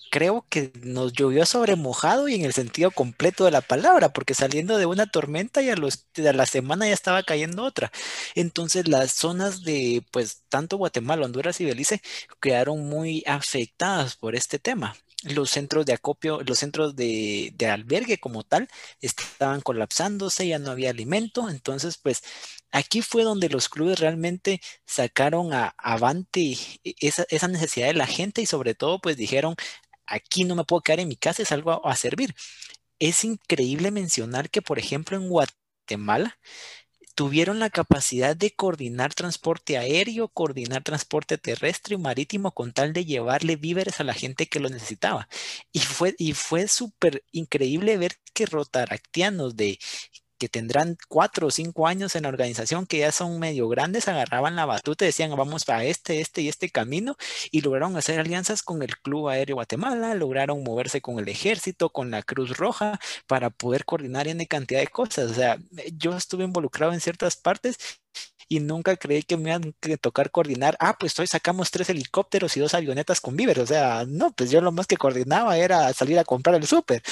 creo 0.09 0.45
que 0.49 0.71
nos 0.81 1.13
llovió 1.13 1.45
sobre 1.45 1.75
mojado 1.75 2.27
y 2.27 2.35
en 2.35 2.45
el 2.45 2.53
sentido 2.53 2.91
completo 2.91 3.45
de 3.45 3.51
la 3.51 3.61
palabra, 3.61 4.09
porque 4.09 4.33
saliendo 4.33 4.77
de 4.77 4.85
una 4.85 5.05
tormenta 5.05 5.61
y 5.61 5.69
a, 5.69 5.75
los, 5.75 6.07
a 6.17 6.33
la 6.33 6.45
semana 6.45 6.87
ya 6.87 6.93
estaba 6.93 7.23
cayendo 7.23 7.63
otra. 7.63 7.91
Entonces 8.35 8.87
las 8.87 9.11
zonas 9.11 9.63
de, 9.63 10.03
pues, 10.11 10.43
tanto 10.49 10.77
Guatemala, 10.77 11.25
Honduras 11.25 11.59
y 11.61 11.65
Belice 11.65 12.01
quedaron 12.41 12.87
muy 12.87 13.23
afectadas 13.27 14.15
por 14.15 14.35
este 14.35 14.59
tema 14.59 14.95
los 15.23 15.49
centros 15.49 15.85
de 15.85 15.93
acopio, 15.93 16.41
los 16.41 16.59
centros 16.59 16.95
de, 16.95 17.53
albergue 17.71 18.19
como 18.19 18.43
tal, 18.43 18.67
estaban 19.01 19.61
colapsándose, 19.61 20.47
ya 20.47 20.59
no 20.59 20.71
había 20.71 20.91
alimento. 20.91 21.49
Entonces, 21.49 21.97
pues 21.97 22.23
aquí 22.71 23.01
fue 23.01 23.23
donde 23.23 23.49
los 23.49 23.69
clubes 23.69 23.99
realmente 23.99 24.61
sacaron 24.85 25.53
a, 25.53 25.75
avante 25.77 26.57
esa, 26.83 27.25
esa, 27.29 27.47
necesidad 27.47 27.87
de 27.87 27.93
la 27.93 28.07
gente 28.07 28.41
y 28.41 28.45
sobre 28.45 28.75
todo, 28.75 28.99
pues 28.99 29.17
dijeron, 29.17 29.55
aquí 30.05 30.43
no 30.43 30.55
me 30.55 30.63
puedo 30.65 30.81
quedar 30.81 31.01
en 31.01 31.09
mi 31.09 31.17
casa, 31.17 31.43
es 31.43 31.51
algo 31.51 31.85
a 31.85 31.95
servir. 31.95 32.35
Es 32.99 33.23
increíble 33.23 33.91
mencionar 33.91 34.49
que, 34.49 34.61
por 34.61 34.79
ejemplo, 34.79 35.17
en 35.17 35.29
Guatemala, 35.29 36.39
tuvieron 37.17 37.59
la 37.59 37.71
capacidad 37.71 38.35
de 38.35 38.51
coordinar 38.51 39.13
transporte 39.15 39.77
aéreo, 39.77 40.27
coordinar 40.29 40.83
transporte 40.83 41.39
terrestre 41.39 41.95
y 41.95 41.97
marítimo 41.97 42.53
con 42.53 42.73
tal 42.73 42.93
de 42.93 43.05
llevarle 43.05 43.55
víveres 43.55 43.99
a 43.99 44.03
la 44.03 44.13
gente 44.13 44.47
que 44.47 44.59
lo 44.59 44.69
necesitaba. 44.69 45.27
Y 45.71 45.79
fue, 45.79 46.13
y 46.19 46.33
fue 46.33 46.67
súper 46.67 47.23
increíble 47.31 47.97
ver 47.97 48.17
que 48.35 48.45
rotaractianos 48.45 49.55
de 49.55 49.79
que 50.37 50.49
tendrán 50.49 50.97
cuatro 51.07 51.47
o 51.47 51.51
cinco 51.51 51.87
años 51.87 52.15
en 52.15 52.23
la 52.23 52.29
organización, 52.29 52.85
que 52.85 52.99
ya 52.99 53.11
son 53.11 53.39
medio 53.39 53.67
grandes, 53.69 54.07
agarraban 54.07 54.55
la 54.55 54.65
batuta 54.65 55.05
decían, 55.05 55.35
vamos 55.35 55.67
a 55.69 55.83
este, 55.83 56.21
este 56.21 56.41
y 56.41 56.49
este 56.49 56.69
camino, 56.69 57.17
y 57.51 57.61
lograron 57.61 57.95
hacer 57.97 58.19
alianzas 58.19 58.63
con 58.63 58.81
el 58.83 58.97
Club 58.97 59.29
Aéreo 59.29 59.55
Guatemala, 59.55 60.13
lograron 60.15 60.63
moverse 60.63 61.01
con 61.01 61.19
el 61.19 61.27
ejército, 61.29 61.89
con 61.89 62.11
la 62.11 62.23
Cruz 62.23 62.57
Roja, 62.57 62.99
para 63.27 63.49
poder 63.49 63.85
coordinar 63.85 64.27
en 64.27 64.45
cantidad 64.45 64.79
de 64.79 64.87
cosas. 64.87 65.31
O 65.31 65.33
sea, 65.33 65.57
yo 65.97 66.15
estuve 66.15 66.43
involucrado 66.43 66.93
en 66.93 67.01
ciertas 67.01 67.35
partes 67.35 67.77
y 68.49 68.59
nunca 68.59 68.95
creí 68.97 69.23
que 69.23 69.37
me 69.37 69.49
iban 69.51 69.75
a 69.93 69.97
tocar 69.97 70.31
coordinar, 70.31 70.77
ah, 70.79 70.97
pues 70.97 71.17
hoy 71.19 71.27
sacamos 71.27 71.71
tres 71.71 71.89
helicópteros 71.89 72.55
y 72.57 72.59
dos 72.61 72.73
avionetas 72.73 73.21
con 73.21 73.35
víveres, 73.35 73.63
o 73.63 73.67
sea, 73.67 74.05
no, 74.07 74.31
pues 74.31 74.51
yo 74.51 74.61
lo 74.61 74.71
más 74.71 74.87
que 74.87 74.97
coordinaba 74.97 75.57
era 75.57 75.91
salir 75.93 76.17
a 76.19 76.23
comprar 76.25 76.55
el 76.55 76.65
súper. 76.67 77.03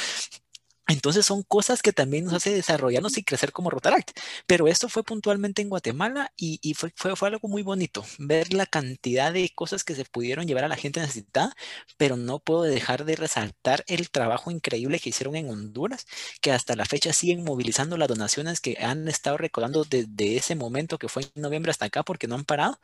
Entonces 0.87 1.25
son 1.25 1.41
cosas 1.43 1.81
que 1.81 1.93
también 1.93 2.25
nos 2.25 2.33
hace 2.35 2.53
desarrollarnos 2.53 3.17
y 3.17 3.23
crecer 3.23 3.51
como 3.51 3.69
Rotaract. 3.71 4.11
Pero 4.45 4.67
esto 4.67 4.87
fue 4.89 5.03
puntualmente 5.03 5.61
en 5.61 5.69
Guatemala 5.69 6.31
y, 6.37 6.73
fue, 6.75 6.93
fue, 6.95 7.27
algo 7.27 7.47
muy 7.47 7.63
bonito, 7.63 8.05
ver 8.19 8.53
la 8.53 8.65
cantidad 8.67 9.33
de 9.33 9.49
cosas 9.55 9.83
que 9.83 9.95
se 9.95 10.05
pudieron 10.05 10.47
llevar 10.47 10.63
a 10.65 10.67
la 10.67 10.75
gente 10.75 10.99
necesitada, 10.99 11.55
pero 11.97 12.17
no 12.17 12.39
puedo 12.39 12.63
dejar 12.63 13.05
de 13.05 13.15
resaltar 13.15 13.83
el 13.87 14.09
trabajo 14.11 14.51
increíble 14.51 14.99
que 14.99 15.09
hicieron 15.09 15.35
en 15.35 15.49
Honduras, 15.49 16.05
que 16.41 16.51
hasta 16.51 16.75
la 16.75 16.85
fecha 16.85 17.13
siguen 17.13 17.43
movilizando 17.43 17.97
las 17.97 18.07
donaciones 18.07 18.61
que 18.61 18.77
han 18.79 19.07
estado 19.07 19.37
recordando 19.37 19.85
desde 19.85 20.37
ese 20.37 20.55
momento 20.55 20.99
que 20.99 21.09
fue 21.09 21.23
en 21.23 21.41
noviembre 21.41 21.71
hasta 21.71 21.85
acá 21.85 22.03
porque 22.03 22.27
no 22.27 22.35
han 22.35 22.45
parado. 22.45 22.79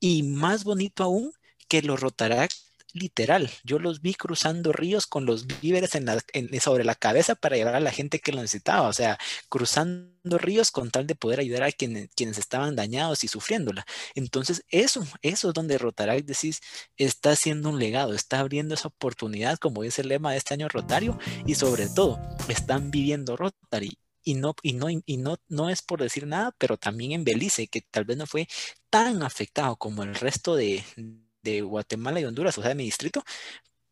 Y 0.00 0.22
más 0.22 0.64
bonito 0.64 1.04
aún 1.04 1.32
que 1.68 1.82
los 1.82 2.00
Rotaract 2.00 2.54
literal. 2.94 3.50
Yo 3.64 3.78
los 3.78 4.00
vi 4.00 4.14
cruzando 4.14 4.72
ríos 4.72 5.06
con 5.06 5.26
los 5.26 5.46
víveres 5.60 5.94
en 5.94 6.06
la, 6.06 6.22
sobre 6.60 6.84
la 6.84 6.94
cabeza 6.94 7.34
para 7.34 7.56
llevar 7.56 7.74
a 7.74 7.80
la 7.80 7.90
gente 7.90 8.20
que 8.20 8.32
lo 8.32 8.40
necesitaba. 8.40 8.88
O 8.88 8.92
sea, 8.92 9.18
cruzando 9.48 10.38
ríos 10.38 10.70
con 10.70 10.90
tal 10.90 11.06
de 11.06 11.16
poder 11.16 11.40
ayudar 11.40 11.64
a 11.64 11.72
quienes, 11.72 12.08
quienes 12.16 12.38
estaban 12.38 12.76
dañados 12.76 13.24
y 13.24 13.28
sufriéndola. 13.28 13.84
Entonces, 14.14 14.64
eso, 14.68 15.04
eso 15.22 15.48
es 15.48 15.54
donde 15.54 15.76
Rotaract 15.76 16.24
decís, 16.24 16.60
está 16.96 17.32
haciendo 17.32 17.68
un 17.68 17.78
legado, 17.78 18.14
está 18.14 18.38
abriendo 18.40 18.74
esa 18.74 18.88
oportunidad, 18.88 19.58
como 19.58 19.82
dice 19.82 20.02
el 20.02 20.08
lema 20.08 20.32
de 20.32 20.38
este 20.38 20.54
año 20.54 20.68
Rotario, 20.68 21.18
y 21.46 21.56
sobre 21.56 21.88
todo, 21.88 22.18
están 22.48 22.90
viviendo 22.90 23.36
Rotary 23.36 23.98
y 24.22 24.34
no, 24.34 24.54
y 24.62 24.72
no, 24.72 24.88
y 24.90 25.16
no, 25.18 25.36
no 25.48 25.68
es 25.68 25.82
por 25.82 26.00
decir 26.00 26.26
nada, 26.26 26.54
pero 26.58 26.78
también 26.78 27.12
en 27.12 27.24
Belice, 27.24 27.66
que 27.68 27.82
tal 27.82 28.04
vez 28.04 28.16
no 28.16 28.26
fue 28.26 28.48
tan 28.90 29.22
afectado 29.22 29.76
como 29.76 30.02
el 30.02 30.14
resto 30.14 30.56
de, 30.56 30.82
de 31.44 31.60
Guatemala 31.62 32.20
y 32.20 32.24
Honduras, 32.24 32.58
o 32.58 32.62
sea, 32.62 32.70
de 32.70 32.74
mi 32.76 32.84
distrito, 32.84 33.22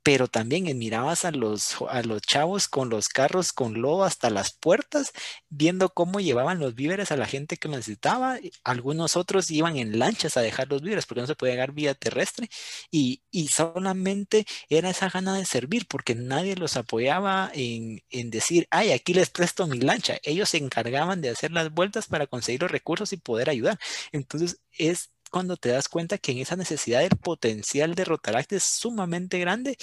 pero 0.05 0.27
también 0.27 0.65
mirabas 0.79 1.25
a 1.25 1.31
los, 1.31 1.77
a 1.89 2.03
los 2.03 2.23
chavos 2.23 2.67
con 2.69 2.89
los 2.91 3.09
carros 3.09 3.53
con 3.53 3.81
lodo 3.81 4.03
hasta 4.05 4.31
las 4.31 4.53
puertas, 4.53 5.13
viendo 5.49 5.91
cómo 5.91 6.19
llevaban 6.19 6.59
los 6.59 6.75
víveres 6.75 7.13
a 7.13 7.17
la 7.17 7.27
gente 7.27 7.57
que 7.57 7.69
lo 7.69 7.77
necesitaba. 7.77 8.39
Algunos 8.65 9.17
otros 9.17 9.51
iban 9.53 9.77
en 9.77 9.99
lanchas 10.01 10.37
a 10.37 10.41
dejar 10.41 10.69
los 10.69 10.83
víveres 10.83 11.07
porque 11.07 11.21
no 11.21 11.27
se 11.29 11.37
podía 11.37 11.55
llegar 11.55 11.73
vía 11.73 11.95
terrestre 11.95 12.49
y, 12.91 13.23
y 13.31 13.49
solamente 13.49 14.45
era 14.69 14.91
esa 14.91 15.09
gana 15.09 15.37
de 15.37 15.45
servir 15.47 15.87
porque 15.89 16.15
nadie 16.17 16.57
los 16.57 16.77
apoyaba 16.77 17.51
en, 17.55 18.01
en 18.11 18.31
decir, 18.31 18.67
ay, 18.71 18.91
aquí 18.93 19.15
les 19.15 19.31
presto 19.31 19.67
mi 19.69 19.79
lancha. 19.79 20.19
Ellos 20.25 20.49
se 20.49 20.59
encargaban 20.59 21.21
de 21.21 21.31
hacer 21.31 21.53
las 21.53 21.71
vueltas 21.73 22.09
para 22.09 22.27
conseguir 22.27 22.63
los 22.63 22.73
recursos 22.73 23.13
y 23.13 23.19
poder 23.19 23.51
ayudar. 23.51 23.79
Entonces, 24.11 24.61
es 24.73 25.11
cuando 25.33 25.57
te 25.57 25.71
das 25.71 25.89
cuenta 25.89 26.19
que 26.19 26.33
en 26.33 26.39
esa 26.39 26.57
necesidad 26.57 27.01
del 27.01 27.19
potencial 27.19 27.95
de 27.97 28.05
Rotaract 28.05 28.53
es 28.53 28.65
sumamente 28.65 29.39
grande 29.41 29.77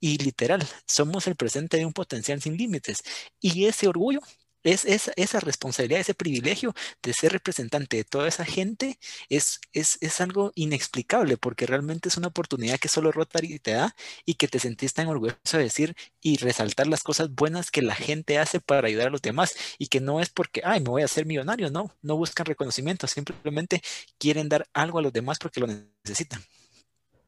y 0.00 0.18
literal, 0.18 0.62
somos 0.86 1.26
el 1.28 1.36
presente 1.36 1.78
de 1.78 1.86
un 1.86 1.92
potencial 1.94 2.42
sin 2.42 2.56
límites. 2.58 3.02
Y 3.40 3.66
ese 3.66 3.88
orgullo 3.88 4.20
es, 4.62 5.10
esa 5.16 5.40
responsabilidad, 5.40 6.00
ese 6.00 6.14
privilegio 6.14 6.74
de 7.02 7.12
ser 7.12 7.32
representante 7.32 7.96
de 7.96 8.04
toda 8.04 8.28
esa 8.28 8.44
gente 8.44 8.98
es, 9.28 9.60
es, 9.72 9.98
es, 10.00 10.20
algo 10.20 10.52
inexplicable 10.54 11.36
porque 11.36 11.66
realmente 11.66 12.08
es 12.08 12.16
una 12.16 12.28
oportunidad 12.28 12.78
que 12.78 12.88
solo 12.88 13.12
Rotary 13.12 13.58
te 13.58 13.72
da 13.72 13.94
y 14.24 14.34
que 14.34 14.48
te 14.48 14.58
sentís 14.58 14.94
tan 14.94 15.08
orgulloso 15.08 15.38
de 15.52 15.64
decir 15.64 15.96
y 16.20 16.36
resaltar 16.38 16.86
las 16.86 17.02
cosas 17.02 17.30
buenas 17.34 17.70
que 17.70 17.82
la 17.82 17.94
gente 17.94 18.38
hace 18.38 18.60
para 18.60 18.88
ayudar 18.88 19.08
a 19.08 19.10
los 19.10 19.22
demás 19.22 19.54
y 19.78 19.88
que 19.88 20.00
no 20.00 20.20
es 20.20 20.30
porque, 20.30 20.62
ay, 20.64 20.80
me 20.80 20.90
voy 20.90 21.02
a 21.02 21.06
hacer 21.06 21.26
millonario, 21.26 21.70
no, 21.70 21.92
no 22.02 22.16
buscan 22.16 22.46
reconocimiento, 22.46 23.06
simplemente 23.06 23.82
quieren 24.18 24.48
dar 24.48 24.66
algo 24.72 24.98
a 24.98 25.02
los 25.02 25.12
demás 25.12 25.38
porque 25.38 25.60
lo 25.60 25.66
necesitan. 25.66 26.40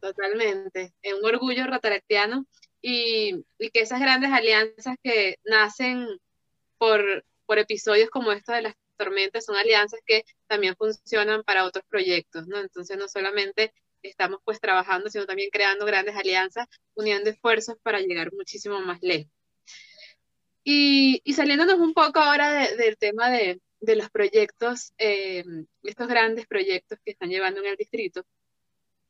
Totalmente, 0.01 0.93
es 1.03 1.15
un 1.15 1.25
orgullo 1.25 1.67
rotaractiano 1.67 2.47
y, 2.81 3.45
y 3.59 3.71
que 3.71 3.81
esas 3.81 4.01
grandes 4.01 4.31
alianzas 4.31 4.97
que 5.03 5.37
nacen 5.45 6.07
por, 6.79 7.25
por 7.47 7.59
episodios 7.59 8.11
como 8.11 8.33
estos 8.33 8.55
de 8.55 8.63
las 8.63 8.75
tormentas, 8.97 9.45
son 9.45 9.57
alianzas 9.57 10.01
que 10.07 10.25
también 10.47 10.77
funcionan 10.77 11.45
para 11.45 11.65
otros 11.65 11.85
proyectos, 11.89 12.47
¿no? 12.47 12.59
Entonces 12.59 12.97
no 12.99 13.09
solamente 13.09 13.73
estamos 14.03 14.41
pues 14.45 14.61
trabajando, 14.61 15.11
sino 15.11 15.27
también 15.27 15.51
creando 15.51 15.87
grandes 15.87 16.17
alianzas, 16.17 16.67
uniendo 16.95 17.31
esfuerzos 17.31 17.77
para 17.83 18.01
llegar 18.01 18.33
muchísimo 18.33 18.81
más 18.81 18.99
lejos. 19.03 19.33
Y, 20.65 21.23
y 21.25 21.35
saliéndonos 21.35 21.79
un 21.79 21.95
poco 21.95 22.21
ahora 22.21 22.69
del 22.77 22.99
tema 22.99 23.31
de, 23.31 23.61
de, 23.81 23.97
los 23.97 24.11
proyectos, 24.11 24.93
eh, 24.99 25.45
estos 25.83 26.09
grandes 26.09 26.47
proyectos 26.47 26.99
que 27.05 27.13
están 27.13 27.31
llevando 27.31 27.61
en 27.61 27.69
el 27.69 27.77
distrito, 27.77 28.27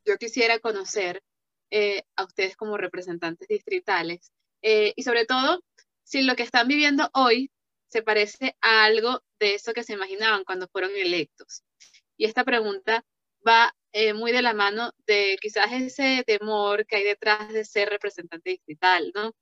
yo 0.05 0.17
quisiera 0.17 0.59
conocer 0.61 1.23
eh, 1.71 2.05
a 2.17 2.25
ustedes 2.25 2.57
como 2.57 2.77
representantes 2.77 3.49
distritales 3.49 4.33
eh, 4.63 4.95
y 4.97 5.03
sobre 5.03 5.27
todo 5.27 5.63
si 6.03 6.23
lo 6.23 6.35
que 6.35 6.43
están 6.43 6.67
viviendo 6.67 7.11
hoy 7.13 7.51
se 7.89 8.03
parece 8.03 8.57
a 8.61 8.85
algo 8.85 9.23
de 9.39 9.55
eso 9.55 9.73
que 9.73 9.85
se 9.85 9.95
imaginaban 9.95 10.45
cuando 10.45 10.69
fueron 10.69 10.91
electos. 10.95 11.65
Y 12.17 12.27
esta 12.27 12.45
pregunta 12.45 13.05
va 13.47 13.75
eh, 13.93 14.13
muy 14.15 14.33
de 14.33 14.43
la 14.43 14.55
mano 14.55 14.93
de 15.07 15.39
quizás 15.41 15.73
ese 15.73 16.25
temor 16.27 16.87
que 16.87 16.97
hay 16.97 17.05
detrás 17.05 17.53
de 17.53 17.65
ser 17.65 17.89
representante 17.89 18.51
distrital, 18.51 19.13
¿no? 19.15 19.35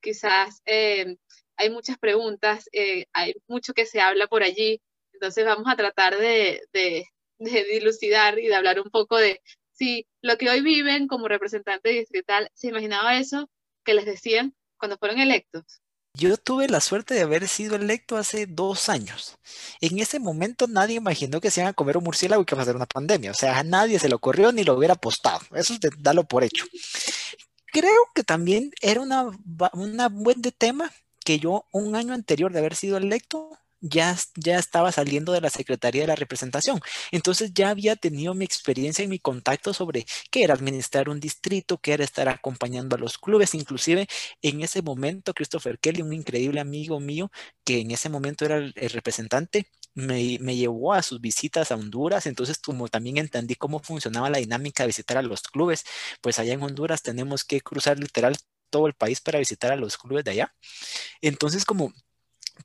Quizás 0.00 0.62
eh, 0.64 1.16
hay 1.56 1.70
muchas 1.70 1.98
preguntas, 1.98 2.68
eh, 2.72 3.06
hay 3.12 3.34
mucho 3.46 3.74
que 3.74 3.86
se 3.86 4.00
habla 4.00 4.26
por 4.26 4.42
allí, 4.42 4.80
entonces 5.12 5.44
vamos 5.44 5.66
a 5.68 5.76
tratar 5.76 6.16
de, 6.18 6.62
de, 6.72 7.06
de 7.38 7.64
dilucidar 7.64 8.38
y 8.38 8.48
de 8.48 8.54
hablar 8.54 8.80
un 8.80 8.90
poco 8.90 9.18
de 9.18 9.40
si 9.72 10.06
lo 10.22 10.36
que 10.38 10.50
hoy 10.50 10.62
viven 10.62 11.08
como 11.08 11.28
representante 11.28 11.90
distrital, 11.90 12.50
¿se 12.54 12.68
imaginaba 12.68 13.18
eso 13.18 13.50
que 13.84 13.94
les 13.94 14.04
decían 14.06 14.54
cuando 14.78 14.98
fueron 14.98 15.20
electos? 15.20 15.81
Yo 16.14 16.36
tuve 16.36 16.68
la 16.68 16.80
suerte 16.80 17.14
de 17.14 17.22
haber 17.22 17.48
sido 17.48 17.76
electo 17.76 18.16
hace 18.18 18.46
dos 18.46 18.90
años. 18.90 19.38
En 19.80 19.98
ese 19.98 20.18
momento 20.18 20.66
nadie 20.66 20.96
imaginó 20.96 21.40
que 21.40 21.50
se 21.50 21.60
iban 21.60 21.70
a 21.70 21.72
comer 21.72 21.96
un 21.96 22.04
murciélago 22.04 22.42
y 22.42 22.44
que 22.44 22.54
iba 22.54 22.62
a 22.62 22.66
ser 22.66 22.76
una 22.76 22.86
pandemia. 22.86 23.30
O 23.30 23.34
sea, 23.34 23.58
a 23.58 23.64
nadie 23.64 23.98
se 23.98 24.08
le 24.08 24.14
ocurrió 24.14 24.52
ni 24.52 24.62
lo 24.62 24.76
hubiera 24.76 24.94
apostado. 24.94 25.40
Eso 25.54 25.72
es 25.74 25.80
de 25.80 25.90
darlo 25.98 26.24
por 26.24 26.44
hecho. 26.44 26.66
Creo 27.66 28.10
que 28.14 28.24
también 28.24 28.72
era 28.82 29.00
una, 29.00 29.30
una 29.72 30.08
buen 30.10 30.42
de 30.42 30.52
tema 30.52 30.92
que 31.24 31.38
yo 31.38 31.64
un 31.72 31.96
año 31.96 32.12
anterior 32.12 32.52
de 32.52 32.58
haber 32.58 32.76
sido 32.76 32.98
electo 32.98 33.58
ya, 33.82 34.16
ya 34.36 34.58
estaba 34.58 34.92
saliendo 34.92 35.32
de 35.32 35.40
la 35.40 35.50
Secretaría 35.50 36.02
de 36.02 36.08
la 36.08 36.14
Representación. 36.14 36.80
Entonces 37.10 37.52
ya 37.52 37.70
había 37.70 37.96
tenido 37.96 38.34
mi 38.34 38.44
experiencia 38.44 39.04
y 39.04 39.08
mi 39.08 39.18
contacto 39.18 39.74
sobre 39.74 40.06
qué 40.30 40.44
era 40.44 40.54
administrar 40.54 41.08
un 41.08 41.20
distrito, 41.20 41.78
qué 41.78 41.92
era 41.94 42.04
estar 42.04 42.28
acompañando 42.28 42.96
a 42.96 42.98
los 42.98 43.18
clubes. 43.18 43.54
Inclusive 43.54 44.06
en 44.42 44.62
ese 44.62 44.82
momento, 44.82 45.34
Christopher 45.34 45.78
Kelly, 45.78 46.02
un 46.02 46.12
increíble 46.12 46.60
amigo 46.60 47.00
mío, 47.00 47.30
que 47.64 47.80
en 47.80 47.90
ese 47.90 48.08
momento 48.08 48.44
era 48.44 48.56
el, 48.56 48.72
representante, 48.74 49.66
me, 49.94 50.38
me, 50.40 50.56
llevó 50.56 50.94
a 50.94 51.02
sus 51.02 51.20
visitas 51.20 51.70
a 51.72 51.74
Honduras, 51.76 52.26
entonces 52.26 52.58
como 52.58 52.88
también 52.88 53.18
entendí 53.18 53.56
cómo 53.56 53.80
funcionaba 53.80 54.30
la 54.30 54.38
dinámica 54.38 54.84
de 54.84 54.88
visitar 54.88 55.18
a 55.18 55.22
los 55.22 55.42
clubes, 55.42 55.84
pues 56.20 56.38
allá 56.38 56.54
en 56.54 56.62
Honduras 56.62 57.02
tenemos 57.02 57.44
que 57.44 57.60
cruzar 57.60 57.98
literal 57.98 58.36
todo 58.70 58.86
el 58.86 58.94
país 58.94 59.20
para 59.20 59.38
visitar 59.38 59.72
a 59.72 59.76
los 59.76 59.98
clubes 59.98 60.24
de 60.24 60.32
allá. 60.32 60.54
Entonces 61.20 61.64
como 61.64 61.92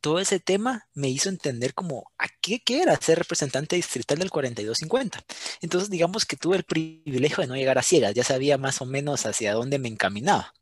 todo 0.01 0.19
ese 0.19 0.39
tema 0.39 0.87
me 0.93 1.09
hizo 1.09 1.29
entender 1.29 1.73
como 1.73 2.11
a 2.17 2.27
qué, 2.41 2.61
era 2.67 2.95
ser 2.97 3.19
representante 3.19 3.75
distrital 3.75 4.19
del 4.19 4.31
4250. 4.31 5.23
Entonces, 5.61 5.89
digamos 5.89 6.25
que 6.25 6.37
tuve 6.37 6.57
el 6.57 6.63
privilegio 6.63 7.41
de 7.41 7.47
no 7.47 7.55
llegar 7.55 7.77
a 7.77 7.83
ciegas, 7.83 8.13
ya 8.13 8.23
sabía 8.23 8.57
más 8.57 8.81
o 8.81 8.85
menos 8.85 9.25
hacia 9.25 9.53
dónde 9.53 9.79
me 9.79 9.87
encaminaba. 9.87 10.53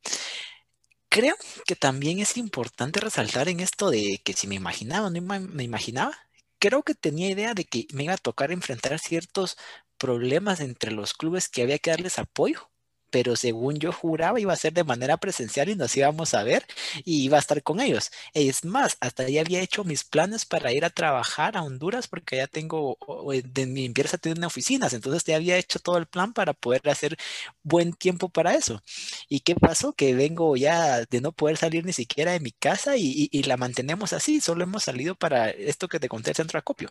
Creo 1.09 1.35
que 1.65 1.75
también 1.75 2.19
es 2.19 2.37
importante 2.37 2.99
resaltar 2.99 3.47
en 3.47 3.59
esto 3.61 3.89
de 3.89 4.19
que 4.23 4.33
si 4.33 4.47
me 4.47 4.55
imaginaba 4.55 5.07
o 5.07 5.09
no 5.09 5.21
me 5.21 5.63
imaginaba, 5.63 6.17
creo 6.59 6.83
que 6.83 6.95
tenía 6.95 7.29
idea 7.29 7.53
de 7.53 7.65
que 7.65 7.87
me 7.93 8.03
iba 8.03 8.13
a 8.13 8.17
tocar 8.17 8.51
enfrentar 8.51 8.99
ciertos 8.99 9.57
problemas 9.97 10.59
entre 10.59 10.91
los 10.91 11.13
clubes 11.13 11.47
que 11.49 11.61
había 11.61 11.79
que 11.79 11.91
darles 11.91 12.19
apoyo 12.19 12.69
pero 13.15 13.37
según 13.37 13.77
yo 13.79 13.93
juraba 13.93 14.41
iba 14.41 14.51
a 14.51 14.57
ser 14.57 14.73
de 14.73 14.83
manera 14.83 15.15
presencial 15.15 15.69
y 15.69 15.75
nos 15.77 15.95
íbamos 15.95 16.33
a 16.33 16.43
ver 16.43 16.65
y 17.05 17.23
iba 17.23 17.37
a 17.37 17.39
estar 17.39 17.63
con 17.63 17.79
ellos. 17.79 18.11
Es 18.33 18.65
más, 18.65 18.97
hasta 18.99 19.29
ya 19.29 19.39
había 19.39 19.61
hecho 19.61 19.85
mis 19.85 20.03
planes 20.03 20.43
para 20.43 20.73
ir 20.73 20.83
a 20.83 20.89
trabajar 20.89 21.55
a 21.55 21.63
Honduras 21.63 22.09
porque 22.09 22.35
ya 22.35 22.47
tengo, 22.47 22.97
de 23.45 23.65
mi 23.67 23.85
empresa 23.85 24.17
tiene 24.17 24.45
oficinas, 24.45 24.91
entonces 24.91 25.23
ya 25.23 25.37
había 25.37 25.55
hecho 25.57 25.79
todo 25.79 25.97
el 25.97 26.07
plan 26.07 26.33
para 26.33 26.51
poder 26.51 26.89
hacer 26.89 27.15
buen 27.63 27.93
tiempo 27.93 28.27
para 28.27 28.53
eso. 28.53 28.83
¿Y 29.29 29.39
qué 29.39 29.55
pasó? 29.55 29.93
Que 29.93 30.13
vengo 30.13 30.57
ya 30.57 31.05
de 31.05 31.21
no 31.21 31.31
poder 31.31 31.55
salir 31.55 31.85
ni 31.85 31.93
siquiera 31.93 32.33
de 32.33 32.41
mi 32.41 32.51
casa 32.51 32.97
y, 32.97 33.29
y 33.31 33.43
la 33.43 33.55
mantenemos 33.55 34.11
así, 34.11 34.41
solo 34.41 34.65
hemos 34.65 34.83
salido 34.83 35.15
para 35.15 35.51
esto 35.51 35.87
que 35.87 36.01
te 36.01 36.09
conté 36.09 36.31
el 36.31 36.35
centro 36.35 36.59
acopio. 36.59 36.89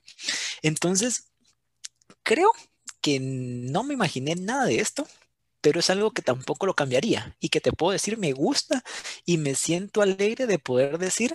Entonces, 0.63 1.29
creo 2.23 2.51
que 3.01 3.21
no 3.21 3.85
me 3.85 3.95
imaginé 3.95 4.35
nada 4.37 4.67
de 4.67 4.81
esto 4.81 5.07
pero 5.65 5.81
es 5.81 5.89
algo 5.89 6.11
que 6.11 6.21
tampoco 6.21 6.67
lo 6.67 6.75
cambiaría 6.75 7.35
y 7.41 7.49
que 7.49 7.63
te 7.63 7.73
puedo 7.73 7.93
decir 7.93 8.19
me 8.19 8.35
gusta 8.35 8.85
y 9.25 9.39
me 9.39 9.55
siento 9.55 10.03
alegre 10.03 10.47
de 10.47 10.59
poder 10.59 10.99
decir, 10.99 11.35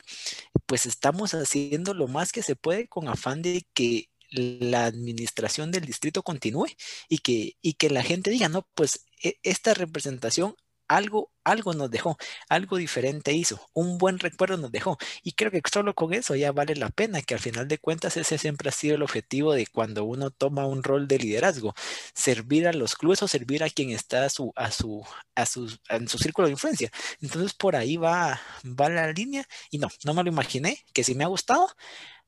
pues 0.67 0.86
estamos 0.86 1.34
haciendo 1.34 1.95
lo 1.95 2.07
más 2.07 2.32
que 2.32 2.43
se 2.43 2.55
puede 2.55 2.88
con 2.88 3.07
afán 3.07 3.41
de 3.41 3.65
que 3.73 4.11
la 4.30 4.86
administración 4.86 5.71
del 5.71 5.86
distrito 5.86 6.21
continúe 6.21 6.67
y 7.09 7.17
que, 7.17 7.57
y 7.63 7.73
que 7.73 7.89
la 7.89 8.03
gente 8.03 8.30
diga, 8.30 8.49
no, 8.49 8.67
pues 8.75 9.03
e, 9.23 9.39
esta 9.41 9.73
representación 9.73 10.55
algo, 10.90 11.32
algo 11.44 11.74
nos 11.74 11.90
dejó, 11.90 12.18
algo 12.50 12.78
diferente 12.78 13.32
hizo, 13.32 13.70
un 13.74 13.98
buen 13.98 14.20
recuerdo 14.20 14.58
nos 14.58 14.72
dejó. 14.72 14.98
Y 15.24 15.34
creo 15.34 15.52
que 15.52 15.62
solo 15.72 15.96
con 15.96 16.14
eso 16.14 16.36
ya 16.36 16.52
vale 16.52 16.76
la 16.76 16.90
pena, 16.90 17.22
que 17.22 17.36
al 17.36 17.40
final 17.40 17.68
de 17.68 17.78
cuentas 17.78 18.18
ese 18.18 18.38
siempre 18.38 18.70
ha 18.70 18.72
sido 18.74 18.96
el 18.96 19.04
objetivo 19.04 19.54
de 19.54 19.68
cuando 19.68 20.04
uno 20.04 20.32
toma 20.32 20.66
un 20.66 20.84
rol 20.84 21.08
de 21.08 21.20
liderazgo, 21.20 21.74
servir 22.14 22.68
a 22.68 22.74
los 22.74 22.96
clubes 22.96 23.24
o 23.24 23.28
servir 23.28 23.64
a 23.64 23.70
quien 23.70 23.92
está 23.92 24.26
a 24.26 24.30
su, 24.30 24.52
a 24.56 24.72
su, 24.72 25.06
a 25.36 25.46
su, 25.46 25.78
en 25.90 26.08
su 26.10 26.18
círculo 26.18 26.48
de 26.48 26.54
influencia. 26.54 26.92
Entonces 27.22 27.54
por 27.54 27.76
ahí 27.76 27.98
va, 27.98 28.42
va 28.66 28.90
la 28.90 29.12
línea 29.14 29.46
y 29.72 29.78
no, 29.78 29.88
no 30.06 30.14
me 30.14 30.24
lo 30.24 30.30
imaginé, 30.30 30.84
que 30.94 31.04
si 31.04 31.16
me 31.16 31.24
ha 31.24 31.28
gustado, 31.28 31.70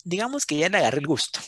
digamos 0.03 0.45
que 0.45 0.57
ya 0.57 0.69
le 0.69 0.77
agarré 0.77 0.99
el 0.99 1.07
gusto. 1.07 1.39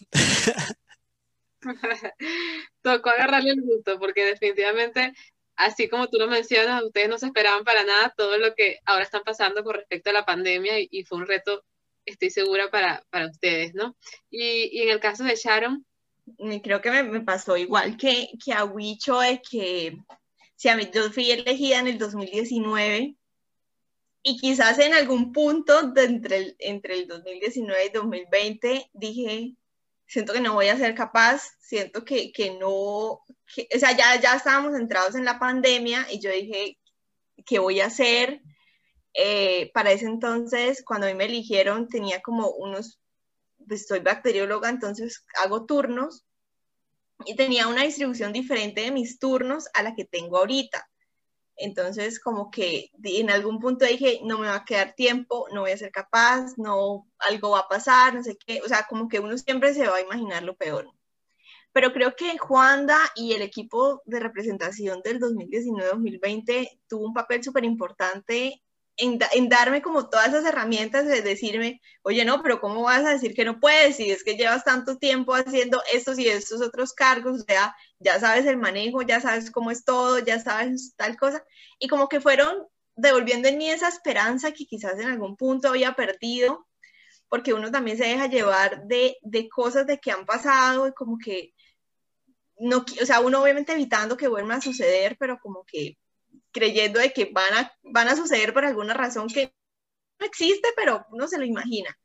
Tocó 2.81 3.09
agarrarle 3.09 3.51
el 3.51 3.61
gusto 3.61 3.99
porque 3.99 4.25
definitivamente 4.25 5.13
así 5.55 5.89
como 5.89 6.07
tú 6.09 6.17
lo 6.17 6.27
mencionas, 6.27 6.83
ustedes 6.83 7.09
no 7.09 7.17
se 7.17 7.27
esperaban 7.27 7.63
para 7.63 7.83
nada 7.83 8.13
todo 8.17 8.37
lo 8.37 8.53
que 8.55 8.79
ahora 8.85 9.03
están 9.03 9.23
pasando 9.23 9.63
con 9.63 9.75
respecto 9.75 10.09
a 10.09 10.13
la 10.13 10.25
pandemia 10.25 10.73
y, 10.79 11.03
fue 11.03 11.19
un 11.19 11.27
reto, 11.27 11.63
estoy 12.05 12.29
segura, 12.29 12.69
para, 12.69 13.03
para 13.09 13.29
ustedes, 13.29 13.73
¿no? 13.73 13.95
Y, 14.29 14.81
en 14.81 14.89
el 14.89 14.99
caso 14.99 15.23
de 15.23 15.35
Sharon. 15.35 15.85
Creo 16.63 16.81
que 16.81 16.89
me, 16.89 17.19
pasó 17.19 17.57
igual 17.57 17.97
que, 17.97 18.29
que 18.43 18.53
a 18.53 18.63
Wicho, 18.63 19.19
de 19.19 19.41
que 19.41 19.97
si 20.55 20.69
a 20.69 20.77
mí, 20.77 20.89
yo 20.93 21.11
fui 21.11 21.31
elegida 21.31 21.79
en 21.79 21.87
el 21.87 21.97
2019 21.97 23.17
y 24.23 24.37
quizás 24.37 24.79
en 24.79 24.93
algún 24.93 25.33
punto 25.33 25.93
entre, 25.97 26.37
el, 26.37 26.55
entre 26.59 26.93
el 26.93 27.07
2019 27.09 27.85
y 27.85 27.89
2020 27.89 28.89
dije, 28.93 29.55
siento 30.07 30.33
que 30.33 30.41
no 30.41 30.53
voy 30.53 30.67
a 30.67 30.77
ser 30.77 30.95
capaz, 30.95 31.41
siento 31.59 32.03
que, 32.03 32.31
que 32.31 32.57
no, 32.57 32.71
o 32.71 33.23
sea, 33.79 33.91
ya, 33.95 34.19
ya 34.19 34.35
estábamos 34.35 34.75
entrados 34.75 35.15
en 35.15 35.25
la 35.25 35.39
pandemia 35.39 36.07
y 36.11 36.19
yo 36.19 36.31
dije, 36.31 36.77
¿qué 37.45 37.59
voy 37.59 37.79
a 37.79 37.87
hacer? 37.87 38.41
Eh, 39.13 39.71
para 39.73 39.91
ese 39.91 40.05
entonces, 40.05 40.83
cuando 40.83 41.07
a 41.07 41.09
mí 41.09 41.15
me 41.15 41.25
eligieron, 41.25 41.87
tenía 41.87 42.21
como 42.21 42.49
unos, 42.49 42.99
pues 43.67 43.87
soy 43.87 43.99
bacterióloga, 43.99 44.69
entonces 44.69 45.25
hago 45.41 45.65
turnos 45.65 46.25
y 47.25 47.35
tenía 47.35 47.67
una 47.67 47.83
distribución 47.83 48.33
diferente 48.33 48.81
de 48.81 48.91
mis 48.91 49.19
turnos 49.19 49.67
a 49.73 49.83
la 49.83 49.95
que 49.95 50.05
tengo 50.05 50.37
ahorita. 50.37 50.89
Entonces, 51.55 52.19
como 52.19 52.49
que 52.49 52.89
en 53.03 53.29
algún 53.29 53.59
punto 53.59 53.85
dije, 53.85 54.19
no 54.23 54.39
me 54.39 54.47
va 54.47 54.55
a 54.55 54.65
quedar 54.65 54.93
tiempo, 54.95 55.47
no 55.53 55.61
voy 55.61 55.71
a 55.71 55.77
ser 55.77 55.91
capaz, 55.91 56.57
no, 56.57 57.07
algo 57.19 57.51
va 57.51 57.59
a 57.59 57.67
pasar, 57.67 58.15
no 58.15 58.23
sé 58.23 58.37
qué, 58.45 58.61
o 58.63 58.67
sea, 58.67 58.85
como 58.89 59.07
que 59.07 59.19
uno 59.19 59.37
siempre 59.37 59.73
se 59.73 59.87
va 59.87 59.97
a 59.97 60.01
imaginar 60.01 60.43
lo 60.43 60.55
peor. 60.55 60.91
Pero 61.71 61.91
creo 61.91 62.15
que 62.15 62.37
Juanda 62.37 62.99
y 63.15 63.33
el 63.33 63.41
equipo 63.41 64.01
de 64.05 64.19
representación 64.19 65.01
del 65.01 65.19
2019-2020 65.19 66.81
tuvo 66.87 67.07
un 67.07 67.13
papel 67.13 67.43
súper 67.43 67.65
importante 67.65 68.61
en, 68.97 69.49
darme 69.49 69.81
como 69.81 70.09
todas 70.09 70.29
esas 70.29 70.45
herramientas 70.45 71.05
de 71.07 71.21
decirme, 71.21 71.81
oye, 72.03 72.25
no, 72.25 72.41
pero 72.43 72.59
¿cómo 72.59 72.83
vas 72.83 73.03
a 73.05 73.11
decir 73.11 73.33
que 73.33 73.45
no 73.45 73.59
puedes 73.59 73.95
si 73.95 74.11
es 74.11 74.23
que 74.23 74.35
llevas 74.35 74.63
tanto 74.63 74.97
tiempo 74.97 75.33
haciendo 75.33 75.81
estos 75.91 76.19
y 76.19 76.27
estos 76.27 76.61
otros 76.61 76.93
cargos? 76.93 77.41
O 77.41 77.43
sea, 77.43 77.75
ya 77.99 78.19
sabes 78.19 78.45
el 78.45 78.57
manejo, 78.57 79.01
ya 79.01 79.19
sabes 79.19 79.51
cómo 79.51 79.71
es 79.71 79.83
todo, 79.83 80.19
ya 80.19 80.39
sabes 80.39 80.93
tal 80.95 81.17
cosa. 81.17 81.43
Y 81.79 81.87
como 81.87 82.07
que 82.07 82.21
fueron 82.21 82.67
devolviendo 82.95 83.47
en 83.47 83.57
mí 83.57 83.69
esa 83.69 83.87
esperanza 83.87 84.51
que 84.51 84.65
quizás 84.65 84.99
en 84.99 85.07
algún 85.07 85.35
punto 85.35 85.69
había 85.69 85.93
perdido, 85.93 86.67
porque 87.29 87.53
uno 87.53 87.71
también 87.71 87.97
se 87.97 88.05
deja 88.05 88.27
llevar 88.27 88.83
de, 88.85 89.17
de 89.23 89.49
cosas 89.49 89.87
de 89.87 89.99
que 89.99 90.11
han 90.11 90.25
pasado 90.25 90.87
y 90.87 90.93
como 90.93 91.17
que 91.17 91.53
no, 92.57 92.85
o 93.01 93.05
sea, 93.05 93.19
uno 93.19 93.41
obviamente 93.41 93.73
evitando 93.73 94.15
que 94.15 94.27
vuelva 94.27 94.55
a 94.55 94.61
suceder, 94.61 95.17
pero 95.19 95.39
como 95.39 95.63
que 95.65 95.97
creyendo 96.53 96.99
de 96.99 97.11
que 97.11 97.25
van 97.25 97.53
a, 97.53 97.73
van 97.83 98.07
a 98.07 98.15
suceder 98.15 98.53
por 98.53 98.63
alguna 98.63 98.93
razón 98.93 99.27
que 99.27 99.53
no 100.19 100.25
existe, 100.25 100.69
pero 100.75 101.05
uno 101.11 101.27
se 101.27 101.37
lo 101.37 101.45
imagina. 101.45 101.97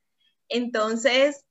Entonces, 0.49 1.45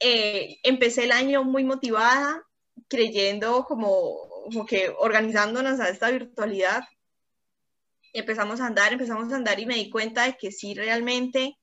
eh, 0.00 0.58
empecé 0.62 1.04
el 1.04 1.12
año 1.12 1.44
muy 1.44 1.64
motivada, 1.64 2.46
creyendo 2.88 3.64
como, 3.64 4.16
como, 4.44 4.64
que 4.64 4.94
organizándonos 4.98 5.80
a 5.80 5.88
esta 5.88 6.10
virtualidad. 6.10 6.84
Empezamos 8.12 8.60
a 8.60 8.66
andar, 8.66 8.92
empezamos 8.92 9.32
a 9.32 9.36
andar 9.36 9.60
y 9.60 9.66
me 9.66 9.74
di 9.74 9.90
cuenta 9.90 10.24
de 10.24 10.36
que 10.36 10.52
sí, 10.52 10.74
realmente 10.74 11.58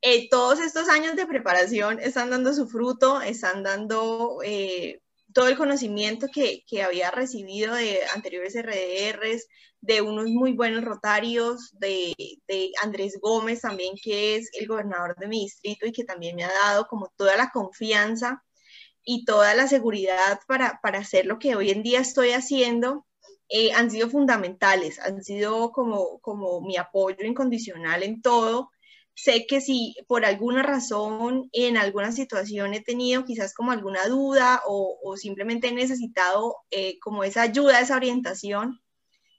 eh, 0.00 0.28
todos 0.28 0.60
estos 0.60 0.88
años 0.88 1.16
de 1.16 1.26
preparación 1.26 2.00
están 2.00 2.30
dando 2.30 2.52
su 2.52 2.68
fruto, 2.68 3.20
están 3.22 3.62
dando 3.62 4.40
eh, 4.44 5.00
todo 5.34 5.48
el 5.48 5.56
conocimiento 5.58 6.28
que, 6.32 6.64
que, 6.66 6.82
había 6.82 7.10
recibido 7.10 7.74
de 7.74 8.00
anteriores 8.14 8.54
RDRs, 8.54 9.48
de 9.80 10.00
unos 10.00 10.26
muy 10.30 10.52
buenos 10.52 10.84
rotarios, 10.84 11.70
de, 11.72 12.14
de, 12.48 12.72
Andrés 12.82 13.18
Gómez 13.20 13.60
también, 13.60 13.96
que 14.02 14.36
es 14.36 14.48
el 14.54 14.68
gobernador 14.68 15.16
de 15.16 15.28
mi 15.28 15.40
distrito 15.40 15.86
y 15.86 15.92
que 15.92 16.04
también 16.04 16.36
me 16.36 16.44
ha 16.44 16.52
dado 16.52 16.86
como 16.86 17.12
toda 17.16 17.36
la 17.36 17.50
confianza 17.50 18.42
y 19.02 19.24
toda 19.24 19.54
la 19.54 19.66
seguridad 19.68 20.40
para, 20.46 20.80
para 20.82 21.00
hacer 21.00 21.26
lo 21.26 21.38
que 21.38 21.56
hoy 21.56 21.70
en 21.70 21.82
día 21.82 22.00
estoy 22.00 22.30
haciendo, 22.30 23.04
eh, 23.48 23.72
han 23.72 23.90
sido 23.90 24.08
fundamentales, 24.08 25.00
han 25.00 25.22
sido 25.22 25.72
como, 25.72 26.20
como 26.20 26.60
mi 26.62 26.76
apoyo 26.76 27.26
incondicional 27.26 28.02
en 28.04 28.22
todo 28.22 28.70
sé 29.14 29.46
que 29.46 29.60
si 29.60 29.94
por 30.08 30.24
alguna 30.24 30.62
razón 30.62 31.48
en 31.52 31.76
alguna 31.76 32.12
situación 32.12 32.74
he 32.74 32.80
tenido 32.80 33.24
quizás 33.24 33.54
como 33.54 33.72
alguna 33.72 34.06
duda 34.08 34.62
o, 34.66 35.16
simplemente 35.16 35.68
he 35.68 35.72
necesitado 35.72 36.56
eh, 36.70 36.98
como 37.00 37.24
esa 37.24 37.42
ayuda, 37.42 37.80
esa 37.80 37.96
orientación, 37.96 38.80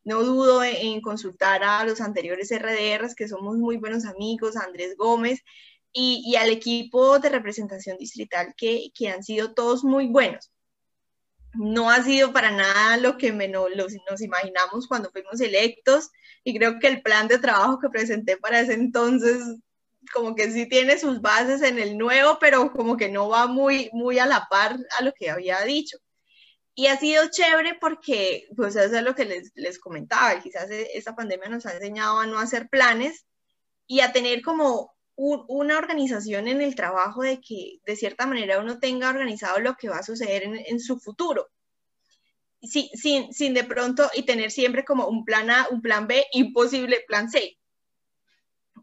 no 0.06 0.24
dudo 0.24 0.64
en, 0.64 1.02
consultar 1.02 1.64
a 1.64 1.84
los 1.84 2.00
anteriores 2.00 2.52
RDRs, 2.52 3.16
que 3.16 3.28
somos 3.28 3.58
muy 3.58 3.78
buenos 3.78 4.06
amigos, 4.06 4.56
Andrés 4.56 4.96
Gómez, 4.98 5.42
y, 5.92 6.36
al 6.36 6.50
equipo 6.50 7.20
de 7.20 7.30
representación 7.30 7.98
distrital, 7.98 8.54
que, 8.58 8.90
que, 8.94 9.10
han 9.10 9.24
sido 9.24 9.54
todos 9.54 9.84
muy 9.84 10.08
buenos. 10.08 10.52
No 11.58 11.90
ha 11.90 12.04
sido 12.04 12.34
para 12.34 12.52
nada 12.52 12.98
lo 12.98 13.18
que 13.18 13.32
menos, 13.32 13.70
nos 14.10 14.22
imaginamos 14.22 14.88
cuando 14.88 15.12
fuimos 15.12 15.40
electos, 15.42 16.10
y 16.44 16.58
creo 16.58 16.80
que 16.80 16.88
el 16.88 17.02
plan 17.02 17.28
de 17.28 17.40
trabajo 17.40 17.80
que 17.80 17.90
presenté 17.90 18.38
para 18.38 18.60
ese 18.60 18.74
entonces 18.74 19.42
como 20.14 20.36
que 20.36 20.52
sí 20.52 20.68
tiene 20.68 20.98
sus 20.98 21.22
bases 21.22 21.62
en 21.62 21.80
el 21.80 21.98
nuevo, 21.98 22.38
pero 22.40 22.72
como 22.72 22.98
que 22.98 23.10
no 23.10 23.30
va 23.30 23.48
muy, 23.48 23.90
muy 23.94 24.20
a 24.20 24.26
la 24.26 24.48
par 24.50 24.78
a 24.98 25.04
lo 25.04 25.14
que 25.14 25.30
había 25.30 25.62
dicho. 25.62 25.98
Y 26.76 26.88
ha 26.88 26.98
sido 26.98 27.30
chévere 27.32 27.78
porque, 27.80 28.48
pues 28.56 28.76
eso 28.76 28.98
es 28.98 29.04
lo 29.04 29.16
que 29.16 29.26
les, 29.26 29.52
les 29.56 29.80
comentaba, 29.80 30.42
quizás 30.42 30.70
e, 30.70 30.90
esta 30.96 31.16
pandemia 31.16 31.50
nos 31.50 31.66
ha 31.66 31.74
enseñado 31.74 32.20
a 32.20 32.28
no 32.28 32.38
hacer 32.40 32.70
planes 32.70 33.26
y 33.88 34.02
a 34.02 34.12
tener 34.12 34.42
como 34.42 34.95
una 35.18 35.78
organización 35.78 36.48
en 36.48 36.62
el 36.62 36.76
trabajo 36.76 37.22
de 37.22 37.40
que 37.40 37.80
de 37.86 37.96
cierta 37.96 38.26
manera 38.26 38.60
uno 38.60 38.80
tenga 38.80 39.10
organizado 39.10 39.60
lo 39.60 39.76
que 39.76 39.90
va 39.90 40.00
a 40.00 40.04
suceder 40.04 40.44
en, 40.44 40.56
en 40.58 40.80
su 40.80 41.00
futuro. 41.00 41.50
Sin, 42.62 43.32
sin 43.32 43.54
de 43.54 43.64
pronto 43.64 44.10
y 44.16 44.24
tener 44.24 44.50
siempre 44.50 44.84
como 44.84 45.08
un 45.08 45.24
plan 45.24 45.52
A, 45.52 45.68
un 45.70 45.82
plan 45.82 46.08
B 46.08 46.26
y 46.32 46.44
un 46.44 46.54
posible 46.54 47.04
plan 47.08 47.30
C. 47.30 47.58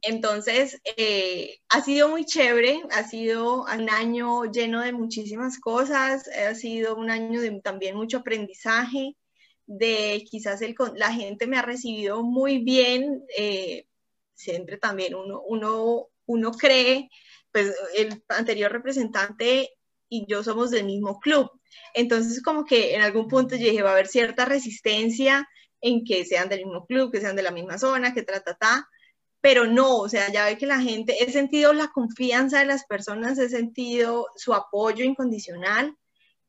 Entonces, 0.03 0.81
eh, 0.97 1.61
ha 1.69 1.81
sido 1.83 2.09
muy 2.09 2.25
chévere, 2.25 2.83
ha 2.91 3.09
sido 3.09 3.63
un 3.63 3.91
año 3.91 4.45
lleno 4.47 4.81
de 4.81 4.93
muchísimas 4.93 5.61
cosas, 5.61 6.29
ha 6.29 6.55
sido 6.55 6.97
un 6.97 7.09
año 7.11 7.41
de 7.41 7.61
también 7.61 7.97
mucho 7.97 8.19
aprendizaje, 8.19 9.17
de 9.67 10.25
quizás 10.29 10.61
el, 10.63 10.75
la 10.97 11.13
gente 11.13 11.47
me 11.47 11.57
ha 11.57 11.63
recibido 11.63 12.23
muy 12.25 12.59
bien, 12.59 13.25
eh, 13.37 13.87
siempre 14.35 14.77
también 14.77 15.15
uno, 15.15 15.41
uno, 15.47 16.09
uno 16.33 16.53
cree, 16.53 17.11
pues 17.53 17.75
el 17.97 18.23
anterior 18.29 18.73
representante 18.73 19.71
y 20.09 20.27
yo 20.27 20.43
somos 20.43 20.71
del 20.71 20.85
mismo 20.85 21.21
club, 21.21 21.51
entonces 21.95 22.43
como 22.43 22.65
que 22.65 22.95
en 22.95 23.03
algún 23.03 23.29
punto 23.29 23.57
yo 23.57 23.67
dije, 23.67 23.83
va 23.83 23.91
a 23.91 23.93
haber 23.93 24.09
cierta 24.09 24.45
resistencia 24.45 25.49
en 25.81 26.05
que 26.05 26.25
sean 26.25 26.49
del 26.49 26.65
mismo 26.65 26.87
club, 26.87 27.11
que 27.13 27.21
sean 27.21 27.37
de 27.37 27.43
la 27.43 27.51
misma 27.51 27.79
zona, 27.79 28.15
que 28.15 28.23
trata, 28.23 28.55
ta, 28.55 28.89
pero 29.41 29.67
no, 29.67 29.99
o 29.99 30.09
sea, 30.09 30.31
ya 30.31 30.45
ve 30.45 30.57
que 30.57 30.67
la 30.67 30.81
gente, 30.81 31.23
he 31.23 31.33
sentido 31.33 31.73
la 31.73 31.89
confianza 31.89 32.61
de 32.61 32.67
las 32.67 32.85
personas, 32.85 33.39
he 33.39 33.49
sentido 33.49 34.27
su 34.37 34.55
apoyo 34.55 35.05
incondicional 35.05 35.97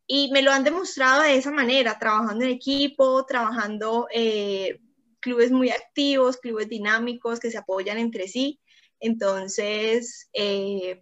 y 0.05 0.29
me 0.31 0.41
lo 0.41 0.51
han 0.51 0.63
demostrado 0.63 1.23
de 1.23 1.36
esa 1.36 1.51
manera, 1.51 1.97
trabajando 1.97 2.45
en 2.45 2.51
equipo, 2.51 3.25
trabajando 3.25 4.07
eh, 4.13 4.79
clubes 5.19 5.51
muy 5.51 5.69
activos, 5.69 6.38
clubes 6.38 6.69
dinámicos 6.69 7.39
que 7.39 7.49
se 7.49 7.57
apoyan 7.57 7.97
entre 7.97 8.27
sí. 8.27 8.59
Entonces, 9.03 10.29
eh, 10.31 10.97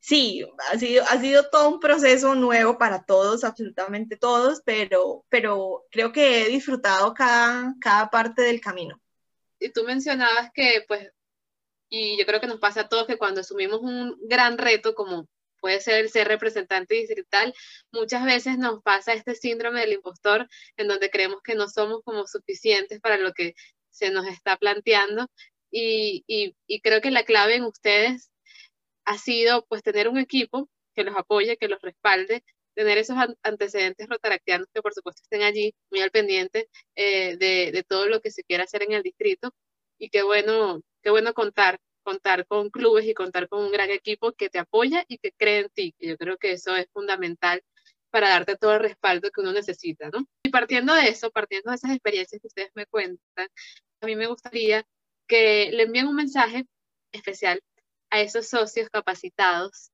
sí, 0.00 0.44
ha 0.72 0.78
sido, 0.78 1.04
ha 1.04 1.20
sido 1.20 1.48
todo 1.48 1.68
un 1.68 1.78
proceso 1.78 2.34
nuevo 2.34 2.76
para 2.76 3.04
todos, 3.04 3.44
absolutamente 3.44 4.16
todos, 4.16 4.62
pero, 4.64 5.24
pero 5.28 5.84
creo 5.92 6.10
que 6.10 6.42
he 6.42 6.48
disfrutado 6.48 7.14
cada, 7.14 7.72
cada 7.80 8.10
parte 8.10 8.42
del 8.42 8.60
camino. 8.60 9.00
Y 9.60 9.70
tú 9.70 9.84
mencionabas 9.84 10.50
que, 10.52 10.84
pues, 10.88 11.08
y 11.88 12.18
yo 12.18 12.26
creo 12.26 12.40
que 12.40 12.48
nos 12.48 12.58
pasa 12.58 12.82
a 12.82 12.88
todos 12.88 13.06
que 13.06 13.16
cuando 13.16 13.42
asumimos 13.42 13.80
un 13.80 14.16
gran 14.22 14.58
reto 14.58 14.96
como 14.96 15.28
puede 15.60 15.80
ser 15.80 16.00
el 16.00 16.10
ser 16.10 16.26
representante 16.26 16.96
distrital, 16.96 17.54
muchas 17.92 18.24
veces 18.24 18.58
nos 18.58 18.82
pasa 18.82 19.12
este 19.12 19.36
síndrome 19.36 19.80
del 19.80 19.92
impostor 19.92 20.48
en 20.76 20.88
donde 20.88 21.10
creemos 21.10 21.42
que 21.44 21.54
no 21.54 21.68
somos 21.68 22.02
como 22.04 22.26
suficientes 22.26 23.00
para 23.00 23.18
lo 23.18 23.32
que 23.32 23.54
se 23.90 24.10
nos 24.10 24.26
está 24.26 24.56
planteando 24.56 25.28
y, 25.76 26.54
y 26.66 26.80
creo 26.80 27.00
que 27.00 27.10
la 27.10 27.24
clave 27.24 27.56
en 27.56 27.64
ustedes 27.64 28.30
ha 29.04 29.18
sido 29.18 29.66
pues 29.66 29.82
tener 29.82 30.08
un 30.08 30.18
equipo 30.18 30.68
que 30.94 31.04
los 31.04 31.16
apoye, 31.16 31.56
que 31.56 31.68
los 31.68 31.80
respalde, 31.82 32.44
tener 32.74 32.98
esos 32.98 33.16
antecedentes 33.42 34.08
rotaractianos 34.08 34.68
que 34.72 34.82
por 34.82 34.94
supuesto 34.94 35.22
estén 35.22 35.42
allí 35.42 35.74
muy 35.90 36.00
al 36.00 36.10
pendiente 36.10 36.68
eh, 36.96 37.36
de, 37.36 37.70
de, 37.72 37.82
todo 37.84 38.06
lo 38.06 38.20
que 38.20 38.30
se 38.30 38.42
quiera 38.44 38.64
hacer 38.64 38.82
en 38.82 38.92
el 38.92 39.02
distrito 39.02 39.54
y 39.98 40.10
qué 40.10 40.22
bueno, 40.22 40.80
qué 41.02 41.10
bueno 41.10 41.34
contar, 41.34 41.78
contar 42.02 42.46
con 42.46 42.70
clubes 42.70 43.06
y 43.06 43.14
contar 43.14 43.48
con 43.48 43.64
un 43.64 43.72
gran 43.72 43.90
equipo 43.90 44.32
que 44.32 44.50
te 44.50 44.58
apoya 44.58 45.04
y 45.08 45.18
que 45.18 45.32
cree 45.32 45.60
en 45.60 45.68
ti, 45.70 45.94
yo 45.98 46.16
creo 46.16 46.36
que 46.36 46.52
eso 46.52 46.74
es 46.76 46.86
fundamental 46.92 47.62
para 48.10 48.28
darte 48.28 48.56
todo 48.56 48.74
el 48.74 48.80
respaldo 48.80 49.30
que 49.30 49.40
uno 49.40 49.52
necesita, 49.52 50.08
¿no? 50.10 50.24
Y 50.44 50.50
partiendo 50.50 50.94
de 50.94 51.08
eso, 51.08 51.30
partiendo 51.32 51.70
de 51.70 51.76
esas 51.76 51.90
experiencias 51.90 52.40
que 52.40 52.46
ustedes 52.46 52.70
me 52.74 52.86
cuentan, 52.86 53.48
a 54.00 54.06
mí 54.06 54.14
me 54.14 54.28
gustaría 54.28 54.86
que 55.26 55.70
le 55.72 55.84
envíen 55.84 56.06
un 56.06 56.16
mensaje 56.16 56.66
especial 57.12 57.60
a 58.10 58.20
esos 58.20 58.48
socios 58.48 58.88
capacitados 58.90 59.90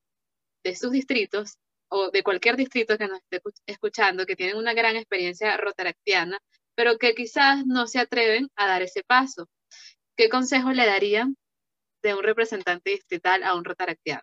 de 0.65 0.77
sus 0.77 0.93
distritos 0.93 1.59
o 1.89 2.11
de 2.11 2.23
cualquier 2.23 2.57
distrito 2.57 2.97
que 2.99 3.09
nos 3.09 3.21
esté 3.21 3.41
escuchando, 3.67 4.27
que 4.27 4.37
tienen 4.37 4.57
una 4.57 4.75
gran 4.75 4.97
experiencia 4.97 5.57
rotaractiana, 5.57 6.39
pero 6.75 6.99
que 6.99 7.15
quizás 7.15 7.67
no 7.67 7.87
se 7.87 7.99
atreven 7.99 8.49
a 8.57 8.67
dar 8.67 8.83
ese 8.83 9.03
paso. 9.03 9.49
¿Qué 10.17 10.29
consejo 10.29 10.73
le 10.73 10.87
darían 10.87 11.37
de 12.03 12.15
un 12.15 12.23
representante 12.23 12.91
distrital 12.91 13.43
a 13.43 13.55
un 13.55 13.65
rotaractiano? 13.65 14.23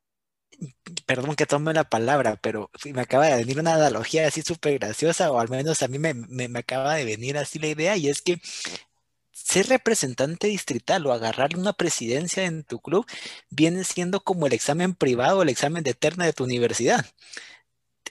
Perdón 1.05 1.35
que 1.35 1.45
tome 1.45 1.73
la 1.73 1.83
palabra, 1.83 2.37
pero 2.41 2.69
me 2.93 3.01
acaba 3.01 3.27
de 3.27 3.37
venir 3.37 3.59
una 3.59 3.75
analogía 3.75 4.27
así 4.27 4.41
súper 4.41 4.79
graciosa, 4.79 5.31
o 5.31 5.39
al 5.39 5.49
menos 5.49 5.81
a 5.83 5.87
mí 5.87 5.99
me, 5.99 6.13
me, 6.13 6.47
me 6.47 6.59
acaba 6.59 6.95
de 6.95 7.05
venir 7.05 7.37
así 7.37 7.59
la 7.59 7.67
idea, 7.67 7.97
y 7.97 8.07
es 8.07 8.21
que 8.21 8.39
ser 9.47 9.67
representante 9.67 10.47
distrital 10.47 11.05
o 11.05 11.13
agarrar 11.13 11.57
una 11.57 11.73
presidencia 11.73 12.45
en 12.45 12.63
tu 12.63 12.79
club 12.79 13.05
viene 13.49 13.83
siendo 13.83 14.21
como 14.21 14.47
el 14.47 14.53
examen 14.53 14.93
privado 14.95 15.41
el 15.41 15.49
examen 15.49 15.83
de 15.83 15.91
eterna 15.91 16.25
de 16.25 16.33
tu 16.33 16.43
universidad 16.43 17.05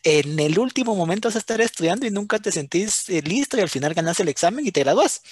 en 0.07 0.39
el 0.39 0.59
último 0.61 0.95
momento 0.95 1.29
vas 1.29 1.35
a 1.35 1.41
estar 1.41 1.61
estudiando 1.61 2.07
y 2.07 2.11
nunca 2.11 2.39
te 2.39 2.53
sentís 2.53 3.09
eh, 3.09 3.23
listo 3.23 3.57
y 3.57 3.61
al 3.61 3.69
final 3.69 3.93
ganas 3.93 4.21
el 4.21 4.29
examen 4.29 4.65
y 4.65 4.71
te 4.71 4.85
gradúas. 4.85 5.23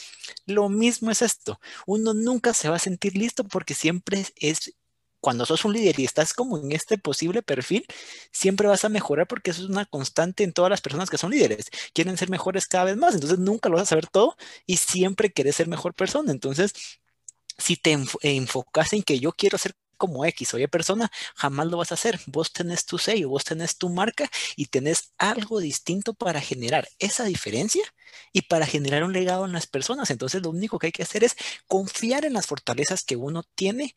Lo 0.46 0.68
mismo 0.68 1.12
es 1.12 1.22
esto. 1.22 1.60
Uno 1.86 2.12
nunca 2.12 2.52
se 2.54 2.68
va 2.68 2.76
a 2.76 2.80
sentir 2.80 3.16
listo 3.16 3.44
porque 3.44 3.74
siempre 3.74 4.26
es, 4.36 4.74
cuando 5.24 5.46
sos 5.46 5.64
un 5.64 5.72
líder 5.72 5.98
y 5.98 6.04
estás 6.04 6.34
como 6.34 6.58
en 6.58 6.70
este 6.72 6.98
posible 6.98 7.42
perfil, 7.42 7.86
siempre 8.30 8.68
vas 8.68 8.84
a 8.84 8.90
mejorar 8.90 9.26
porque 9.26 9.52
eso 9.52 9.62
es 9.62 9.70
una 9.70 9.86
constante 9.86 10.44
en 10.44 10.52
todas 10.52 10.68
las 10.68 10.82
personas 10.82 11.08
que 11.08 11.16
son 11.16 11.30
líderes. 11.30 11.70
Quieren 11.94 12.18
ser 12.18 12.28
mejores 12.28 12.66
cada 12.66 12.84
vez 12.84 12.98
más, 12.98 13.14
entonces 13.14 13.38
nunca 13.38 13.70
lo 13.70 13.76
vas 13.76 13.84
a 13.84 13.86
saber 13.86 14.06
todo 14.06 14.36
y 14.66 14.76
siempre 14.76 15.32
querés 15.32 15.56
ser 15.56 15.66
mejor 15.66 15.94
persona. 15.94 16.30
Entonces, 16.30 16.74
si 17.56 17.76
te 17.76 17.98
enfocas 18.20 18.92
en 18.92 19.02
que 19.02 19.18
yo 19.18 19.32
quiero 19.32 19.56
ser 19.56 19.74
como 19.96 20.26
X 20.26 20.52
o 20.52 20.58
Y 20.58 20.66
persona, 20.66 21.10
jamás 21.36 21.68
lo 21.68 21.78
vas 21.78 21.90
a 21.92 21.94
hacer. 21.94 22.20
Vos 22.26 22.52
tenés 22.52 22.84
tu 22.84 22.98
sello, 22.98 23.30
vos 23.30 23.44
tenés 23.44 23.78
tu 23.78 23.88
marca 23.88 24.28
y 24.56 24.66
tenés 24.66 25.14
algo 25.16 25.58
distinto 25.58 26.12
para 26.12 26.42
generar 26.42 26.86
esa 26.98 27.24
diferencia 27.24 27.82
y 28.30 28.42
para 28.42 28.66
generar 28.66 29.04
un 29.04 29.14
legado 29.14 29.46
en 29.46 29.52
las 29.52 29.66
personas. 29.66 30.10
Entonces 30.10 30.42
lo 30.42 30.50
único 30.50 30.78
que 30.78 30.88
hay 30.88 30.92
que 30.92 31.04
hacer 31.04 31.24
es 31.24 31.34
confiar 31.66 32.26
en 32.26 32.34
las 32.34 32.46
fortalezas 32.46 33.04
que 33.04 33.16
uno 33.16 33.42
tiene 33.54 33.94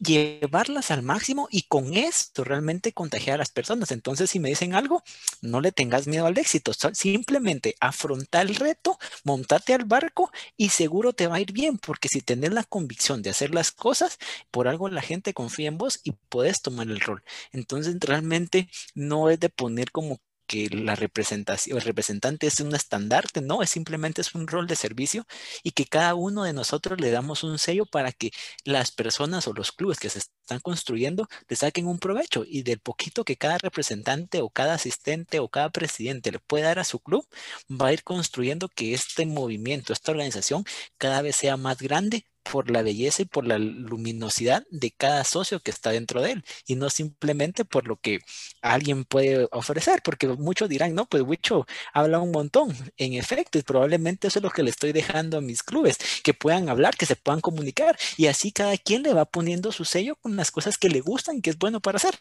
llevarlas 0.00 0.90
al 0.90 1.02
máximo 1.02 1.48
y 1.50 1.62
con 1.62 1.94
esto 1.94 2.44
realmente 2.44 2.92
contagiar 2.92 3.34
a 3.34 3.38
las 3.38 3.50
personas. 3.50 3.90
Entonces, 3.92 4.30
si 4.30 4.40
me 4.40 4.48
dicen 4.48 4.74
algo, 4.74 5.02
no 5.42 5.60
le 5.60 5.72
tengas 5.72 6.06
miedo 6.06 6.26
al 6.26 6.38
éxito, 6.38 6.72
simplemente 6.92 7.76
afronta 7.80 8.40
el 8.42 8.54
reto, 8.56 8.98
montate 9.24 9.74
al 9.74 9.84
barco 9.84 10.30
y 10.56 10.70
seguro 10.70 11.12
te 11.12 11.26
va 11.26 11.36
a 11.36 11.40
ir 11.40 11.52
bien, 11.52 11.78
porque 11.78 12.08
si 12.08 12.20
tenés 12.20 12.52
la 12.52 12.64
convicción 12.64 13.22
de 13.22 13.30
hacer 13.30 13.54
las 13.54 13.72
cosas, 13.72 14.18
por 14.50 14.68
algo 14.68 14.88
la 14.88 15.02
gente 15.02 15.34
confía 15.34 15.68
en 15.68 15.78
vos 15.78 16.00
y 16.04 16.12
puedes 16.28 16.62
tomar 16.62 16.88
el 16.88 17.00
rol. 17.00 17.22
Entonces, 17.52 17.96
realmente 18.00 18.68
no 18.94 19.30
es 19.30 19.38
de 19.40 19.48
poner 19.50 19.90
como 19.92 20.20
que 20.50 20.68
la 20.68 20.96
representación, 20.96 21.78
el 21.78 21.84
representante 21.84 22.48
es 22.48 22.58
un 22.58 22.74
estandarte, 22.74 23.40
no, 23.40 23.62
es 23.62 23.70
simplemente 23.70 24.20
es 24.20 24.34
un 24.34 24.48
rol 24.48 24.66
de 24.66 24.74
servicio 24.74 25.24
y 25.62 25.70
que 25.70 25.86
cada 25.86 26.16
uno 26.16 26.42
de 26.42 26.52
nosotros 26.52 27.00
le 27.00 27.12
damos 27.12 27.44
un 27.44 27.56
sello 27.60 27.86
para 27.86 28.10
que 28.10 28.32
las 28.64 28.90
personas 28.90 29.46
o 29.46 29.52
los 29.52 29.70
clubes 29.70 30.00
que 30.00 30.10
se 30.10 30.18
están 30.18 30.58
construyendo 30.58 31.28
le 31.48 31.54
saquen 31.54 31.86
un 31.86 32.00
provecho 32.00 32.42
y 32.44 32.64
del 32.64 32.80
poquito 32.80 33.24
que 33.24 33.36
cada 33.36 33.58
representante 33.58 34.40
o 34.42 34.50
cada 34.50 34.74
asistente 34.74 35.38
o 35.38 35.48
cada 35.48 35.70
presidente 35.70 36.32
le 36.32 36.40
puede 36.40 36.64
dar 36.64 36.80
a 36.80 36.84
su 36.84 36.98
club, 36.98 37.24
va 37.70 37.88
a 37.88 37.92
ir 37.92 38.02
construyendo 38.02 38.68
que 38.68 38.92
este 38.94 39.26
movimiento, 39.26 39.92
esta 39.92 40.10
organización 40.10 40.64
cada 40.98 41.22
vez 41.22 41.36
sea 41.36 41.56
más 41.56 41.78
grande 41.80 42.26
por 42.50 42.70
la 42.70 42.82
belleza 42.82 43.22
y 43.22 43.26
por 43.26 43.46
la 43.46 43.58
luminosidad 43.58 44.64
de 44.70 44.90
cada 44.90 45.24
socio 45.24 45.60
que 45.60 45.70
está 45.70 45.90
dentro 45.90 46.20
de 46.20 46.32
él 46.32 46.44
y 46.66 46.74
no 46.74 46.90
simplemente 46.90 47.64
por 47.64 47.86
lo 47.86 47.96
que 47.96 48.20
alguien 48.60 49.04
puede 49.04 49.48
ofrecer, 49.52 50.02
porque 50.02 50.26
muchos 50.28 50.68
dirán, 50.68 50.94
no, 50.94 51.06
pues 51.06 51.22
Wicho 51.22 51.66
habla 51.92 52.18
un 52.18 52.32
montón. 52.32 52.76
En 52.96 53.14
efecto, 53.14 53.58
y 53.58 53.62
probablemente 53.62 54.28
eso 54.28 54.38
es 54.40 54.42
lo 54.42 54.50
que 54.50 54.62
le 54.62 54.70
estoy 54.70 54.92
dejando 54.92 55.38
a 55.38 55.40
mis 55.40 55.62
clubes, 55.62 55.98
que 56.24 56.34
puedan 56.34 56.68
hablar, 56.68 56.96
que 56.96 57.06
se 57.06 57.16
puedan 57.16 57.40
comunicar 57.40 57.96
y 58.16 58.26
así 58.26 58.52
cada 58.52 58.76
quien 58.76 59.02
le 59.02 59.14
va 59.14 59.24
poniendo 59.24 59.72
su 59.72 59.84
sello 59.84 60.16
con 60.16 60.36
las 60.36 60.50
cosas 60.50 60.78
que 60.78 60.88
le 60.88 61.00
gustan 61.00 61.36
y 61.38 61.42
que 61.42 61.50
es 61.50 61.58
bueno 61.58 61.80
para 61.80 61.96
hacer. 61.96 62.14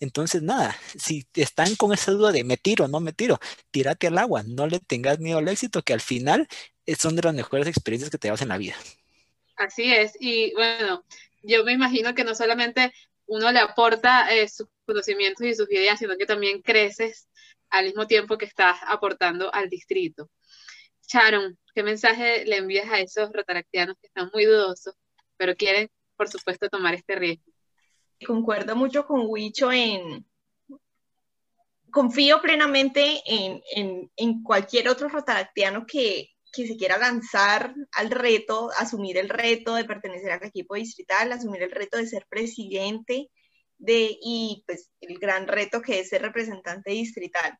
Entonces, 0.00 0.42
nada, 0.42 0.76
si 0.98 1.26
están 1.34 1.76
con 1.76 1.92
esa 1.92 2.12
duda 2.12 2.32
de 2.32 2.44
me 2.44 2.56
tiro, 2.56 2.88
no 2.88 3.00
me 3.00 3.12
tiro, 3.12 3.38
tírate 3.70 4.08
al 4.08 4.18
agua, 4.18 4.42
no 4.42 4.66
le 4.66 4.80
tengas 4.80 5.18
miedo 5.20 5.38
al 5.38 5.48
éxito, 5.48 5.82
que 5.82 5.92
al 5.92 6.00
final 6.00 6.48
son 6.98 7.16
de 7.16 7.22
las 7.22 7.34
mejores 7.34 7.66
experiencias 7.66 8.10
que 8.10 8.18
te 8.18 8.30
vas 8.30 8.42
en 8.42 8.48
la 8.48 8.58
vida. 8.58 8.74
Así 9.56 9.92
es, 9.92 10.12
y 10.20 10.52
bueno, 10.54 11.04
yo 11.42 11.64
me 11.64 11.72
imagino 11.72 12.14
que 12.14 12.24
no 12.24 12.34
solamente 12.34 12.92
uno 13.26 13.50
le 13.50 13.58
aporta 13.58 14.32
eh, 14.34 14.48
sus 14.48 14.68
conocimientos 14.84 15.46
y 15.46 15.54
sus 15.54 15.70
ideas, 15.70 15.98
sino 15.98 16.16
que 16.16 16.26
también 16.26 16.60
creces 16.62 17.28
al 17.70 17.86
mismo 17.86 18.06
tiempo 18.06 18.36
que 18.36 18.44
estás 18.44 18.78
aportando 18.86 19.52
al 19.52 19.68
distrito. 19.68 20.30
Sharon, 21.08 21.58
¿qué 21.74 21.82
mensaje 21.82 22.44
le 22.44 22.56
envías 22.56 22.88
a 22.90 23.00
esos 23.00 23.32
rotaractianos 23.32 23.96
que 24.00 24.08
están 24.08 24.30
muy 24.32 24.44
dudosos, 24.44 24.94
pero 25.36 25.56
quieren, 25.56 25.90
por 26.16 26.28
supuesto, 26.28 26.68
tomar 26.68 26.94
este 26.94 27.16
riesgo? 27.16 27.52
Concuerdo 28.26 28.76
mucho 28.76 29.06
con 29.06 29.22
Huicho 29.26 29.72
en... 29.72 30.26
Confío 31.90 32.42
plenamente 32.42 33.22
en, 33.24 33.62
en, 33.74 34.10
en 34.16 34.42
cualquier 34.42 34.88
otro 34.88 35.08
rotaractiano 35.08 35.86
que, 35.86 36.35
que 36.56 36.66
se 36.66 36.76
quiera 36.76 36.96
lanzar 36.96 37.74
al 37.92 38.10
reto, 38.10 38.70
asumir 38.78 39.18
el 39.18 39.28
reto 39.28 39.74
de 39.74 39.84
pertenecer 39.84 40.30
al 40.30 40.44
equipo 40.44 40.74
distrital, 40.74 41.30
asumir 41.30 41.62
el 41.62 41.70
reto 41.70 41.98
de 41.98 42.06
ser 42.06 42.26
presidente 42.28 43.30
de, 43.78 44.16
y 44.22 44.64
pues 44.66 44.90
el 45.00 45.18
gran 45.18 45.46
reto 45.46 45.82
que 45.82 46.00
es 46.00 46.08
ser 46.08 46.22
representante 46.22 46.92
distrital. 46.92 47.58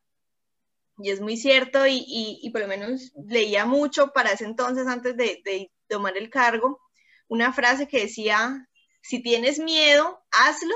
Y 0.97 1.11
es 1.11 1.21
muy 1.21 1.37
cierto 1.37 1.85
y, 1.85 2.03
y, 2.07 2.49
por 2.49 2.61
lo 2.61 2.67
menos 2.67 3.11
leía 3.27 3.67
mucho 3.67 4.11
para 4.13 4.31
ese 4.31 4.45
entonces, 4.45 4.87
antes 4.87 5.15
de, 5.15 5.41
de 5.45 5.71
tomar 5.87 6.17
el 6.17 6.31
cargo, 6.31 6.81
una 7.27 7.53
frase 7.53 7.87
que 7.87 8.01
decía, 8.01 8.67
si 9.01 9.21
tienes 9.21 9.59
miedo, 9.59 10.19
hazlo, 10.31 10.75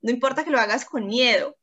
no 0.00 0.12
importa 0.12 0.44
que 0.44 0.52
lo 0.52 0.60
hagas 0.60 0.84
con 0.84 1.08
miedo, 1.08 1.57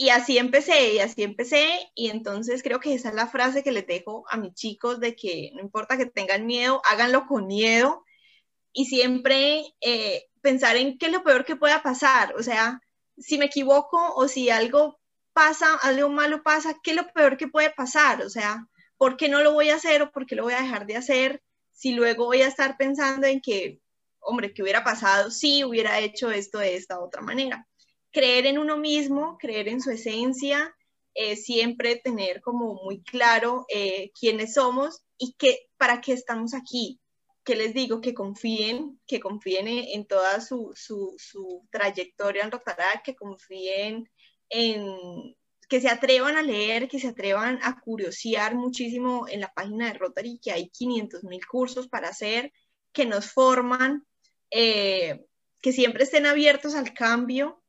y 0.00 0.10
así 0.10 0.38
empecé, 0.38 0.94
y 0.94 1.00
así 1.00 1.24
empecé, 1.24 1.90
y 1.96 2.10
entonces 2.10 2.62
creo 2.62 2.78
que 2.78 2.94
esa 2.94 3.08
es 3.08 3.16
la 3.16 3.26
frase 3.26 3.64
que 3.64 3.72
les 3.72 3.84
dejo 3.84 4.24
a 4.30 4.36
mis 4.36 4.54
chicos 4.54 5.00
de 5.00 5.16
que 5.16 5.50
no 5.54 5.60
importa 5.60 5.98
que 5.98 6.06
tengan 6.06 6.46
miedo, 6.46 6.80
háganlo 6.88 7.26
con 7.26 7.48
miedo, 7.48 8.04
y 8.72 8.86
siempre 8.86 9.64
eh, 9.80 10.26
pensar 10.40 10.76
en 10.76 10.98
qué 10.98 11.06
es 11.06 11.12
lo 11.12 11.24
peor 11.24 11.44
que 11.44 11.56
pueda 11.56 11.82
pasar, 11.82 12.34
o 12.36 12.44
sea, 12.44 12.80
si 13.18 13.38
me 13.38 13.46
equivoco 13.46 14.14
o 14.14 14.28
si 14.28 14.50
algo 14.50 15.00
pasa, 15.32 15.74
algo 15.82 16.08
malo 16.10 16.44
pasa, 16.44 16.76
¿qué 16.82 16.92
es 16.92 16.96
lo 16.96 17.12
peor 17.12 17.36
que 17.36 17.48
puede 17.48 17.70
pasar? 17.70 18.22
O 18.22 18.30
sea, 18.30 18.68
¿por 18.98 19.16
qué 19.16 19.28
no 19.28 19.42
lo 19.42 19.52
voy 19.52 19.70
a 19.70 19.76
hacer 19.76 20.02
o 20.02 20.12
por 20.12 20.26
qué 20.26 20.36
lo 20.36 20.44
voy 20.44 20.54
a 20.54 20.62
dejar 20.62 20.86
de 20.86 20.96
hacer 20.96 21.42
si 21.72 21.92
luego 21.92 22.26
voy 22.26 22.42
a 22.42 22.48
estar 22.48 22.76
pensando 22.76 23.26
en 23.26 23.40
que, 23.40 23.80
hombre, 24.20 24.54
¿qué 24.54 24.62
hubiera 24.62 24.84
pasado 24.84 25.32
si 25.32 25.64
hubiera 25.64 25.98
hecho 25.98 26.30
esto 26.30 26.58
de 26.58 26.76
esta 26.76 27.00
otra 27.00 27.20
manera? 27.20 27.66
Creer 28.18 28.46
en 28.46 28.58
uno 28.58 28.76
mismo, 28.76 29.38
creer 29.38 29.68
en 29.68 29.80
su 29.80 29.92
esencia, 29.92 30.74
eh, 31.14 31.36
siempre 31.36 31.94
tener 32.02 32.40
como 32.40 32.74
muy 32.74 33.00
claro 33.04 33.64
eh, 33.68 34.10
quiénes 34.18 34.54
somos 34.54 35.04
y 35.16 35.34
que, 35.34 35.68
para 35.76 36.00
qué 36.00 36.14
estamos 36.14 36.52
aquí. 36.52 36.98
Que 37.44 37.54
les 37.54 37.74
digo 37.74 38.00
que 38.00 38.14
confíen, 38.14 39.00
que 39.06 39.20
confíen 39.20 39.68
en, 39.68 40.04
toda 40.04 40.40
su, 40.40 40.72
su, 40.74 41.14
su, 41.16 41.64
trayectoria 41.70 42.42
en 42.42 42.50
Rotaract, 42.50 43.04
que 43.04 43.14
confíen 43.14 44.10
en, 44.48 45.36
que 45.68 45.80
se 45.80 45.88
atrevan 45.88 46.36
a 46.36 46.42
leer, 46.42 46.88
que 46.88 46.98
se 46.98 47.06
atrevan 47.06 47.60
a 47.62 47.80
curiosear 47.80 48.56
muchísimo 48.56 49.28
en 49.28 49.42
la 49.42 49.54
página 49.54 49.92
de 49.92 49.98
Rotary, 49.98 50.40
que 50.42 50.50
hay 50.50 50.70
500 50.70 51.22
mil 51.22 51.46
cursos 51.46 51.86
para 51.86 52.08
hacer, 52.08 52.52
que 52.92 53.06
nos 53.06 53.30
forman, 53.30 54.04
eh, 54.50 55.24
que 55.62 55.72
siempre 55.72 56.02
estén 56.02 56.26
abiertos 56.26 56.74
al 56.74 56.92
cambio, 56.92 57.62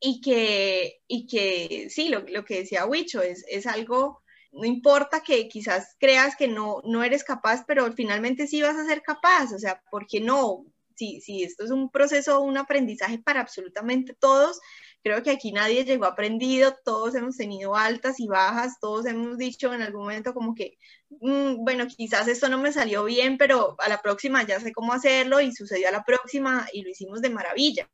y 0.00 0.20
que, 0.20 1.00
y 1.06 1.26
que 1.26 1.88
sí, 1.90 2.08
lo, 2.08 2.20
lo 2.20 2.44
que 2.44 2.60
decía 2.60 2.86
Huicho, 2.86 3.22
es, 3.22 3.44
es 3.48 3.66
algo, 3.66 4.22
no 4.52 4.64
importa 4.64 5.22
que 5.22 5.48
quizás 5.48 5.96
creas 5.98 6.36
que 6.36 6.48
no, 6.48 6.80
no 6.84 7.02
eres 7.04 7.24
capaz, 7.24 7.64
pero 7.66 7.92
finalmente 7.92 8.46
sí 8.46 8.62
vas 8.62 8.76
a 8.76 8.86
ser 8.86 9.02
capaz, 9.02 9.52
o 9.52 9.58
sea, 9.58 9.82
¿por 9.90 10.06
qué 10.06 10.20
no? 10.20 10.64
Si, 10.96 11.20
si 11.20 11.42
esto 11.42 11.64
es 11.64 11.70
un 11.70 11.90
proceso, 11.90 12.40
un 12.40 12.56
aprendizaje 12.56 13.18
para 13.18 13.40
absolutamente 13.40 14.14
todos, 14.14 14.60
creo 15.02 15.22
que 15.22 15.30
aquí 15.30 15.52
nadie 15.52 15.84
llegó 15.84 16.06
aprendido, 16.06 16.76
todos 16.84 17.14
hemos 17.14 17.36
tenido 17.36 17.74
altas 17.76 18.20
y 18.20 18.26
bajas, 18.28 18.78
todos 18.80 19.04
hemos 19.06 19.36
dicho 19.36 19.74
en 19.74 19.82
algún 19.82 20.02
momento 20.02 20.32
como 20.32 20.54
que, 20.54 20.78
mm, 21.10 21.64
bueno, 21.64 21.86
quizás 21.88 22.28
esto 22.28 22.48
no 22.48 22.58
me 22.58 22.72
salió 22.72 23.04
bien, 23.04 23.36
pero 23.36 23.76
a 23.80 23.88
la 23.88 24.00
próxima 24.00 24.46
ya 24.46 24.60
sé 24.60 24.72
cómo 24.72 24.92
hacerlo 24.92 25.40
y 25.40 25.52
sucedió 25.52 25.88
a 25.88 25.92
la 25.92 26.04
próxima 26.04 26.66
y 26.72 26.82
lo 26.82 26.90
hicimos 26.90 27.20
de 27.20 27.30
maravilla. 27.30 27.90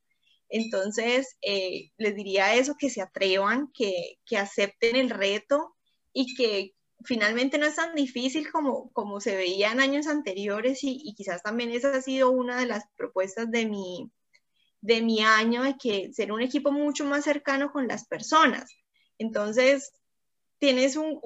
Entonces, 0.51 1.37
eh, 1.43 1.91
les 1.97 2.15
diría 2.15 2.55
eso, 2.55 2.77
que 2.79 2.91
se 2.91 3.01
atrevan, 3.01 3.71
que, 3.73 4.19
que, 4.27 4.37
acepten 4.37 4.97
el 4.97 5.11
reto 5.11 5.77
y 6.13 6.35
que 6.35 6.75
finalmente 7.05 7.57
no 7.57 7.67
es 7.67 7.77
tan 7.77 7.95
difícil 7.95 8.51
como, 8.51 8.91
como 8.93 9.21
se 9.21 9.37
veía 9.37 9.73
en 9.73 9.81
años 9.81 10.07
anteriores 10.07 10.85
y, 10.85 11.01
y 11.05 11.15
quizás 11.15 11.43
también 11.43 11.71
esa 11.71 11.95
ha 11.95 12.03
sido 12.03 12.31
una 12.31 12.59
de 12.61 12.67
las 12.67 12.85
propuestas 12.97 13.51
de 13.51 13.67
mi, 13.67 14.11
de 14.81 15.03
mi 15.03 15.23
año 15.23 15.63
de 15.63 15.77
que 15.77 16.13
ser 16.13 16.33
un 16.33 16.43
equipo 16.43 16.73
mucho 16.73 17.05
más 17.05 17.25
cercano 17.25 17.71
con 17.73 17.87
las 17.87 18.07
personas. 18.07 18.71
Entonces, 19.19 19.93
tienes 20.59 20.97
un, 20.97 21.21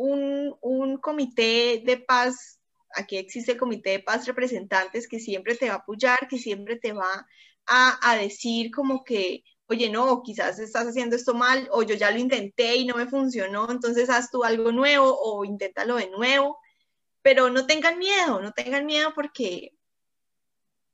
un, 0.61 0.97
comité 0.99 1.83
de 1.85 1.99
paz, 1.99 2.61
aquí 2.95 3.17
existe 3.17 3.53
el 3.53 3.59
comité 3.59 3.91
de 3.91 4.01
paz 4.01 4.27
representantes 4.27 5.09
que 5.09 5.21
siempre 5.21 5.57
te 5.57 5.69
va 5.69 5.75
a 5.75 5.79
apoyar, 5.79 6.29
que 6.29 6.39
siempre 6.39 6.77
te 6.77 6.93
va 6.93 7.27
a, 7.67 7.99
a 8.03 8.17
decir 8.17 8.71
como 8.71 9.05
que, 9.05 9.45
oye, 9.67 9.91
no, 9.91 10.23
quizás 10.23 10.59
estás 10.59 10.87
haciendo 10.87 11.17
esto 11.17 11.35
mal, 11.35 11.69
o 11.73 11.83
yo 11.83 11.95
ya 11.95 12.11
lo 12.11 12.19
intenté 12.19 12.77
y 12.77 12.87
no 12.87 12.97
me 12.97 13.07
funcionó, 13.07 13.71
entonces 13.71 14.11
haz 14.11 14.31
tú 14.31 14.45
algo 14.45 14.73
nuevo 14.73 15.17
o 15.21 15.45
inténtalo 15.45 15.97
de 15.97 16.11
nuevo. 16.11 16.59
Pero 17.23 17.51
no 17.51 17.67
tengan 17.67 17.99
miedo, 17.99 18.41
no 18.41 18.53
tengan 18.53 18.85
miedo 18.87 19.13
porque 19.15 19.73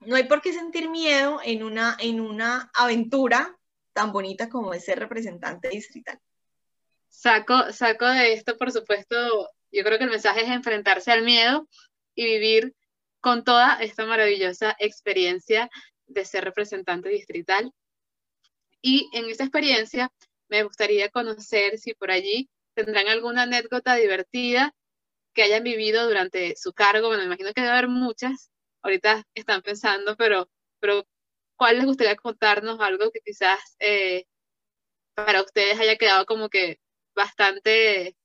no 0.00 0.16
hay 0.16 0.24
por 0.24 0.40
qué 0.42 0.52
sentir 0.52 0.88
miedo 0.88 1.40
en 1.44 1.62
una, 1.62 1.96
en 1.98 2.20
una 2.20 2.70
aventura 2.74 3.58
tan 3.92 4.12
bonita 4.12 4.48
como 4.48 4.72
es 4.72 4.84
ser 4.84 4.98
representante 4.98 5.68
distrital. 5.68 6.18
Saco, 7.08 7.72
saco 7.72 8.06
de 8.06 8.32
esto, 8.32 8.56
por 8.56 8.70
supuesto, 8.72 9.50
yo 9.72 9.84
creo 9.84 9.98
que 9.98 10.04
el 10.04 10.10
mensaje 10.10 10.42
es 10.42 10.48
enfrentarse 10.48 11.10
al 11.12 11.24
miedo 11.24 11.68
y 12.14 12.24
vivir 12.24 12.74
con 13.20 13.44
toda 13.44 13.76
esta 13.82 14.06
maravillosa 14.06 14.74
experiencia 14.78 15.68
de 16.11 16.24
ser 16.24 16.44
representante 16.44 17.08
distrital. 17.08 17.72
Y 18.82 19.08
en 19.12 19.28
esta 19.30 19.44
experiencia 19.44 20.11
me 20.48 20.62
gustaría 20.64 21.08
conocer 21.11 21.78
si 21.78 21.94
por 21.94 22.11
allí 22.11 22.50
tendrán 22.74 23.08
alguna 23.08 23.42
anécdota 23.42 23.94
divertida 23.94 24.74
que 25.34 25.42
hayan 25.42 25.64
vivido 25.64 26.06
durante 26.06 26.56
su 26.56 26.72
cargo. 26.72 27.08
Bueno, 27.08 27.22
me 27.22 27.26
imagino 27.26 27.52
que 27.52 27.61
debe 27.61 27.72
haber 27.72 27.88
muchas, 27.88 28.50
ahorita 28.82 29.24
están 29.34 29.62
pensando, 29.62 30.16
pero, 30.16 30.50
pero 30.80 31.06
¿cuál 31.56 31.76
les 31.76 31.86
gustaría 31.86 32.16
contarnos 32.16 32.80
algo 32.80 33.11
que 33.12 33.20
quizás 33.20 33.61
eh, 33.78 34.24
para 35.14 35.42
ustedes 35.42 35.78
haya 35.78 35.96
quedado 35.96 36.26
como 36.26 36.48
que 36.48 36.80
bastante, 37.14 38.16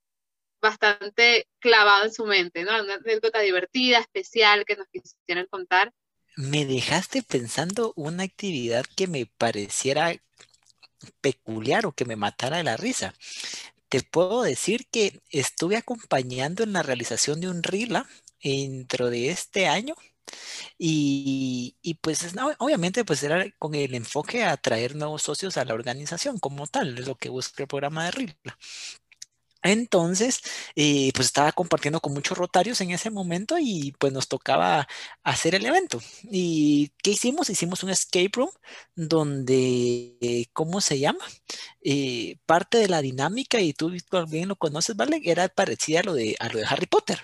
bastante 0.61 1.47
clavado 1.59 2.05
en 2.05 2.13
su 2.13 2.25
mente, 2.25 2.63
¿no? 2.63 2.71
Una 2.81 2.95
anécdota 2.95 3.39
divertida, 3.41 3.99
especial 3.99 4.65
que 4.65 4.77
nos 4.77 4.87
quisieran 4.87 5.47
contar. 5.47 5.91
Me 6.37 6.65
dejaste 6.65 7.23
pensando 7.23 7.93
una 7.95 8.23
actividad 8.23 8.85
que 8.95 9.07
me 9.07 9.25
pareciera 9.25 10.13
peculiar 11.21 11.85
o 11.85 11.93
que 11.93 12.05
me 12.05 12.15
matara 12.15 12.57
de 12.57 12.63
la 12.63 12.77
risa. 12.77 13.13
Te 13.89 14.01
puedo 14.03 14.43
decir 14.43 14.87
que 14.91 15.21
estuve 15.31 15.77
acompañando 15.77 16.63
en 16.63 16.73
la 16.73 16.83
realización 16.83 17.41
de 17.41 17.49
un 17.49 17.63
RILA 17.63 18.07
dentro 18.43 19.09
de 19.09 19.29
este 19.29 19.67
año 19.67 19.95
y, 20.77 21.77
y 21.81 21.95
pues 21.95 22.25
obviamente 22.59 23.05
pues 23.05 23.23
era 23.23 23.45
con 23.59 23.75
el 23.75 23.95
enfoque 23.95 24.43
a 24.45 24.57
traer 24.57 24.95
nuevos 24.95 25.23
socios 25.23 25.57
a 25.57 25.65
la 25.65 25.73
organización 25.75 26.39
como 26.39 26.67
tal, 26.67 26.99
es 26.99 27.07
lo 27.07 27.15
que 27.15 27.29
busca 27.29 27.63
el 27.63 27.69
programa 27.69 28.05
de 28.05 28.11
RILA. 28.11 28.57
Entonces, 29.65 30.41
eh, 30.75 31.11
pues 31.15 31.25
estaba 31.27 31.51
compartiendo 31.51 31.99
con 31.99 32.13
muchos 32.13 32.37
rotarios 32.37 32.81
en 32.81 32.91
ese 32.91 33.09
momento 33.09 33.57
y 33.59 33.93
pues 33.99 34.13
nos 34.13 34.27
tocaba 34.27 34.87
hacer 35.23 35.55
el 35.55 35.65
evento. 35.65 35.99
¿Y 36.31 36.91
qué 37.01 37.11
hicimos? 37.11 37.49
Hicimos 37.49 37.81
un 37.83 37.89
escape 37.89 38.29
room 38.35 38.51
donde, 38.95 40.17
eh, 40.21 40.45
¿cómo 40.53 40.81
se 40.81 40.99
llama? 40.99 41.25
Eh, 41.81 42.37
parte 42.45 42.77
de 42.79 42.89
la 42.89 43.01
dinámica, 43.01 43.59
y 43.61 43.73
tú 43.73 43.91
bien 44.29 44.49
lo 44.49 44.55
conoces, 44.57 44.95
¿vale? 44.95 45.21
Era 45.25 45.47
parecida 45.49 46.01
a 46.01 46.03
lo 46.03 46.13
de, 46.13 46.35
a 46.39 46.49
lo 46.49 46.59
de 46.59 46.65
Harry 46.65 46.85
Potter. 46.87 47.19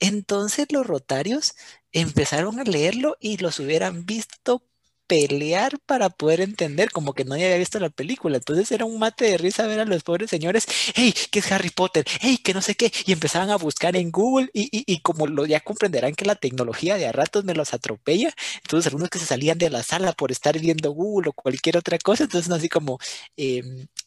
Entonces 0.00 0.66
los 0.72 0.86
rotarios 0.86 1.54
empezaron 1.92 2.60
a 2.60 2.64
leerlo 2.64 3.16
y 3.20 3.38
los 3.38 3.58
hubieran 3.60 4.04
visto 4.06 4.62
pelear 5.06 5.78
para 5.86 6.10
poder 6.10 6.40
entender, 6.40 6.90
como 6.90 7.12
que 7.14 7.24
nadie 7.24 7.46
había 7.46 7.58
visto 7.58 7.78
la 7.78 7.90
película. 7.90 8.36
Entonces 8.38 8.70
era 8.72 8.84
un 8.84 8.98
mate 8.98 9.24
de 9.26 9.38
risa 9.38 9.66
ver 9.66 9.80
a 9.80 9.84
los 9.84 10.02
pobres 10.02 10.30
señores, 10.30 10.66
hey, 10.94 11.14
¿qué 11.30 11.38
es 11.40 11.52
Harry 11.52 11.70
Potter? 11.70 12.04
Hey, 12.20 12.38
que 12.38 12.54
no 12.54 12.62
sé 12.62 12.74
qué. 12.74 12.92
Y 13.06 13.12
empezaban 13.12 13.50
a 13.50 13.56
buscar 13.56 13.96
en 13.96 14.10
Google 14.10 14.50
y, 14.52 14.68
y, 14.72 15.00
como 15.00 15.26
lo, 15.26 15.46
ya 15.46 15.60
comprenderán 15.60 16.14
que 16.14 16.24
la 16.24 16.34
tecnología 16.34 16.96
de 16.96 17.06
a 17.06 17.12
ratos 17.12 17.44
me 17.44 17.54
los 17.54 17.74
atropella, 17.74 18.34
entonces 18.62 18.86
algunos 18.86 19.10
que 19.10 19.18
se 19.18 19.26
salían 19.26 19.58
de 19.58 19.70
la 19.70 19.82
sala 19.82 20.12
por 20.12 20.32
estar 20.32 20.58
viendo 20.58 20.90
Google 20.90 21.30
o 21.30 21.32
cualquier 21.32 21.76
otra 21.76 21.98
cosa, 21.98 22.24
entonces 22.24 22.52
así 22.52 22.68
como, 22.68 22.98
eh, 23.36 23.62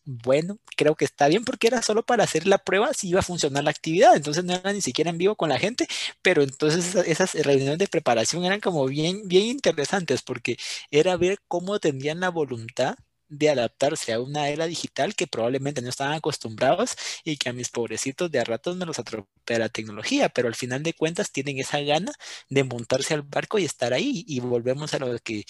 bueno, 0.06 0.58
creo 0.76 0.96
que 0.96 1.06
está 1.06 1.28
bien 1.28 1.46
porque 1.46 1.68
era 1.68 1.82
solo 1.82 2.04
para 2.04 2.24
hacer 2.24 2.48
la 2.48 2.58
prueba 2.58 2.94
si 2.94 3.10
iba 3.10 3.20
a 3.20 3.24
funcionar 3.24 3.64
la 3.64 3.72
actividad, 3.72 4.16
entonces 4.16 4.44
no 4.44 4.54
era 4.54 4.74
ni 4.74 4.82
siquiera 4.82 5.10
en 5.10 5.18
vivo 5.18 5.36
con 5.36 5.50
la 5.50 5.60
gente, 5.60 5.88
pero 6.22 6.42
entonces 6.44 6.96
esas, 6.96 7.34
reuniones 7.36 7.78
de 7.78 7.88
preparación 7.88 8.46
eran 8.46 8.60
como 8.60 8.86
bien, 8.86 9.28
bien 9.28 9.46
interesantes 9.46 10.22
porque 10.22 10.58
era 10.92 11.18
ver 11.18 11.40
cómo 11.48 11.80
tendrían 11.80 12.20
la 12.20 12.30
voluntad 12.30 12.96
de 13.30 13.50
adaptarse 13.50 14.12
a 14.14 14.20
una 14.22 14.50
era 14.50 14.66
digital 14.66 15.16
que 15.16 15.28
probablemente 15.28 15.82
no 15.82 15.90
estaban 15.90 16.14
acostumbrados 16.16 16.96
y 17.24 17.38
que 17.38 17.50
a 17.50 17.54
mis 17.54 17.70
pobrecitos 17.70 18.32
de 18.32 18.40
a 18.40 18.44
ratos 18.44 18.76
me 18.76 18.86
los 18.86 18.98
atropella 19.00 19.60
la 19.60 19.70
tecnología, 19.70 20.30
pero 20.30 20.48
al 20.48 20.56
final 20.56 20.82
de 20.84 20.94
cuentas 20.94 21.32
tienen 21.32 21.60
esa 21.60 21.80
gana 21.82 22.12
de 22.50 22.64
montarse 22.64 23.14
al 23.14 23.22
barco 23.22 23.60
y 23.60 23.66
estar 23.66 23.94
ahí 23.94 24.24
y 24.28 24.40
volvemos 24.40 24.94
a 24.96 25.00
lo 25.00 25.18
que 25.20 25.46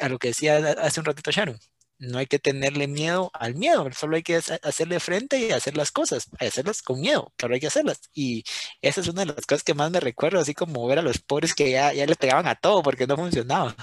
a 0.00 0.08
lo 0.08 0.18
que 0.18 0.28
decía 0.28 0.56
hace 0.80 1.00
un 1.00 1.06
ratito 1.06 1.30
Sharon 1.30 1.58
no 1.98 2.18
hay 2.18 2.26
que 2.26 2.38
tenerle 2.38 2.88
miedo 2.88 3.30
al 3.34 3.54
miedo, 3.54 3.88
solo 3.92 4.16
hay 4.16 4.22
que 4.22 4.36
hacerle 4.36 5.00
frente 5.00 5.38
y 5.38 5.50
hacer 5.52 5.76
las 5.78 5.90
cosas, 5.92 6.28
hacerlas 6.38 6.82
con 6.82 7.00
miedo, 7.00 7.32
pero 7.38 7.54
hay 7.54 7.60
que 7.60 7.68
hacerlas. 7.68 8.00
Y 8.12 8.44
esa 8.82 9.00
es 9.00 9.08
una 9.08 9.22
de 9.22 9.32
las 9.32 9.46
cosas 9.46 9.62
que 9.64 9.72
más 9.74 9.90
me 9.90 10.00
recuerdo, 10.00 10.38
así 10.40 10.52
como 10.54 10.86
ver 10.86 10.98
a 10.98 11.02
los 11.02 11.18
pobres 11.20 11.54
que 11.54 11.70
ya, 11.70 11.94
ya 11.94 12.04
le 12.06 12.14
pegaban 12.16 12.46
a 12.48 12.54
todo 12.54 12.82
porque 12.82 13.06
no 13.06 13.16
funcionaba. 13.16 13.74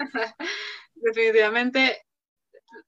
Definitivamente, 0.94 2.02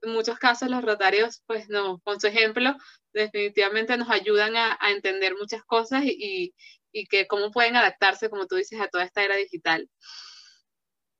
en 0.02 0.12
muchos 0.12 0.38
casos 0.38 0.68
los 0.68 0.84
rotarios, 0.84 1.42
pues 1.46 1.68
no, 1.68 2.00
con 2.00 2.20
su 2.20 2.26
ejemplo, 2.26 2.76
definitivamente 3.12 3.96
nos 3.96 4.10
ayudan 4.10 4.56
a, 4.56 4.78
entender 4.90 5.34
muchas 5.34 5.64
cosas 5.64 6.04
y, 6.04 6.54
y 6.92 7.06
que 7.06 7.26
cómo 7.26 7.50
pueden 7.50 7.76
adaptarse, 7.76 8.30
como 8.30 8.46
tú 8.46 8.56
dices, 8.56 8.80
a 8.80 8.88
toda 8.88 9.04
esta 9.04 9.22
era 9.22 9.36
digital. 9.36 9.88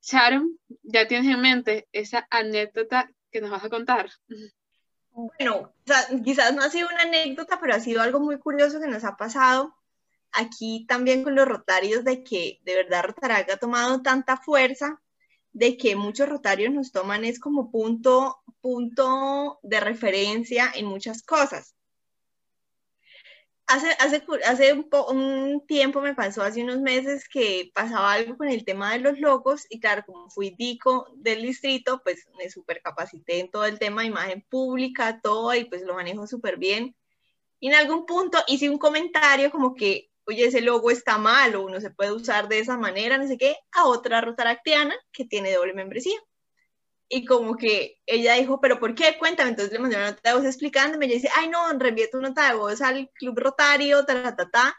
Sharon, 0.01 0.59
¿ya 0.83 1.07
tienes 1.07 1.33
en 1.33 1.41
mente 1.41 1.87
esa 1.91 2.27
anécdota 2.29 3.09
que 3.31 3.41
nos 3.41 3.49
vas 3.49 3.63
a 3.63 3.69
contar? 3.69 4.09
Bueno, 5.11 5.73
quizás 6.25 6.53
no 6.53 6.63
ha 6.63 6.69
sido 6.69 6.89
una 6.89 7.03
anécdota, 7.03 7.59
pero 7.61 7.75
ha 7.75 7.79
sido 7.79 8.01
algo 8.01 8.19
muy 8.19 8.37
curioso 8.39 8.81
que 8.81 8.87
nos 8.87 9.03
ha 9.03 9.15
pasado 9.15 9.73
aquí 10.33 10.85
también 10.87 11.23
con 11.23 11.35
los 11.35 11.47
rotarios 11.47 12.03
de 12.03 12.23
que 12.23 12.59
de 12.63 12.75
verdad 12.75 13.05
Rotaraga 13.05 13.53
ha 13.53 13.57
tomado 13.57 14.01
tanta 14.01 14.37
fuerza 14.37 14.99
de 15.53 15.77
que 15.77 15.95
muchos 15.95 16.27
rotarios 16.27 16.73
nos 16.73 16.91
toman 16.91 17.25
es 17.25 17.39
como 17.39 17.71
punto, 17.71 18.41
punto 18.61 19.59
de 19.63 19.79
referencia 19.79 20.71
en 20.75 20.85
muchas 20.87 21.23
cosas 21.23 21.75
hace, 23.67 23.87
hace, 23.99 24.23
hace 24.45 24.73
un, 24.73 24.87
un, 25.09 25.65
tiempo 25.65 26.01
me 26.01 26.15
pasó, 26.15 26.43
hace 26.43 26.63
unos 26.63 26.79
meses, 26.79 27.27
que 27.27 27.71
pasaba 27.73 28.13
algo 28.13 28.37
con 28.37 28.49
el 28.49 28.65
tema 28.65 28.93
de 28.93 28.99
los 28.99 29.19
logos 29.19 29.65
y 29.69 29.79
claro, 29.79 30.03
como 30.05 30.29
fui 30.29 30.55
dico 30.57 31.07
del 31.15 31.41
distrito, 31.41 32.01
pues 32.03 32.27
me 32.37 32.49
supercapacité 32.49 33.39
en 33.39 33.51
todo 33.51 33.65
el 33.65 33.79
tema 33.79 34.01
de 34.01 34.09
imagen 34.09 34.45
pública, 34.49 35.19
todo, 35.21 35.53
y 35.55 35.65
pues 35.65 35.83
lo 35.83 35.95
manejo 35.95 36.27
súper 36.27 36.57
bien. 36.57 36.95
Y 37.59 37.69
en 37.69 37.75
algún 37.75 38.05
punto 38.05 38.39
hice 38.47 38.69
un 38.69 38.77
comentario 38.77 39.51
como 39.51 39.73
que, 39.73 40.09
oye, 40.25 40.45
ese 40.45 40.61
logo 40.61 40.91
está 40.91 41.17
mal 41.17 41.55
o 41.55 41.69
no 41.69 41.79
se 41.81 41.91
puede 41.91 42.11
usar 42.11 42.47
de 42.47 42.59
esa 42.59 42.77
manera, 42.77 43.17
no 43.17 43.27
sé 43.27 43.37
qué, 43.37 43.55
a 43.71 43.85
otra 43.85 44.21
rotaractiana 44.21 44.95
que 45.11 45.25
tiene 45.25 45.53
doble 45.53 45.73
membresía 45.73 46.19
y 47.15 47.25
como 47.25 47.57
que 47.57 47.99
ella 48.07 48.33
dijo, 48.33 48.59
pero 48.59 48.79
¿por 48.79 48.95
qué? 48.95 49.17
Cuéntame. 49.19 49.51
Entonces 49.51 49.71
le 49.71 49.79
mandé 49.79 49.97
una 49.97 50.09
nota 50.11 50.31
de 50.31 50.35
voz 50.35 50.45
explicándome. 50.45 51.05
Ella 51.05 51.15
dice, 51.15 51.29
ay, 51.35 51.47
no, 51.47 51.71
reenvíe 51.77 52.09
tu 52.11 52.19
nota 52.19 52.49
de 52.49 52.57
voz 52.57 52.81
al 52.81 53.07
club 53.13 53.37
rotario, 53.37 54.03
ta, 54.03 54.35
ta, 54.35 54.49
ta, 54.49 54.75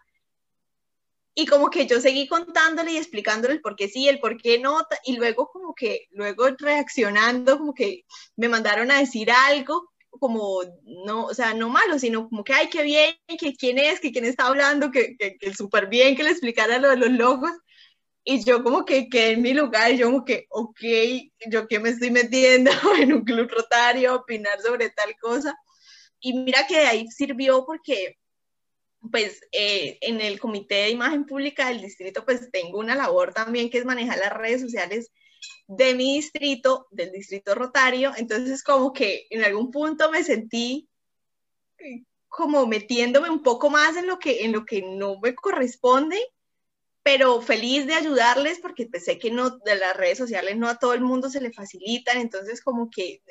Y 1.33 1.47
como 1.47 1.71
que 1.71 1.87
yo 1.87 2.01
seguí 2.01 2.27
contándole 2.27 2.93
y 2.93 2.97
explicándole 2.97 3.55
el 3.55 3.61
por 3.61 3.77
qué 3.77 3.89
sí, 3.89 4.09
el 4.09 4.19
por 4.19 4.37
qué 4.37 4.59
no, 4.59 4.85
y 5.05 5.17
luego 5.17 5.49
como 5.49 5.75
que, 5.75 6.09
luego 6.11 6.49
reaccionando, 6.59 7.59
como 7.59 7.73
que 7.73 8.05
me 8.37 8.49
mandaron 8.49 8.91
a 8.91 8.99
decir 8.99 9.31
algo, 9.31 9.93
como, 10.21 10.63
no, 10.85 11.27
o 11.27 11.35
sea, 11.35 11.55
no 11.55 11.69
malo, 11.69 11.99
sino 11.99 12.29
como 12.29 12.45
que, 12.45 12.53
ay, 12.55 12.69
qué 12.71 12.83
bien, 12.83 13.15
que 13.39 13.55
quién 13.55 13.79
es, 13.79 14.01
que 14.01 14.13
quién 14.13 14.25
está 14.25 14.47
hablando, 14.47 14.91
que, 14.91 15.17
que, 15.17 15.55
súper 15.55 15.89
bien 15.89 16.17
que 16.17 16.25
le 16.25 16.31
explicara 16.31 16.79
lo 16.79 16.91
de 16.91 16.97
los 16.97 17.11
logos. 17.11 17.51
Y 18.25 18.45
yo 18.45 18.63
como 18.65 18.85
que 18.87 19.09
quedé 19.09 19.33
en 19.33 19.43
mi 19.43 19.53
lugar, 19.55 19.93
yo 19.93 20.07
como 20.07 20.25
que, 20.25 20.47
ok, 20.51 20.81
yo 21.51 21.69
que 21.69 21.79
me 21.81 21.91
estoy 21.91 22.11
metiendo 22.11 22.71
en 22.99 23.13
un 23.13 23.25
club 23.25 23.51
rotario, 23.51 24.15
opinar 24.15 24.61
sobre 24.61 24.91
tal 24.91 25.15
cosa. 25.21 25.55
Y 26.21 26.33
mira 26.35 26.67
que 26.67 26.79
de 26.79 26.87
ahí 26.87 27.07
sirvió 27.09 27.67
porque, 27.67 28.19
pues, 29.11 29.41
eh, 29.53 29.99
en 30.01 30.21
el 30.21 30.41
Comité 30.41 30.77
de 30.77 30.91
Imagen 30.91 31.27
Pública 31.27 31.69
del 31.69 31.83
Distrito, 31.83 32.25
pues 32.25 32.51
tengo 32.51 32.79
una 32.79 32.95
labor 32.95 33.35
también 33.35 33.71
que 33.71 33.79
es 33.79 33.85
manejar 33.85 34.19
las 34.19 34.33
redes 34.33 34.63
sociales 34.63 35.13
de 35.67 35.95
mi 35.95 36.17
distrito, 36.17 36.87
del 36.91 37.13
distrito 37.13 37.55
rotario, 37.55 38.13
entonces 38.17 38.63
como 38.63 38.93
que 38.93 39.27
en 39.31 39.45
algún 39.45 39.71
punto 39.71 40.11
me 40.11 40.23
sentí 40.23 40.89
como 42.29 42.67
metiéndome 42.67 43.31
un 43.31 43.43
poco 43.43 43.71
más 43.71 43.97
en 43.97 44.07
lo 44.07 44.19
que, 44.19 44.45
en 44.45 44.53
lo 44.53 44.65
que 44.65 44.83
no 44.83 45.21
me 45.21 45.35
corresponde, 45.35 46.19
pero 47.03 47.41
feliz 47.43 47.87
de 47.87 47.95
ayudarles 47.95 48.59
porque 48.59 48.87
pensé 48.87 49.19
que 49.19 49.31
no, 49.31 49.59
de 49.59 49.77
las 49.77 49.97
redes 49.97 50.19
sociales 50.19 50.57
no 50.57 50.69
a 50.69 50.79
todo 50.79 50.95
el 50.95 51.03
mundo 51.03 51.29
se 51.31 51.41
le 51.41 51.53
facilitan, 51.53 52.19
entonces 52.19 52.63
como 52.63 52.91
que 52.91 53.23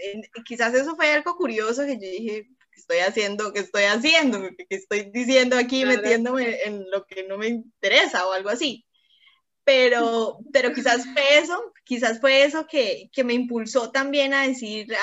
quizás 0.45 0.73
eso 0.73 0.95
fue 0.95 1.11
algo 1.11 1.35
curioso 1.35 1.85
que 1.85 1.95
yo 1.95 2.07
dije, 2.07 2.47
¿qué 2.71 2.79
estoy 2.79 2.99
haciendo? 2.99 3.51
¿Qué 3.51 3.59
estoy 3.59 3.83
haciendo? 3.83 4.39
¿Qué 4.57 4.75
estoy 4.75 5.11
diciendo 5.11 5.57
aquí 5.57 5.85
metiéndome 5.85 6.61
en 6.63 6.89
lo 6.89 7.05
que 7.05 7.23
no 7.23 7.37
me 7.37 7.47
interesa 7.47 8.27
o 8.27 8.31
algo 8.31 8.49
así? 8.49 8.85
Pero, 9.63 10.39
pero 10.51 10.73
quizás 10.73 11.05
fue 11.05 11.37
eso, 11.37 11.73
quizás 11.83 12.19
fue 12.19 12.43
eso 12.43 12.67
que, 12.67 13.09
que 13.13 13.23
me 13.23 13.33
impulsó 13.33 13.91
también 13.91 14.33
a 14.33 14.45
decir 14.47 14.93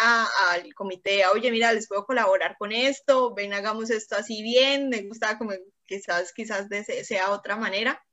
al 0.50 0.74
comité, 0.74 1.26
oye, 1.26 1.50
mira, 1.50 1.72
les 1.72 1.88
puedo 1.88 2.04
colaborar 2.04 2.56
con 2.58 2.72
esto, 2.72 3.34
ven, 3.34 3.54
hagamos 3.54 3.90
esto 3.90 4.16
así 4.16 4.42
bien, 4.42 4.90
me 4.90 5.02
gusta 5.02 5.38
como 5.38 5.52
quizás, 5.86 6.32
quizás 6.32 6.68
de, 6.68 6.84
sea 7.04 7.30
otra 7.30 7.56
manera, 7.56 8.04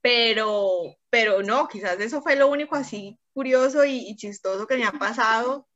pero, 0.00 0.96
pero 1.10 1.42
no, 1.42 1.68
quizás 1.68 2.00
eso 2.00 2.22
fue 2.22 2.36
lo 2.36 2.48
único 2.48 2.74
así 2.74 3.18
curioso 3.34 3.84
y, 3.84 4.16
chistoso 4.16 4.66
que 4.66 4.76
me 4.76 4.84
ha 4.84 4.92
pasado, 4.92 5.68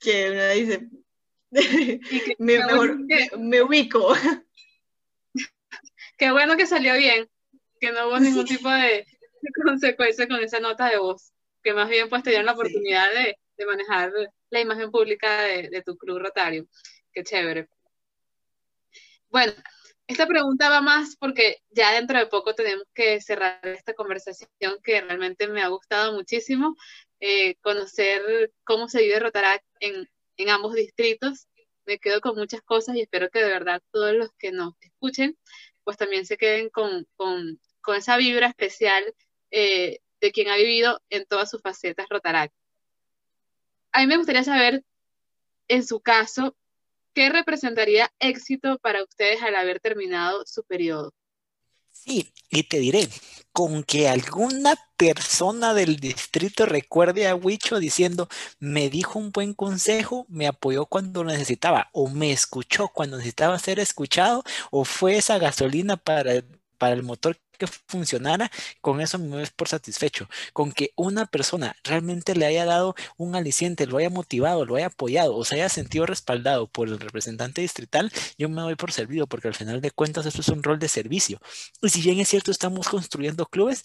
que 0.00 0.30
uno 0.30 0.48
dice, 0.50 0.88
me, 2.38 2.58
mejor, 2.58 2.98
me 3.38 3.62
ubico. 3.62 4.12
Qué 6.18 6.32
bueno 6.32 6.56
que 6.56 6.66
salió 6.66 6.94
bien 6.96 7.28
que 7.80 7.92
no 7.92 8.08
hubo 8.08 8.18
ningún 8.18 8.44
tipo 8.44 8.68
de, 8.68 9.06
consecuencia 9.64 10.26
con 10.28 10.40
esa 10.40 10.60
nota 10.60 10.88
de 10.88 10.98
voz, 10.98 11.32
que 11.62 11.72
más 11.72 11.88
bien 11.88 12.08
pues 12.08 12.22
te 12.22 12.30
dieron 12.30 12.46
la 12.46 12.52
oportunidad 12.52 13.12
de, 13.12 13.36
de, 13.56 13.66
manejar 13.66 14.12
la 14.50 14.60
imagen 14.60 14.90
pública 14.90 15.42
de, 15.42 15.68
de, 15.70 15.82
tu 15.82 15.96
club 15.96 16.18
rotario. 16.18 16.66
Qué 17.12 17.22
chévere. 17.22 17.68
Bueno, 19.30 19.52
esta 20.06 20.26
pregunta 20.26 20.70
va 20.70 20.80
más 20.80 21.16
porque 21.16 21.58
ya 21.70 21.92
dentro 21.92 22.18
de 22.18 22.26
poco 22.26 22.54
tenemos 22.54 22.86
que 22.94 23.20
cerrar 23.20 23.60
esta 23.62 23.94
conversación 23.94 24.48
que 24.82 25.00
realmente 25.00 25.46
me 25.48 25.62
ha 25.62 25.68
gustado 25.68 26.14
muchísimo, 26.14 26.76
eh, 27.20 27.56
conocer 27.56 28.52
cómo 28.64 28.88
se 28.88 29.02
vive 29.02 29.20
Rotaract 29.20 29.64
en, 29.80 30.08
en 30.36 30.48
ambos 30.50 30.74
distritos. 30.74 31.46
Me 31.84 31.98
quedo 31.98 32.20
con 32.20 32.36
muchas 32.36 32.62
cosas 32.62 32.96
y 32.96 33.00
espero 33.02 33.28
que 33.30 33.40
de 33.40 33.50
verdad 33.50 33.82
todos 33.90 34.14
los 34.14 34.30
que 34.38 34.52
nos 34.52 34.74
escuchen 34.80 35.36
pues 35.88 35.96
también 35.96 36.26
se 36.26 36.36
queden 36.36 36.68
con, 36.68 37.06
con, 37.16 37.58
con 37.88 37.96
esa 37.96 38.18
vibra 38.18 38.48
especial 38.48 39.02
eh, 39.50 40.00
de 40.20 40.30
quien 40.32 40.48
ha 40.50 40.56
vivido 40.56 41.00
en 41.08 41.24
todas 41.24 41.48
sus 41.48 41.62
facetas 41.62 42.06
Rotaract. 42.10 42.52
A 43.92 44.00
mí 44.00 44.06
me 44.06 44.18
gustaría 44.18 44.44
saber, 44.44 44.84
en 45.68 45.86
su 45.86 45.98
caso, 46.00 46.54
¿qué 47.14 47.30
representaría 47.30 48.12
éxito 48.18 48.76
para 48.80 49.02
ustedes 49.02 49.42
al 49.42 49.56
haber 49.56 49.80
terminado 49.80 50.44
su 50.44 50.64
periodo? 50.64 51.14
Sí, 51.90 52.30
y 52.50 52.64
te 52.64 52.78
diré, 52.78 53.08
con 53.52 53.82
que 53.84 54.10
alguna 54.10 54.74
persona 54.98 55.72
del 55.72 55.96
distrito 55.96 56.66
recuerde 56.66 57.26
a 57.26 57.36
Huicho 57.36 57.78
diciendo, 57.78 58.28
me 58.58 58.90
dijo 58.90 59.18
un 59.18 59.32
buen 59.32 59.54
consejo, 59.54 60.26
me 60.28 60.46
apoyó 60.46 60.84
cuando 60.84 61.24
necesitaba, 61.24 61.88
o 61.92 62.10
me 62.10 62.32
escuchó 62.32 62.88
cuando 62.88 63.16
necesitaba 63.16 63.58
ser 63.58 63.80
escuchado, 63.80 64.44
o 64.70 64.84
fue 64.84 65.16
esa 65.16 65.38
gasolina 65.38 65.96
para, 65.96 66.44
para 66.76 66.92
el 66.92 67.02
motor 67.02 67.38
que 67.58 67.66
funcionara, 67.66 68.50
con 68.80 69.00
eso 69.00 69.18
me 69.18 69.36
ves 69.36 69.50
por 69.50 69.68
satisfecho. 69.68 70.28
Con 70.52 70.72
que 70.72 70.92
una 70.96 71.26
persona 71.26 71.76
realmente 71.84 72.34
le 72.34 72.46
haya 72.46 72.64
dado 72.64 72.94
un 73.16 73.36
aliciente, 73.36 73.86
lo 73.86 73.98
haya 73.98 74.10
motivado, 74.10 74.64
lo 74.64 74.76
haya 74.76 74.86
apoyado 74.86 75.36
o 75.36 75.44
se 75.44 75.56
haya 75.56 75.68
sentido 75.68 76.06
respaldado 76.06 76.68
por 76.68 76.88
el 76.88 76.98
representante 77.00 77.60
distrital, 77.60 78.10
yo 78.38 78.48
me 78.48 78.62
doy 78.62 78.76
por 78.76 78.92
servido, 78.92 79.26
porque 79.26 79.48
al 79.48 79.54
final 79.54 79.80
de 79.80 79.90
cuentas 79.90 80.26
esto 80.26 80.40
es 80.40 80.48
un 80.48 80.62
rol 80.62 80.78
de 80.78 80.88
servicio. 80.88 81.40
Y 81.82 81.90
si 81.90 82.00
bien 82.02 82.18
es 82.20 82.28
cierto, 82.28 82.50
estamos 82.50 82.88
construyendo 82.88 83.46
clubes, 83.46 83.82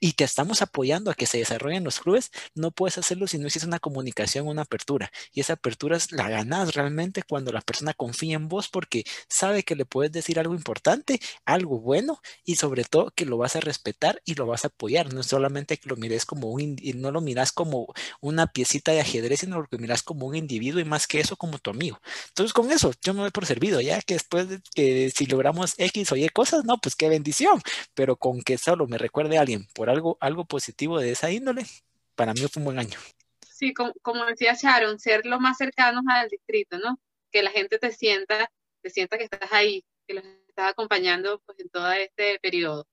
y 0.00 0.14
te 0.14 0.24
estamos 0.24 0.62
apoyando 0.62 1.10
a 1.10 1.14
que 1.14 1.26
se 1.26 1.38
desarrollen 1.38 1.84
los 1.84 2.00
clubes, 2.00 2.30
no 2.54 2.70
puedes 2.70 2.98
hacerlo 2.98 3.26
si 3.26 3.38
no 3.38 3.46
existe 3.46 3.66
una 3.68 3.78
comunicación, 3.78 4.48
una 4.48 4.62
apertura. 4.62 5.12
Y 5.32 5.40
esa 5.40 5.52
apertura 5.54 5.96
es 5.96 6.10
la 6.12 6.28
ganas 6.28 6.74
realmente 6.74 7.22
cuando 7.22 7.52
la 7.52 7.60
persona 7.60 7.92
confía 7.94 8.36
en 8.36 8.48
vos 8.48 8.68
porque 8.68 9.04
sabe 9.28 9.62
que 9.62 9.76
le 9.76 9.84
puedes 9.84 10.10
decir 10.10 10.38
algo 10.40 10.54
importante, 10.54 11.20
algo 11.44 11.78
bueno 11.80 12.20
y 12.44 12.56
sobre 12.56 12.84
todo 12.84 13.12
que 13.14 13.26
lo 13.26 13.36
vas 13.36 13.56
a 13.56 13.60
respetar 13.60 14.22
y 14.24 14.34
lo 14.34 14.46
vas 14.46 14.64
a 14.64 14.68
apoyar. 14.68 15.12
No 15.12 15.22
solamente 15.22 15.76
que 15.76 15.88
lo 15.88 15.96
mires 15.96 16.24
como 16.24 16.48
un, 16.50 16.76
no 16.94 17.10
lo 17.10 17.20
miras 17.20 17.52
como 17.52 17.92
una 18.20 18.46
piecita 18.46 18.92
de 18.92 19.00
ajedrez, 19.00 19.40
sino 19.40 19.66
que 19.66 19.78
miras 19.78 20.02
como 20.02 20.26
un 20.26 20.34
individuo 20.36 20.80
y 20.80 20.84
más 20.84 21.06
que 21.06 21.20
eso 21.20 21.36
como 21.36 21.58
tu 21.58 21.70
amigo. 21.70 22.00
Entonces 22.28 22.54
con 22.54 22.70
eso 22.70 22.92
yo 23.02 23.12
me 23.12 23.20
doy 23.20 23.30
por 23.30 23.44
servido, 23.44 23.80
ya 23.80 24.00
que 24.00 24.14
después 24.14 24.48
de 24.48 24.60
que 24.74 25.10
si 25.14 25.26
logramos 25.26 25.74
X 25.76 26.12
o 26.12 26.16
Y 26.16 26.28
cosas, 26.30 26.64
no, 26.64 26.78
pues 26.78 26.96
qué 26.96 27.08
bendición, 27.08 27.60
pero 27.94 28.16
con 28.16 28.40
que 28.40 28.56
solo 28.56 28.86
me 28.86 28.96
recuerde 28.98 29.36
a 29.36 29.42
alguien 29.42 29.66
por 29.74 29.89
algo, 29.90 30.16
algo 30.20 30.44
positivo 30.44 30.98
de 30.98 31.12
esa 31.12 31.30
índole, 31.30 31.66
para 32.14 32.32
mí 32.32 32.40
fue 32.40 32.60
un 32.60 32.64
buen 32.64 32.78
año. 32.78 32.98
Sí, 33.40 33.74
como, 33.74 33.92
como 34.02 34.24
decía 34.24 34.54
Sharon, 34.54 34.98
ser 34.98 35.26
lo 35.26 35.38
más 35.38 35.58
cercanos 35.58 36.04
al 36.08 36.28
distrito, 36.28 36.78
¿no? 36.78 36.98
Que 37.30 37.42
la 37.42 37.50
gente 37.50 37.78
te 37.78 37.92
sienta, 37.92 38.50
te 38.80 38.90
sienta 38.90 39.18
que 39.18 39.24
estás 39.24 39.52
ahí, 39.52 39.84
que 40.06 40.14
los 40.14 40.24
estás 40.48 40.70
acompañando 40.70 41.40
pues, 41.44 41.58
en 41.60 41.68
todo 41.68 41.92
este 41.92 42.38
periodo. 42.40 42.86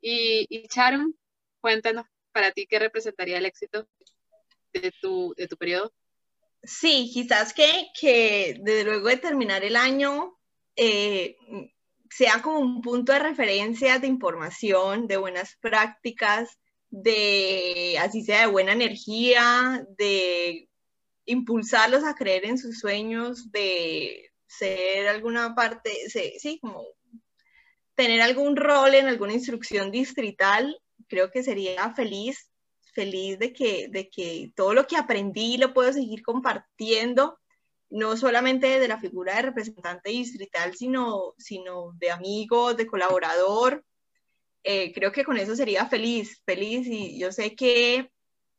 Y, 0.00 0.46
y 0.48 0.66
Sharon, 0.68 1.14
cuéntanos 1.60 2.06
para 2.32 2.50
ti 2.52 2.66
qué 2.66 2.78
representaría 2.78 3.38
el 3.38 3.46
éxito 3.46 3.86
de 4.72 4.92
tu, 5.00 5.34
de 5.36 5.48
tu 5.48 5.56
periodo. 5.56 5.92
Sí, 6.62 7.10
quizás 7.12 7.52
que, 7.52 7.88
que 7.98 8.58
desde 8.60 8.84
luego 8.84 9.08
de 9.08 9.18
terminar 9.18 9.64
el 9.64 9.76
año, 9.76 10.38
eh, 10.76 11.36
sea 12.16 12.40
como 12.42 12.60
un 12.60 12.80
punto 12.80 13.12
de 13.12 13.18
referencia 13.18 13.98
de 13.98 14.06
información, 14.06 15.08
de 15.08 15.16
buenas 15.16 15.56
prácticas, 15.60 16.60
de, 16.88 17.96
así 17.98 18.22
sea, 18.22 18.42
de 18.42 18.46
buena 18.46 18.72
energía, 18.72 19.84
de 19.98 20.68
impulsarlos 21.26 22.04
a 22.04 22.14
creer 22.14 22.44
en 22.44 22.56
sus 22.56 22.78
sueños, 22.78 23.50
de 23.50 24.30
ser 24.46 25.08
alguna 25.08 25.56
parte, 25.56 25.90
sí, 26.08 26.60
como 26.60 26.86
tener 27.96 28.22
algún 28.22 28.54
rol 28.54 28.94
en 28.94 29.08
alguna 29.08 29.32
instrucción 29.32 29.90
distrital, 29.90 30.80
creo 31.08 31.32
que 31.32 31.42
sería 31.42 31.94
feliz, 31.94 32.48
feliz 32.92 33.40
de 33.40 33.52
que, 33.52 33.88
de 33.88 34.08
que 34.08 34.52
todo 34.54 34.72
lo 34.72 34.86
que 34.86 34.96
aprendí 34.96 35.56
lo 35.56 35.74
puedo 35.74 35.92
seguir 35.92 36.22
compartiendo 36.22 37.40
no 37.90 38.16
solamente 38.16 38.78
de 38.80 38.88
la 38.88 38.98
figura 38.98 39.36
de 39.36 39.42
representante 39.42 40.10
distrital, 40.10 40.74
sino, 40.74 41.34
sino 41.38 41.92
de 41.98 42.10
amigo, 42.10 42.74
de 42.74 42.86
colaborador. 42.86 43.84
Eh, 44.62 44.92
creo 44.92 45.12
que 45.12 45.24
con 45.24 45.36
eso 45.36 45.54
sería 45.54 45.86
feliz, 45.86 46.42
feliz 46.44 46.86
y 46.86 47.18
yo 47.18 47.30
sé 47.30 47.54
que 47.54 48.10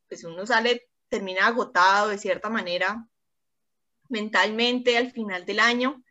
pues 0.08 0.24
uno 0.24 0.46
sale, 0.46 0.88
termina 1.08 1.46
agotado 1.46 2.08
de 2.08 2.18
cierta 2.18 2.48
manera 2.48 3.06
mentalmente 4.08 4.96
al 4.96 5.10
final 5.10 5.44
del 5.44 5.60
año, 5.60 6.02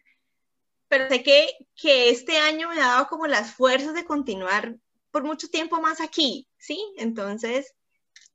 pero 0.88 1.08
sé 1.08 1.24
que, 1.24 1.48
que 1.76 2.10
este 2.10 2.38
año 2.38 2.70
me 2.70 2.82
ha 2.82 2.88
dado 2.88 3.08
como 3.08 3.28
las 3.28 3.54
fuerzas 3.54 3.94
de 3.94 4.06
continuar 4.06 4.76
por 5.12 5.24
mucho 5.24 5.48
tiempo 5.48 5.80
más 5.80 6.02
aquí, 6.02 6.48
¿sí? 6.58 6.78
Entonces, 6.98 7.74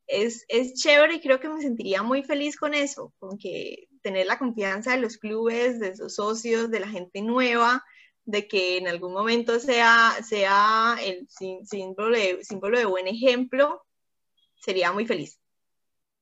es, 0.06 0.44
es 0.48 0.74
chévere 0.74 1.16
y 1.16 1.20
creo 1.20 1.40
que 1.40 1.48
me 1.48 1.60
sentiría 1.60 2.02
muy 2.02 2.22
feliz 2.22 2.56
con 2.56 2.74
eso, 2.74 3.12
con 3.18 3.36
que 3.38 3.89
tener 4.02 4.26
la 4.26 4.38
confianza 4.38 4.92
de 4.92 5.02
los 5.02 5.18
clubes, 5.18 5.80
de 5.80 5.96
sus 5.96 6.14
socios, 6.14 6.70
de 6.70 6.80
la 6.80 6.88
gente 6.88 7.22
nueva, 7.22 7.84
de 8.24 8.48
que 8.48 8.76
en 8.76 8.88
algún 8.88 9.12
momento 9.12 9.58
sea, 9.60 10.16
sea 10.22 10.96
el 11.02 11.28
símbolo 11.28 12.16
de, 12.16 12.44
símbolo 12.44 12.78
de 12.78 12.84
buen 12.84 13.06
ejemplo, 13.06 13.84
sería 14.56 14.92
muy 14.92 15.06
feliz. 15.06 15.38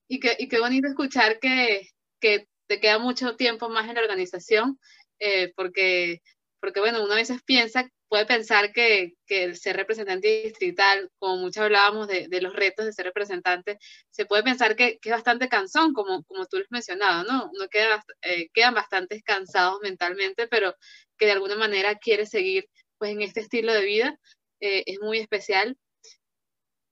Y 0.07 0.19
qué, 0.19 0.35
y 0.39 0.47
qué 0.47 0.59
bonito 0.59 0.87
escuchar 0.87 1.39
que, 1.39 1.89
que, 2.19 2.47
te 2.67 2.79
queda 2.79 2.99
mucho 2.99 3.35
tiempo 3.35 3.67
más 3.67 3.89
en 3.89 3.95
la 3.95 4.01
organización, 4.01 4.79
eh, 5.17 5.51
porque 5.55 6.21
porque 6.59 6.79
bueno, 6.79 7.03
uno 7.03 7.13
a 7.13 7.17
veces 7.17 7.41
piensa, 7.43 7.89
puede 8.09 8.25
pensar 8.25 8.73
que, 8.73 9.13
que 9.25 9.43
el 9.43 9.57
ser 9.57 9.77
representante 9.77 10.43
distrital, 10.43 11.09
como 11.19 11.37
mucho 11.37 11.63
hablábamos 11.63 12.07
de, 12.07 12.27
de, 12.27 12.41
los 12.41 12.53
retos 12.53 12.85
de 12.85 12.93
ser 12.93 13.05
representante, 13.05 13.79
se 14.09 14.25
puede 14.25 14.43
pensar 14.43 14.75
que, 14.75 14.99
que, 14.99 15.09
es 15.09 15.15
bastante 15.15 15.47
cansón, 15.47 15.93
como, 15.93 16.23
como 16.23 16.45
tú 16.47 16.57
lo 16.57 16.63
has 16.63 16.71
mencionado, 16.71 17.23
¿no? 17.23 17.49
Uno 17.53 17.67
queda, 17.69 18.03
eh, 18.23 18.49
quedan 18.53 18.73
bastante 18.73 19.21
cansados 19.21 19.79
mentalmente, 19.81 20.47
pero 20.47 20.75
que 21.17 21.27
de 21.27 21.33
alguna 21.33 21.55
manera 21.55 21.95
quiere 21.95 22.25
seguir 22.25 22.67
pues 22.97 23.11
en 23.11 23.21
este 23.21 23.41
estilo 23.41 23.73
de 23.73 23.85
vida, 23.85 24.19
eh, 24.59 24.83
es 24.87 24.99
muy 24.99 25.19
especial. 25.19 25.77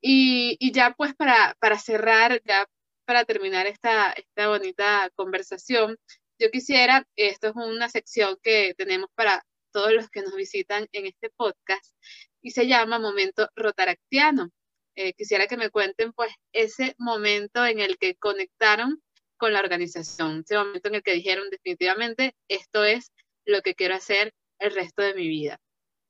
Y, 0.01 0.55
y 0.59 0.71
ya 0.71 0.93
pues 0.95 1.15
para, 1.15 1.55
para 1.59 1.79
cerrar, 1.79 2.41
ya 2.45 2.67
para 3.05 3.25
terminar 3.25 3.65
esta, 3.67 4.11
esta 4.11 4.49
bonita 4.49 5.09
conversación, 5.15 5.97
yo 6.39 6.51
quisiera, 6.51 7.07
esto 7.15 7.47
es 7.47 7.55
una 7.55 7.89
sección 7.89 8.37
que 8.43 8.75
tenemos 8.77 9.09
para 9.15 9.43
todos 9.77 9.93
los 9.93 10.09
que 10.09 10.23
nos 10.23 10.35
visitan 10.35 10.87
en 10.91 11.05
este 11.05 11.29
podcast 11.29 11.95
y 12.41 12.49
se 12.49 12.65
llama 12.65 12.97
Momento 12.97 13.47
Rotaractiano. 13.55 14.49
Eh, 14.95 15.13
quisiera 15.13 15.45
que 15.45 15.55
me 15.55 15.69
cuenten 15.69 16.13
pues 16.13 16.31
ese 16.51 16.95
momento 16.97 17.63
en 17.63 17.79
el 17.79 17.99
que 17.99 18.15
conectaron 18.15 19.03
con 19.37 19.53
la 19.53 19.59
organización, 19.59 20.41
ese 20.43 20.57
momento 20.57 20.87
en 20.87 20.95
el 20.95 21.03
que 21.03 21.13
dijeron 21.13 21.51
definitivamente 21.51 22.35
esto 22.47 22.85
es 22.85 23.11
lo 23.45 23.61
que 23.61 23.75
quiero 23.75 23.93
hacer 23.93 24.33
el 24.57 24.73
resto 24.73 25.03
de 25.03 25.13
mi 25.13 25.27
vida. 25.27 25.59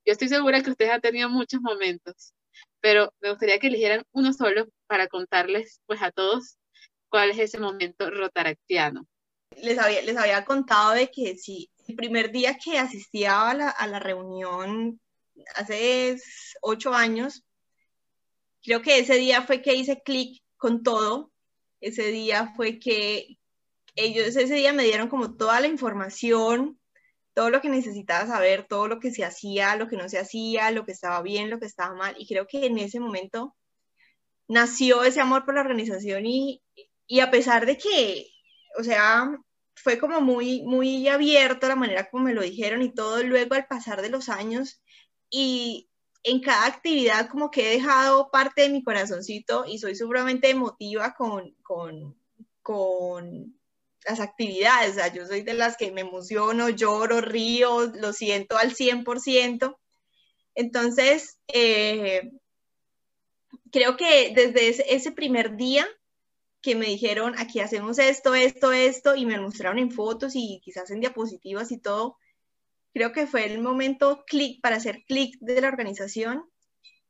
Yo 0.06 0.14
estoy 0.14 0.30
segura 0.30 0.64
que 0.64 0.70
ustedes 0.70 0.92
han 0.92 1.02
tenido 1.02 1.28
muchos 1.28 1.60
momentos, 1.60 2.34
pero 2.80 3.14
me 3.20 3.32
gustaría 3.32 3.60
que 3.60 3.68
eligieran 3.68 4.06
uno 4.14 4.32
solo 4.32 4.70
para 4.88 5.10
contarles 5.10 5.82
pues 5.88 6.02
a 6.02 6.12
todos 6.14 6.58
cuál 7.10 7.32
es 7.32 7.40
ese 7.40 7.60
momento 7.60 8.10
rotaractiano. 8.12 9.06
Les 9.58 9.78
había, 9.78 10.04
les 10.04 10.16
había 10.16 10.46
contado 10.46 10.94
de 10.94 11.12
que 11.12 11.36
si 11.36 11.70
el 11.88 11.96
primer 11.96 12.32
día 12.32 12.58
que 12.58 12.78
asistía 12.78 13.50
a 13.50 13.54
la, 13.54 13.70
a 13.70 13.88
la 13.88 14.00
reunión 14.00 15.00
hace 15.56 16.18
ocho 16.62 16.94
años, 16.94 17.44
creo 18.64 18.82
que 18.82 19.00
ese 19.00 19.16
día 19.16 19.44
fue 19.44 19.62
que 19.62 19.76
hice 19.76 20.02
clic 20.04 20.44
con 20.58 20.84
todo. 20.84 21.32
Ese 21.80 22.08
día 22.12 22.54
fue 22.56 22.80
que 22.80 23.38
ellos, 23.96 24.36
ese 24.36 24.56
día 24.56 24.74
me 24.74 24.84
dieron 24.84 25.10
como 25.10 25.36
toda 25.36 25.60
la 25.60 25.68
información, 25.68 26.80
todo 27.34 27.50
lo 27.50 27.62
que 27.62 27.70
necesitaba 27.70 28.28
saber, 28.28 28.66
todo 28.68 28.88
lo 28.88 29.00
que 29.00 29.12
se 29.12 29.24
hacía, 29.24 29.76
lo 29.76 29.88
que 29.88 29.96
no 29.96 30.10
se 30.10 30.20
hacía, 30.20 30.72
lo 30.72 30.86
que 30.86 30.92
estaba 30.92 31.22
bien, 31.22 31.50
lo 31.50 31.60
que 31.60 31.68
estaba 31.68 31.94
mal. 31.94 32.16
Y 32.18 32.28
creo 32.28 32.48
que 32.48 32.66
en 32.66 32.78
ese 32.80 33.00
momento 33.00 33.56
nació 34.48 35.04
ese 35.04 35.22
amor 35.22 35.46
por 35.46 35.56
la 35.56 35.62
organización 35.62 36.26
y, 36.26 36.62
y 37.06 37.20
a 37.20 37.30
pesar 37.32 37.66
de 37.66 37.78
que, 37.78 38.28
o 38.80 38.84
sea, 38.84 39.30
fue 39.88 40.00
como 40.00 40.20
muy, 40.20 40.64
muy 40.64 41.08
abierto 41.08 41.66
la 41.66 41.78
manera 41.78 42.10
como 42.10 42.26
me 42.26 42.34
lo 42.34 42.42
dijeron 42.42 42.82
y 42.82 42.94
todo, 42.94 43.24
luego 43.24 43.56
al 43.56 43.68
pasar 43.68 44.02
de 44.02 44.10
los 44.10 44.28
años 44.28 44.82
y 45.30 45.90
en 46.24 46.42
cada 46.42 46.66
actividad 46.66 47.30
como 47.30 47.50
que 47.50 47.68
he 47.68 47.78
dejado 47.78 48.30
parte 48.30 48.64
de 48.64 48.70
mi 48.70 48.84
corazoncito 48.84 49.64
y 49.66 49.80
soy 49.80 49.96
seguramente 49.96 50.50
emotiva 50.50 51.14
con, 51.14 51.56
con, 51.64 52.22
con 52.62 53.58
las 54.06 54.20
actividades, 54.20 54.92
o 54.92 54.94
sea, 54.96 55.14
yo 55.14 55.26
soy 55.26 55.44
de 55.44 55.54
las 55.54 55.78
que 55.78 55.90
me 55.94 56.02
emociono, 56.02 56.68
lloro, 56.68 57.22
río, 57.22 57.84
lo 57.96 58.12
siento 58.12 58.58
al 58.58 58.76
100%. 58.76 59.78
Entonces, 60.54 61.40
eh, 61.48 62.30
creo 63.72 63.96
que 63.96 64.34
desde 64.36 64.94
ese 64.94 65.14
primer 65.14 65.56
día 65.56 65.88
que 66.62 66.76
me 66.76 66.88
dijeron, 66.88 67.36
aquí 67.38 67.60
hacemos 67.60 68.00
esto, 68.00 68.36
esto, 68.36 68.72
esto, 68.72 69.16
y 69.16 69.26
me 69.26 69.40
mostraron 69.40 69.80
en 69.80 69.92
fotos 69.92 70.34
y 70.36 70.60
quizás 70.64 70.92
en 70.92 71.00
diapositivas 71.00 71.72
y 71.72 71.80
todo. 71.80 72.18
Creo 72.94 73.12
que 73.12 73.28
fue 73.28 73.46
el 73.46 73.62
momento 73.62 74.24
clic 74.26 74.62
para 74.62 74.78
hacer 74.78 75.04
clic 75.08 75.38
de 75.40 75.62
la 75.62 75.68
organización. 75.68 76.44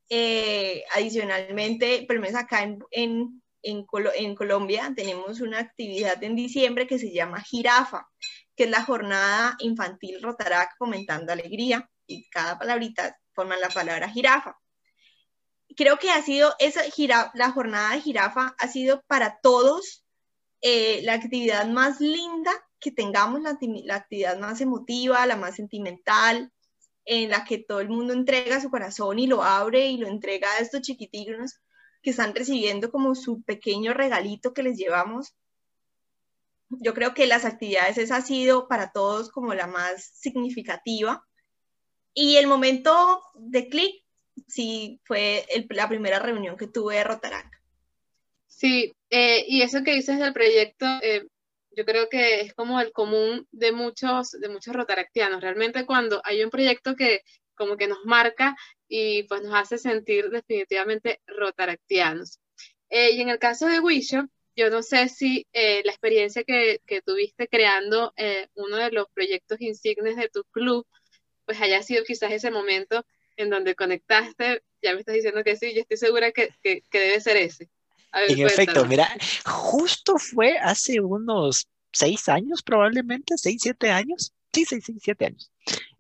Eh, 0.10 0.84
adicionalmente, 0.96 2.06
menos 2.10 2.36
acá 2.36 2.64
en, 2.64 2.80
en, 2.92 3.42
en, 3.62 4.36
Colombia 4.36 4.94
tenemos 4.96 5.42
una 5.42 5.60
actividad 5.60 6.24
en 6.24 6.36
diciembre 6.36 6.88
que 6.88 7.00
se 7.00 7.12
llama 7.12 7.42
Jirafa, 7.42 8.08
que 8.56 8.66
es 8.66 8.70
la 8.70 8.84
jornada 8.84 9.56
infantil 9.60 10.22
Rotarac 10.22 10.78
comentando 10.78 11.34
alegría, 11.34 11.90
y 12.06 12.30
cada 12.30 12.58
palabrita 12.58 13.18
forma 13.34 13.58
la 13.58 13.70
palabra 13.70 14.10
jirafa 14.10 14.58
creo 15.78 15.98
que 16.00 16.10
ha 16.10 16.22
sido 16.24 16.54
esa 16.60 16.82
gira, 16.84 17.32
la 17.36 17.52
jornada 17.52 17.94
de 17.94 18.02
jirafa 18.02 18.56
ha 18.58 18.68
sido 18.68 19.04
para 19.04 19.40
todos 19.42 20.04
eh, 20.62 21.02
la 21.04 21.14
actividad 21.14 21.68
más 21.68 22.02
linda 22.02 22.52
que 22.80 22.92
tengamos, 22.92 23.42
la, 23.42 23.58
la, 23.62 23.96
actividad 23.96 24.40
más 24.40 24.60
emotiva, 24.60 25.26
la 25.28 25.38
más 25.38 25.56
sentimental, 25.56 26.52
en 27.06 27.30
la 27.30 27.46
que 27.46 27.60
todo 27.60 27.80
el 27.80 27.90
mundo 27.90 28.14
entrega 28.14 28.60
su 28.60 28.72
corazón 28.72 29.20
y 29.20 29.28
lo 29.28 29.44
abre 29.44 29.88
y 29.88 29.98
lo 29.98 30.08
entrega 30.08 30.52
a 30.52 30.60
estos 30.60 30.82
chiquitigros 30.82 31.60
que 32.02 32.10
están 32.10 32.36
recibiendo 32.36 32.92
como 32.92 33.14
su 33.16 33.44
pequeño 33.44 33.94
regalito 33.94 34.54
que 34.54 34.64
les 34.64 34.78
llevamos. 34.78 35.36
Yo 36.70 36.94
creo 36.96 37.14
que 37.14 37.28
las 37.28 37.46
actividades 37.46 37.98
esa 38.00 38.18
ha 38.18 38.22
sido 38.22 38.68
para 38.68 38.92
todos 38.92 39.30
como 39.30 39.54
la 39.54 39.68
más 39.68 40.04
significativa. 40.04 41.24
Y 42.14 42.38
el 42.38 42.48
momento 42.48 43.22
de 43.36 43.70
clic 43.70 44.07
sí 44.48 45.00
fue 45.04 45.46
la 45.70 45.88
primera 45.88 46.20
reunión 46.20 46.58
que 46.58 46.68
tuve 46.68 46.96
de 46.96 47.04
Rotarac. 47.04 47.58
Sí, 48.48 48.96
eh, 49.10 49.46
y 49.48 49.62
eso 49.62 49.84
que 49.84 49.94
dices 49.94 50.18
del 50.20 50.34
proyecto, 50.34 50.86
eh, 51.04 51.28
yo 51.72 51.86
creo 51.86 52.10
que 52.10 52.42
es 52.42 52.54
como 52.56 52.82
el 52.82 52.92
común 52.92 53.48
de 53.52 53.72
muchos, 53.72 54.32
de 54.32 54.50
muchos 54.50 54.76
rotaractianos. 54.76 55.42
Realmente 55.42 55.86
cuando 55.86 56.22
hay 56.24 56.44
un 56.44 56.50
proyecto 56.50 56.96
que 56.96 57.22
como 57.56 57.78
que 57.78 57.88
nos 57.88 58.04
marca 58.06 58.56
y 58.88 59.24
pues 59.24 59.44
nos 59.44 59.54
hace 59.54 59.78
sentir 59.78 60.30
definitivamente 60.30 61.22
rotaractianos. 61.28 62.40
Eh, 62.90 63.12
y 63.12 63.22
en 63.22 63.30
el 63.30 63.40
caso 63.40 63.68
de 63.68 63.80
Wisho, 63.80 64.28
yo 64.56 64.70
no 64.72 64.82
sé 64.82 65.08
si 65.10 65.46
la 65.54 65.92
experiencia 65.92 66.44
que, 66.44 66.82
que 66.88 67.02
tuviste 67.04 67.48
creando 67.48 68.12
uno 68.56 68.78
de 68.78 68.92
los 68.92 69.08
proyectos 69.14 69.62
insignes 69.62 70.16
de 70.16 70.30
tu 70.30 70.44
club, 70.46 70.88
pues 71.46 71.62
haya 71.62 71.84
sido 71.84 72.04
quizás 72.04 72.32
ese 72.32 72.50
momento 72.50 73.06
en 73.38 73.50
donde 73.50 73.76
conectaste, 73.76 74.64
ya 74.82 74.94
me 74.94 75.00
estás 75.00 75.16
diciendo 75.16 75.44
que 75.44 75.56
sí, 75.56 75.74
yo 75.74 75.82
estoy 75.82 75.98
segura 75.98 76.32
que, 76.32 76.50
que, 76.62 76.84
debe 76.92 77.22
ser 77.22 77.38
ese. 77.38 77.70
en 78.14 78.46
efecto, 78.46 78.86
mira, 78.86 79.08
justo 79.46 80.18
fue 80.18 80.58
hace 80.58 81.00
unos 81.00 81.68
seis 81.92 82.28
años 82.28 82.62
probablemente, 82.64 83.38
seis, 83.38 83.60
siete 83.62 83.92
años, 83.92 84.34
sí, 84.54 84.66
seis, 84.66 84.84
seis, 84.86 85.00
siete 85.02 85.26
años. 85.26 85.52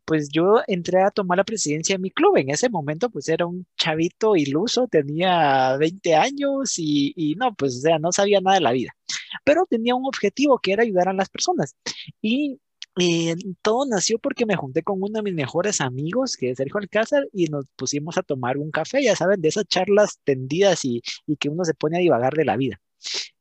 Pues 0.06 0.30
yo 0.32 0.62
entré 0.68 1.04
a 1.04 1.12
tomar 1.12 1.38
la 1.38 1.44
presidencia 1.44 1.96
de 1.96 2.02
mi 2.02 2.12
club. 2.12 2.38
En 2.38 2.50
ese 2.50 2.70
momento, 2.70 3.10
pues 3.10 3.28
era 3.28 3.46
un 3.46 3.68
chavito 3.76 4.38
iluso, 4.38 4.88
tenía 4.88 5.76
20 5.76 6.16
años 6.16 6.80
y, 6.80 7.12
y 7.18 7.36
no, 7.36 7.54
pues 7.54 7.76
o 7.76 7.80
sea, 7.82 8.00
no 8.00 8.14
sabía 8.14 8.40
nada 8.40 8.56
de 8.56 8.62
la 8.62 8.72
vida. 8.72 8.96
Pero 9.44 9.66
tenía 9.70 9.96
un 9.96 10.06
objetivo 10.06 10.60
que 10.60 10.72
era 10.72 10.84
ayudar 10.84 11.10
a 11.10 11.14
las 11.14 11.28
personas. 11.28 11.76
Y 12.22 12.58
eh, 13.00 13.36
todo 13.62 13.86
nació 13.86 14.20
porque 14.20 14.46
me 14.46 14.56
junté 14.56 14.84
con 14.84 15.02
uno 15.02 15.20
de 15.20 15.24
mis 15.24 15.34
mejores 15.36 15.82
amigos, 15.82 16.36
que 16.38 16.52
es 16.52 16.58
Sergio 16.58 16.80
Alcázar, 16.80 17.28
y 17.34 17.46
nos 17.48 17.66
pusimos 17.76 18.18
a 18.18 18.24
tomar 18.24 18.58
un 18.58 18.72
café, 18.72 19.04
ya 19.04 19.16
saben, 19.16 19.42
de 19.42 19.50
esas 19.50 19.66
charlas 19.68 20.20
tendidas 20.24 20.84
y, 20.86 21.02
y 21.26 21.38
que 21.38 21.50
uno 21.50 21.64
se 21.66 21.74
pone 21.74 21.98
a 21.98 22.02
divagar 22.02 22.34
de 22.34 22.46
la 22.46 22.58
vida. 22.58 22.80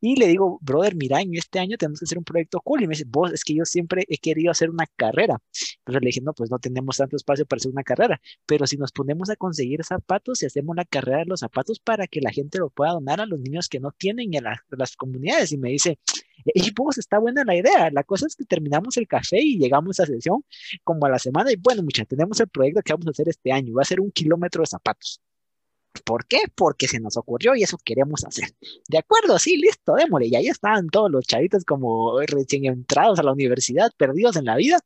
Y 0.00 0.16
le 0.16 0.28
digo, 0.28 0.58
brother, 0.62 0.94
mira, 0.94 1.20
en 1.20 1.34
este 1.34 1.58
año 1.58 1.76
tenemos 1.76 2.00
que 2.00 2.04
hacer 2.04 2.18
un 2.18 2.24
proyecto 2.24 2.60
cool. 2.60 2.82
Y 2.82 2.86
me 2.86 2.92
dice, 2.92 3.04
vos, 3.08 3.32
es 3.32 3.44
que 3.44 3.54
yo 3.54 3.64
siempre 3.64 4.04
he 4.08 4.18
querido 4.18 4.50
hacer 4.50 4.70
una 4.70 4.86
carrera. 4.96 5.38
Entonces 5.78 6.02
le 6.02 6.06
dije, 6.06 6.20
no, 6.22 6.32
pues 6.32 6.50
no 6.50 6.58
tenemos 6.58 6.96
tanto 6.96 7.16
espacio 7.16 7.46
para 7.46 7.58
hacer 7.58 7.72
una 7.72 7.82
carrera. 7.82 8.20
Pero 8.46 8.66
si 8.66 8.76
nos 8.76 8.92
ponemos 8.92 9.30
a 9.30 9.36
conseguir 9.36 9.84
zapatos 9.84 10.42
y 10.42 10.46
hacemos 10.46 10.76
la 10.76 10.84
carrera 10.84 11.18
de 11.18 11.26
los 11.26 11.40
zapatos 11.40 11.80
para 11.80 12.06
que 12.06 12.20
la 12.20 12.30
gente 12.30 12.58
lo 12.58 12.70
pueda 12.70 12.92
donar 12.92 13.20
a 13.20 13.26
los 13.26 13.40
niños 13.40 13.68
que 13.68 13.80
no 13.80 13.92
tienen 13.92 14.34
en 14.34 14.44
las 14.44 14.96
comunidades. 14.96 15.52
Y 15.52 15.58
me 15.58 15.70
dice, 15.70 15.98
y 16.54 16.70
vos, 16.72 16.98
está 16.98 17.18
buena 17.18 17.44
la 17.44 17.56
idea. 17.56 17.90
La 17.90 18.04
cosa 18.04 18.26
es 18.26 18.36
que 18.36 18.44
terminamos 18.44 18.96
el 18.96 19.08
café 19.08 19.40
y 19.42 19.58
llegamos 19.58 19.98
a 20.00 20.06
sesión 20.06 20.44
como 20.84 21.06
a 21.06 21.10
la 21.10 21.18
semana. 21.18 21.50
Y 21.52 21.56
bueno, 21.56 21.82
muchachos, 21.82 22.08
tenemos 22.08 22.38
el 22.40 22.48
proyecto 22.48 22.82
que 22.82 22.92
vamos 22.92 23.06
a 23.08 23.10
hacer 23.10 23.28
este 23.28 23.52
año. 23.52 23.74
Va 23.74 23.82
a 23.82 23.84
ser 23.84 24.00
un 24.00 24.10
kilómetro 24.12 24.62
de 24.62 24.66
zapatos. 24.66 25.20
¿Por 26.02 26.26
qué? 26.26 26.38
Porque 26.54 26.88
se 26.88 27.00
nos 27.00 27.16
ocurrió 27.16 27.54
y 27.54 27.62
eso 27.62 27.78
queremos 27.84 28.24
hacer. 28.24 28.50
De 28.88 28.98
acuerdo, 28.98 29.38
sí, 29.38 29.56
listo, 29.56 29.94
démosle. 29.94 30.26
Y 30.28 30.36
ahí 30.36 30.48
estaban 30.48 30.88
todos 30.88 31.10
los 31.10 31.26
chavitos 31.26 31.64
como 31.64 32.20
recién 32.20 32.64
entrados 32.66 33.18
a 33.18 33.22
la 33.22 33.32
universidad, 33.32 33.90
perdidos 33.96 34.36
en 34.36 34.44
la 34.46 34.56
vida, 34.56 34.78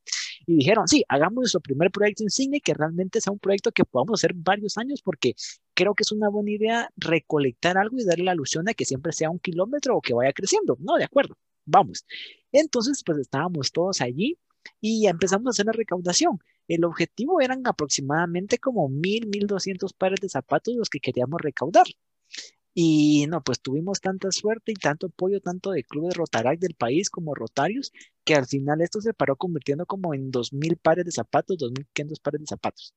y 0.46 0.56
dijeron, 0.56 0.88
sí, 0.88 1.04
hagamos 1.08 1.36
nuestro 1.42 1.60
primer 1.60 1.90
proyecto 1.90 2.22
insigne, 2.22 2.60
que 2.60 2.74
realmente 2.74 3.20
sea 3.20 3.32
un 3.32 3.38
proyecto 3.38 3.72
que 3.72 3.84
podamos 3.84 4.20
hacer 4.20 4.34
varios 4.34 4.78
años, 4.78 5.02
porque 5.02 5.34
creo 5.74 5.94
que 5.94 6.02
es 6.02 6.12
una 6.12 6.28
buena 6.28 6.50
idea 6.50 6.90
recolectar 6.96 7.78
algo 7.78 7.98
y 7.98 8.04
darle 8.04 8.24
la 8.24 8.32
alusión 8.32 8.68
a 8.68 8.74
que 8.74 8.84
siempre 8.84 9.12
sea 9.12 9.30
un 9.30 9.38
kilómetro 9.38 9.96
o 9.96 10.00
que 10.00 10.14
vaya 10.14 10.32
creciendo. 10.32 10.76
No, 10.80 10.96
de 10.96 11.04
acuerdo, 11.04 11.36
vamos. 11.64 12.04
Entonces, 12.52 13.02
pues 13.04 13.18
estábamos 13.18 13.72
todos 13.72 14.00
allí 14.00 14.38
y 14.80 15.06
empezamos 15.06 15.46
a 15.46 15.50
hacer 15.50 15.66
la 15.66 15.72
recaudación. 15.72 16.40
El 16.70 16.84
objetivo 16.84 17.40
eran 17.40 17.62
aproximadamente 17.66 18.58
como 18.58 18.88
mil, 18.88 19.26
mil 19.26 19.48
doscientos 19.48 19.92
pares 19.92 20.20
de 20.20 20.28
zapatos 20.28 20.72
los 20.76 20.88
que 20.88 21.00
queríamos 21.00 21.40
recaudar. 21.40 21.86
Y 22.72 23.26
no, 23.28 23.42
pues 23.42 23.60
tuvimos 23.60 24.00
tanta 24.00 24.30
suerte 24.30 24.70
y 24.70 24.76
tanto 24.76 25.08
apoyo 25.08 25.40
tanto 25.40 25.72
de 25.72 25.82
clubes 25.82 26.14
Rotarac 26.14 26.60
del 26.60 26.74
país 26.74 27.10
como 27.10 27.34
Rotarios 27.34 27.92
que 28.24 28.34
al 28.34 28.46
final 28.46 28.80
esto 28.80 29.00
se 29.00 29.14
paró 29.14 29.36
convirtiendo 29.36 29.86
como 29.86 30.14
en 30.14 30.30
2.000 30.30 30.76
pares 30.76 31.04
de 31.04 31.12
zapatos, 31.12 31.58
2.500 31.58 32.20
pares 32.20 32.40
de 32.40 32.46
zapatos. 32.46 32.94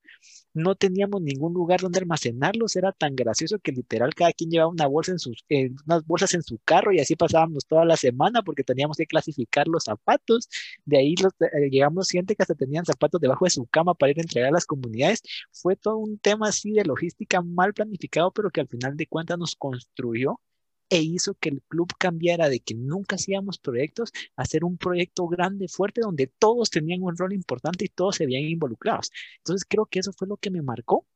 No 0.53 0.75
teníamos 0.75 1.21
ningún 1.21 1.53
lugar 1.53 1.81
donde 1.81 1.99
almacenarlos, 1.99 2.75
era 2.75 2.91
tan 2.91 3.15
gracioso 3.15 3.59
que 3.59 3.71
literal 3.71 4.13
cada 4.13 4.33
quien 4.33 4.49
llevaba 4.51 4.71
una 4.71 4.87
bolsa 4.87 5.11
en 5.11 5.19
sus, 5.19 5.45
unas 5.85 6.05
bolsas 6.05 6.33
en 6.33 6.43
su 6.43 6.59
carro 6.59 6.91
y 6.93 6.99
así 6.99 7.15
pasábamos 7.15 7.65
toda 7.65 7.85
la 7.85 7.97
semana 7.97 8.41
porque 8.43 8.63
teníamos 8.63 8.97
que 8.97 9.05
clasificar 9.07 9.67
los 9.67 9.85
zapatos. 9.85 10.49
De 10.85 10.97
ahí 10.97 11.15
eh, 11.39 11.69
llegamos 11.69 12.09
gente 12.09 12.35
que 12.35 12.43
hasta 12.43 12.55
tenían 12.55 12.85
zapatos 12.85 13.21
debajo 13.21 13.45
de 13.45 13.51
su 13.51 13.65
cama 13.67 13.93
para 13.93 14.11
ir 14.11 14.19
a 14.19 14.21
entregar 14.21 14.49
a 14.49 14.53
las 14.53 14.65
comunidades. 14.65 15.21
Fue 15.51 15.75
todo 15.75 15.97
un 15.97 16.19
tema 16.19 16.49
así 16.49 16.71
de 16.73 16.85
logística 16.85 17.41
mal 17.41 17.73
planificado, 17.73 18.31
pero 18.31 18.51
que 18.51 18.61
al 18.61 18.67
final 18.67 18.97
de 18.97 19.07
cuentas 19.07 19.37
nos 19.37 19.55
construyó 19.55 20.39
e 20.93 21.01
hizo 21.01 21.33
que 21.33 21.49
el 21.49 21.63
club 21.63 21.91
cambiara 21.97 22.49
de 22.49 22.59
que 22.59 22.75
nunca 22.75 23.15
hacíamos 23.15 23.57
proyectos 23.57 24.11
a 24.35 24.43
hacer 24.43 24.63
un 24.63 24.77
proyecto 24.77 25.27
grande, 25.27 25.67
fuerte, 25.67 26.01
donde 26.01 26.27
todos 26.27 26.69
tenían 26.69 27.01
un 27.01 27.17
rol 27.17 27.33
importante 27.33 27.85
y 27.85 27.89
todos 27.89 28.17
se 28.17 28.27
veían 28.27 28.43
involucrados. 28.43 29.09
Entonces 29.39 29.65
creo 29.67 29.87
que 29.87 29.99
eso 29.99 30.13
fue 30.13 30.27
lo 30.27 30.37
que 30.37 30.51
me 30.51 30.61
marcó 30.61 31.07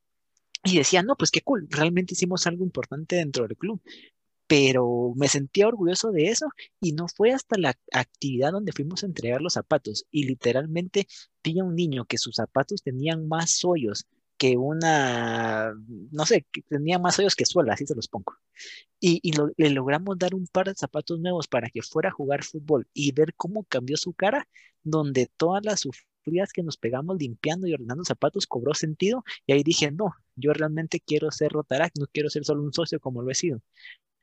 y 0.64 0.78
decía, 0.78 1.04
no, 1.04 1.16
pues 1.16 1.30
qué 1.30 1.42
cool, 1.42 1.68
realmente 1.70 2.16
hicimos 2.16 2.48
algo 2.48 2.64
importante 2.64 3.18
dentro 3.18 3.48
del 3.48 3.56
club. 3.56 3.80
Pero 4.48 5.14
me 5.16 5.28
sentía 5.28 5.68
orgulloso 5.68 6.12
de 6.12 6.30
eso 6.30 6.48
y 6.82 6.94
no 6.94 7.08
fue 7.08 7.32
hasta 7.32 7.60
la 7.60 7.78
actividad 7.92 8.54
donde 8.54 8.72
fuimos 8.72 9.04
a 9.04 9.06
entregar 9.06 9.42
los 9.42 9.54
zapatos 9.54 10.06
y 10.10 10.24
literalmente 10.24 11.08
vi 11.44 11.60
a 11.60 11.64
un 11.64 11.76
niño 11.76 12.06
que 12.06 12.18
sus 12.18 12.38
zapatos 12.38 12.82
tenían 12.82 13.28
más 13.28 13.64
hoyos 13.64 14.08
que 14.38 14.58
una, 14.58 15.74
no 16.12 16.26
sé, 16.26 16.46
que 16.52 16.62
tenía 16.64 17.00
más 17.00 17.20
hoyos 17.20 17.36
que 17.36 17.46
suela, 17.46 17.74
así 17.74 17.86
se 17.86 17.96
los 17.96 18.08
pongo. 18.08 18.36
Y, 19.00 19.20
y 19.24 19.34
le 19.58 19.70
logramos 19.72 20.18
dar 20.18 20.36
un 20.36 20.48
par 20.48 20.68
de 20.68 20.76
zapatos 20.76 21.20
nuevos 21.20 21.48
para 21.48 21.70
que 21.70 21.82
fuera 21.82 22.10
a 22.10 22.12
jugar 22.12 22.44
fútbol 22.44 22.88
y 22.94 23.12
ver 23.12 23.34
cómo 23.36 23.64
cambió 23.66 23.98
su 23.98 24.14
cara, 24.14 24.48
donde 24.84 25.28
todas 25.38 25.66
las 25.66 25.82
sufridas 25.82 26.54
que 26.54 26.64
nos 26.64 26.78
pegamos 26.78 27.18
limpiando 27.20 27.68
y 27.68 27.74
ordenando 27.74 28.04
zapatos 28.06 28.48
cobró 28.48 28.74
sentido. 28.74 29.24
Y 29.46 29.54
ahí 29.54 29.64
dije, 29.64 29.92
no, 29.92 30.16
yo 30.36 30.54
realmente 30.54 31.00
quiero 31.00 31.32
ser 31.32 31.52
Rotarac, 31.52 31.94
no 32.00 32.08
quiero 32.08 32.30
ser 32.30 32.46
solo 32.46 32.64
un 32.64 32.74
socio 32.74 33.00
como 33.00 33.22
lo 33.22 33.32
he 33.32 33.36
sido. 33.36 33.62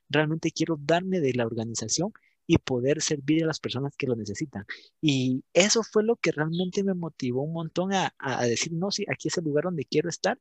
Realmente 0.09 0.51
quiero 0.51 0.77
darme 0.81 1.19
de 1.19 1.33
la 1.33 1.45
organización 1.45 2.13
y 2.47 2.57
poder 2.57 3.01
servir 3.01 3.43
a 3.43 3.47
las 3.47 3.59
personas 3.59 3.95
que 3.97 4.07
lo 4.07 4.15
necesitan. 4.15 4.65
Y 5.01 5.43
eso 5.53 5.83
fue 5.83 6.03
lo 6.03 6.15
que 6.17 6.31
realmente 6.31 6.83
me 6.83 6.93
motivó 6.93 7.43
un 7.43 7.53
montón 7.53 7.93
a, 7.93 8.13
a 8.19 8.45
decir, 8.45 8.73
no, 8.73 8.91
sí, 8.91 9.05
aquí 9.09 9.29
es 9.29 9.37
el 9.37 9.45
lugar 9.45 9.65
donde 9.65 9.85
quiero 9.85 10.09
estar 10.09 10.39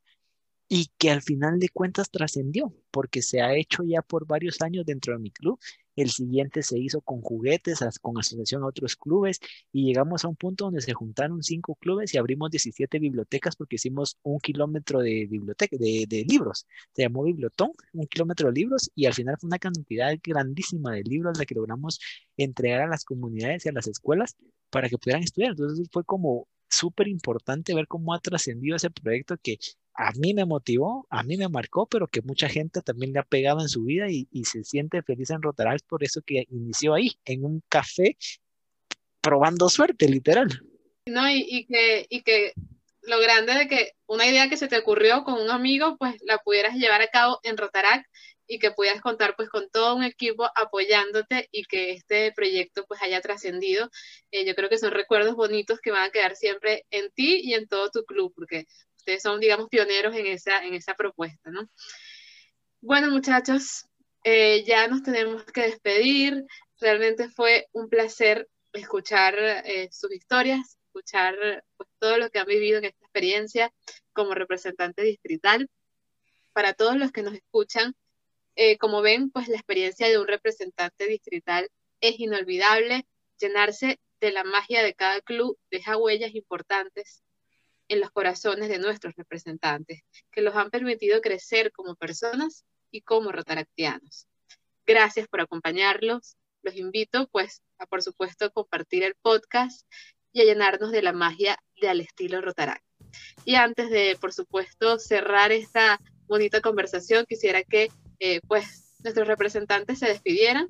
y 0.68 0.90
que 0.98 1.11
al 1.11 1.22
final 1.22 1.59
de 1.59 1.68
cuentas 1.68 2.11
trascendió, 2.11 2.74
porque 2.90 3.22
se 3.22 3.40
ha 3.42 3.55
hecho 3.55 3.82
ya 3.84 4.02
por 4.02 4.26
varios 4.26 4.61
años 4.62 4.86
dentro 4.86 5.12
de 5.12 5.20
mi 5.20 5.30
club 5.30 5.59
el 5.97 6.11
siguiente 6.11 6.62
se 6.62 6.78
hizo 6.78 7.01
con 7.01 7.20
juguetes, 7.20 7.80
con 8.01 8.18
asociación 8.18 8.62
a 8.62 8.66
otros 8.66 8.97
clubes 8.97 9.40
y 9.72 9.86
llegamos 9.86 10.24
a 10.24 10.28
un 10.28 10.36
punto 10.36 10.66
donde 10.66 10.80
se 10.80 10.92
juntaron 10.92 11.42
cinco 11.42 11.76
clubes 11.76 12.14
y 12.14 12.18
abrimos 12.18 12.51
17 12.51 12.99
bibliotecas 12.99 13.57
porque 13.57 13.76
hicimos 13.76 14.18
un 14.22 14.38
kilómetro 14.40 15.01
de 15.01 15.26
biblioteca, 15.26 15.76
de, 15.78 16.24
libros. 16.28 16.66
Se 16.92 17.03
llamó 17.03 17.24
Bibliotón, 17.24 17.72
un 17.92 18.07
kilómetro 18.07 18.49
de 18.49 18.55
libros 18.61 18.90
y 18.95 19.07
al 19.07 19.14
final 19.14 19.36
fue 19.38 19.49
una 19.49 19.59
cantidad 19.59 20.12
grandísima 20.22 20.92
de 20.92 21.03
libros 21.03 21.38
la 21.38 21.45
que 21.45 21.55
logramos 21.55 22.01
entregar 22.36 22.82
a 22.82 22.86
las 22.88 23.05
comunidades 23.05 23.66
y 23.66 23.68
a 23.68 23.72
las 23.72 23.86
escuelas 23.86 24.36
para 24.70 24.88
que 24.88 24.99
pudieran 24.99 25.22
estudiar. 25.22 25.51
Entonces 25.53 25.88
fue 25.92 26.05
como 26.05 26.49
súper 26.68 27.09
importante 27.09 27.74
ver 27.74 27.86
cómo 27.86 28.14
ha 28.14 28.20
trascendido 28.20 28.76
ese 28.76 28.90
proyecto 28.90 29.36
que 29.42 29.59
a 29.95 30.11
mí 30.12 30.34
me 30.34 30.45
motivó, 30.45 31.07
a 31.09 31.22
mí 31.22 31.36
me 31.36 31.49
marcó, 31.49 31.86
pero 31.86 32.09
que 32.09 32.20
mucha 32.22 32.49
gente 32.49 32.82
también 32.82 33.12
le 33.12 33.20
ha 33.20 33.24
pegado 33.24 33.61
en 33.61 33.68
su 33.68 33.84
vida 33.84 34.07
y, 34.09 34.26
se 34.45 34.64
siente 34.64 35.03
feliz 35.03 35.30
en 35.30 35.42
Rotaract 35.42 35.86
por 35.86 36.03
eso 36.05 36.20
que 36.22 36.47
inició 36.51 36.95
ahí, 36.95 37.12
en 37.24 37.45
un 37.45 37.62
café, 37.68 38.16
probando 39.20 39.68
suerte, 39.68 40.09
literal. 40.09 40.49
No, 41.07 41.30
y, 41.30 41.66
que, 41.66 42.07
y 42.09 42.22
que 42.22 42.53
lo 43.03 43.20
grande 43.20 43.55
de 43.55 43.68
que 43.68 43.92
una 44.07 44.26
idea 44.26 44.49
que 44.49 44.57
se 44.57 44.68
te 44.68 44.78
ocurrió 44.78 45.24
con 45.24 45.40
un 45.40 45.51
amigo, 45.51 45.97
pues 45.99 46.16
la 46.22 46.38
pudieras 46.38 46.74
llevar 46.74 47.01
a 47.01 47.09
cabo 47.09 47.38
en 47.42 47.57
Rotaract 47.57 48.07
y 48.47 48.59
que 48.59 48.72
pudieras 48.72 49.01
contar 49.01 49.36
pues 49.36 49.49
con 49.49 49.70
todo 49.70 49.97
un 49.97 50.05
equipo 50.05 50.49
apoyándote 50.55 51.49
y 51.51 51.64
que 51.64 51.92
este 51.92 52.32
proyecto 52.32 52.84
pues 52.86 53.01
haya 53.03 53.20
trascendido. 53.20 53.90
Eh, 54.30 54.45
yo 54.45 54.55
creo 54.55 54.68
que 54.68 54.78
son 54.78 54.90
recuerdos 54.90 55.34
bonitos 55.34 55.80
que 55.80 55.90
van 55.90 56.05
a 56.05 56.11
quedar 56.11 56.36
siempre 56.36 56.84
en 56.90 57.11
ti 57.12 57.40
y 57.42 57.55
en 57.55 57.68
todo 57.68 57.90
tu 57.90 58.05
club, 58.05 58.32
porque 58.34 58.66
ustedes 59.05 59.22
son, 59.22 59.38
digamos, 59.38 59.68
pioneros 59.68 60.16
en 60.16 60.26
esa, 60.26 60.64
en 60.64 60.72
esa 60.72 60.94
propuesta, 60.94 61.50
¿no? 61.50 61.68
Bueno, 62.80 63.11
muchachos, 63.11 63.84
eh, 64.24 64.64
ya 64.64 64.88
nos 64.88 65.02
tenemos 65.02 65.44
que 65.44 65.62
despedir. 65.62 66.46
Realmente 66.80 67.28
fue 67.28 67.68
un 67.72 67.90
placer 67.90 68.48
escuchar 68.72 69.34
eh, 69.38 69.90
sus 69.92 70.11
historias, 70.11 70.78
escuchar 70.86 71.34
pues, 71.76 71.88
todo 71.98 72.16
lo 72.16 72.30
que 72.30 72.38
han 72.38 72.46
vivido 72.46 72.78
en 72.78 72.86
esta 72.86 73.05
experiencia 73.05 73.70
como 74.14 74.34
representante 74.34 75.02
distrital. 75.02 75.68
Para 76.55 76.72
todos 76.72 76.96
los 76.96 77.12
que 77.12 77.22
nos 77.22 77.34
escuchan, 77.34 77.94
eh, 78.57 78.78
como 78.78 79.02
ven, 79.02 79.30
pues 79.30 79.48
la 79.48 79.57
experiencia 79.57 80.09
de 80.09 80.18
un 80.18 80.26
representante 80.26 81.07
distrital 81.07 81.68
es 82.00 82.18
inolvidable. 82.18 83.07
Llenarse 83.38 83.98
de 84.20 84.32
la 84.32 84.44
magia 84.44 84.82
de 84.82 84.94
cada 84.94 85.20
club 85.20 85.59
deja 85.70 85.98
huellas 85.98 86.34
importantes 86.34 87.22
en 87.89 88.01
los 88.01 88.11
corazones 88.11 88.68
de 88.68 88.78
nuestros 88.78 89.14
representantes, 89.16 90.03
que 90.30 90.43
los 90.43 90.55
han 90.57 90.70
permitido 90.70 91.20
crecer 91.20 91.72
como 91.72 91.97
personas 91.97 92.64
y 92.91 93.03
como 93.03 93.32
rotaractianos. 93.32 94.26
Gracias 94.87 95.28
por 95.28 95.41
acompañarlos. 95.41 96.37
Los 96.62 96.76
invito, 96.76 97.28
pues, 97.30 97.62
a 97.78 97.87
por 97.87 98.03
supuesto 98.03 98.51
compartir 98.53 99.03
el 99.03 99.14
podcast 99.20 99.87
y 100.32 100.41
a 100.41 100.45
llenarnos 100.45 100.93
de 100.93 101.03
la 101.03 101.12
magia 101.12 101.59
de 101.80 101.89
al 101.89 102.01
estilo 102.01 102.41
Rotaract. 102.41 102.85
Y 103.45 103.55
antes 103.57 103.91
de, 103.91 104.16
por 104.20 104.32
supuesto, 104.32 104.99
cerrar 104.99 105.53
esta 105.53 106.01
bonita 106.26 106.61
conversación, 106.61 107.26
quisiera 107.28 107.62
que, 107.62 107.91
eh, 108.18 108.41
pues, 108.49 108.97
nuestros 109.01 109.28
representantes 109.28 109.99
se 109.99 110.07
despidieran 110.07 110.68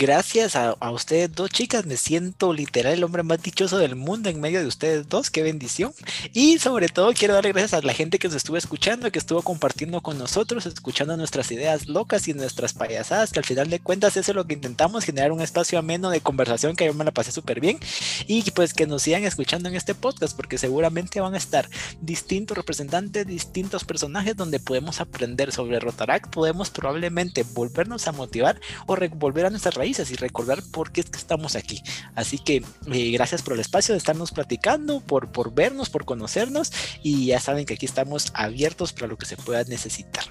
gracias 0.00 0.56
a, 0.56 0.74
ustedes 0.92 1.30
dos 1.30 1.50
chicas, 1.50 1.84
me 1.84 1.98
siento 1.98 2.54
literal 2.54 2.94
el 2.94 3.04
hombre 3.04 3.22
más 3.22 3.42
dichoso 3.42 3.76
del 3.76 3.96
mundo 3.96 4.30
en 4.30 4.40
medio 4.40 4.60
de 4.60 4.66
ustedes 4.66 5.06
dos, 5.10 5.28
qué 5.28 5.42
bendición. 5.42 5.92
Y 6.32 6.58
sobre 6.58 6.88
todo 6.88 7.12
quiero 7.12 7.34
darle 7.34 7.52
gracias 7.52 7.74
a 7.74 7.86
la 7.86 7.92
gente 7.92 8.18
que 8.18 8.28
nos 8.28 8.38
estuvo 8.38 8.56
escuchando, 8.56 9.12
que 9.12 9.18
estuvo 9.18 9.42
compartiendo 9.42 10.00
con 10.00 10.16
nosotros, 10.16 10.64
escuchando 10.64 11.18
nuestras 11.18 11.52
ideas 11.52 11.86
locas 11.86 12.26
y 12.28 12.32
nuestras 12.32 12.72
payasadas, 12.72 13.30
que 13.30 13.40
al 13.40 13.44
final 13.44 13.68
de 13.68 13.78
cuentas 13.78 14.16
eso 14.16 14.32
es 14.32 14.34
lo 14.34 14.46
que 14.46 14.54
intentamos, 14.54 15.04
generar 15.04 15.32
un 15.32 15.42
espacio 15.42 15.78
ameno 15.78 16.08
de 16.08 16.22
conversación 16.22 16.76
que 16.76 16.86
yo 16.86 16.94
me 16.94 17.04
la 17.04 17.10
pasé 17.10 17.30
súper 17.30 17.60
bien 17.60 17.78
y 18.26 18.50
pues 18.52 18.72
que 18.72 18.86
nos 18.86 19.02
sigan 19.02 19.24
escuchando 19.24 19.68
en 19.68 19.74
este 19.74 19.94
podcast 19.94 20.34
porque 20.34 20.56
seguramente 20.56 21.20
van 21.20 21.34
a 21.34 21.38
estar 21.38 21.68
distintos 22.00 22.56
representantes, 22.56 23.26
distintos 23.26 23.84
personajes 23.84 24.34
donde 24.34 24.60
podemos 24.60 24.98
aprender 25.02 25.52
sobre 25.52 25.78
Rotaract, 25.78 26.32
podemos 26.32 26.70
probablemente 26.70 27.44
volvernos 27.52 28.08
a 28.08 28.12
motivar 28.12 28.58
o 28.86 28.96
volver 29.18 29.44
a 29.44 29.50
nuestras 29.50 29.74
y 29.98 30.14
recordar 30.14 30.62
por 30.70 30.92
qué 30.92 31.00
es 31.00 31.10
que 31.10 31.18
estamos 31.18 31.56
aquí. 31.56 31.82
Así 32.14 32.38
que 32.38 32.62
eh, 32.92 33.10
gracias 33.10 33.42
por 33.42 33.54
el 33.54 33.60
espacio 33.60 33.92
de 33.92 33.98
estarnos 33.98 34.30
platicando, 34.30 35.00
por, 35.00 35.32
por 35.32 35.52
vernos, 35.52 35.90
por 35.90 36.04
conocernos 36.04 36.72
y 37.02 37.26
ya 37.26 37.40
saben 37.40 37.66
que 37.66 37.74
aquí 37.74 37.86
estamos 37.86 38.30
abiertos 38.34 38.92
para 38.92 39.08
lo 39.08 39.18
que 39.18 39.26
se 39.26 39.36
pueda 39.36 39.64
necesitar. 39.64 40.24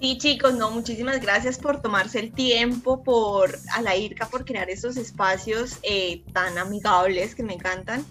Sí, 0.00 0.16
chicos, 0.16 0.54
no, 0.54 0.70
muchísimas 0.70 1.20
gracias 1.20 1.58
por 1.58 1.82
tomarse 1.82 2.20
el 2.20 2.32
tiempo, 2.32 3.02
por 3.02 3.58
a 3.72 3.82
la 3.82 3.96
IRCA, 3.96 4.28
por 4.28 4.44
crear 4.44 4.70
estos 4.70 4.96
espacios 4.96 5.78
eh, 5.82 6.22
tan 6.32 6.56
amigables 6.56 7.34
que 7.34 7.42
me 7.42 7.54
encantan. 7.54 8.06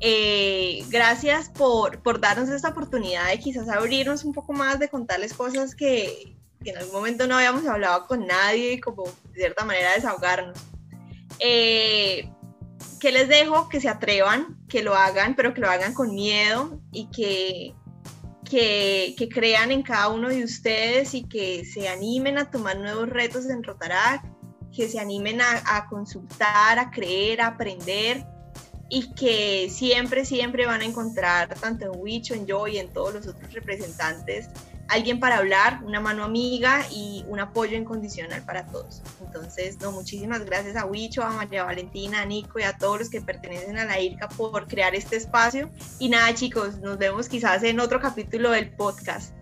Eh, 0.00 0.84
gracias 0.90 1.48
por, 1.48 2.02
por 2.02 2.20
darnos 2.20 2.50
esta 2.50 2.70
oportunidad 2.70 3.28
de 3.28 3.38
quizás 3.38 3.68
abrirnos 3.68 4.24
un 4.24 4.34
poco 4.34 4.52
más, 4.52 4.78
de 4.78 4.90
contarles 4.90 5.32
cosas 5.32 5.74
que, 5.74 6.36
que 6.62 6.70
en 6.70 6.78
algún 6.78 6.94
momento 6.94 7.26
no 7.26 7.36
habíamos 7.36 7.66
hablado 7.66 8.06
con 8.06 8.26
nadie 8.26 8.74
y 8.74 8.80
como 8.80 9.04
de 9.04 9.34
cierta 9.34 9.64
manera 9.64 9.92
desahogarnos. 9.92 10.58
Eh, 11.38 12.30
¿Qué 13.00 13.12
les 13.12 13.28
dejo? 13.28 13.68
Que 13.68 13.80
se 13.80 13.88
atrevan, 13.88 14.58
que 14.68 14.82
lo 14.82 14.94
hagan, 14.94 15.34
pero 15.34 15.54
que 15.54 15.60
lo 15.60 15.68
hagan 15.68 15.92
con 15.92 16.14
miedo 16.14 16.80
y 16.92 17.10
que, 17.10 17.74
que, 18.48 19.14
que 19.18 19.28
crean 19.28 19.72
en 19.72 19.82
cada 19.82 20.08
uno 20.08 20.28
de 20.28 20.44
ustedes 20.44 21.14
y 21.14 21.28
que 21.28 21.64
se 21.64 21.88
animen 21.88 22.38
a 22.38 22.50
tomar 22.50 22.78
nuevos 22.78 23.08
retos 23.08 23.46
en 23.50 23.62
Rotarac, 23.62 24.22
que 24.74 24.88
se 24.88 25.00
animen 25.00 25.40
a, 25.40 25.62
a 25.66 25.88
consultar, 25.88 26.78
a 26.78 26.90
creer, 26.90 27.40
a 27.40 27.48
aprender 27.48 28.24
y 28.94 29.14
que 29.14 29.70
siempre, 29.70 30.26
siempre 30.26 30.66
van 30.66 30.82
a 30.82 30.84
encontrar, 30.84 31.54
tanto 31.58 31.86
en 31.86 31.98
Wicho, 31.98 32.34
en 32.34 32.46
yo 32.46 32.68
y 32.68 32.76
en 32.76 32.92
todos 32.92 33.14
los 33.14 33.26
otros 33.26 33.50
representantes, 33.54 34.50
alguien 34.92 35.20
para 35.20 35.38
hablar, 35.38 35.80
una 35.84 36.00
mano 36.00 36.22
amiga 36.24 36.86
y 36.90 37.24
un 37.28 37.40
apoyo 37.40 37.76
incondicional 37.76 38.42
para 38.42 38.66
todos. 38.66 39.02
Entonces, 39.24 39.80
no, 39.80 39.90
muchísimas 39.90 40.44
gracias 40.44 40.76
a 40.76 40.84
Huicho, 40.84 41.22
a 41.22 41.30
María 41.30 41.64
Valentina, 41.64 42.22
a 42.22 42.26
Nico 42.26 42.58
y 42.58 42.62
a 42.62 42.76
todos 42.76 42.98
los 42.98 43.10
que 43.10 43.20
pertenecen 43.20 43.78
a 43.78 43.84
la 43.84 43.98
IRCA 43.98 44.28
por 44.28 44.66
crear 44.66 44.94
este 44.94 45.16
espacio. 45.16 45.70
Y 45.98 46.10
nada, 46.10 46.34
chicos, 46.34 46.78
nos 46.78 46.98
vemos 46.98 47.28
quizás 47.28 47.62
en 47.62 47.80
otro 47.80 48.00
capítulo 48.00 48.50
del 48.50 48.70
podcast. 48.70 49.32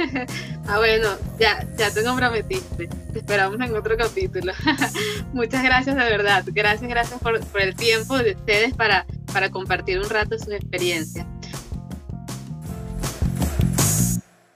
ah, 0.66 0.78
bueno, 0.78 1.08
ya, 1.38 1.66
ya 1.76 1.92
te 1.92 2.02
comprometiste. 2.02 2.88
Te 3.12 3.18
esperamos 3.18 3.60
en 3.60 3.76
otro 3.76 3.96
capítulo. 3.96 4.52
Muchas 5.32 5.62
gracias 5.62 5.94
de 5.94 6.02
verdad. 6.02 6.44
Gracias, 6.46 6.88
gracias 6.88 7.20
por, 7.20 7.40
por, 7.46 7.60
el 7.60 7.76
tiempo 7.76 8.18
de 8.18 8.32
ustedes 8.32 8.74
para, 8.74 9.06
para 9.32 9.50
compartir 9.50 9.98
un 9.98 10.08
rato 10.08 10.38
sus 10.38 10.52
experiencias. 10.52 11.26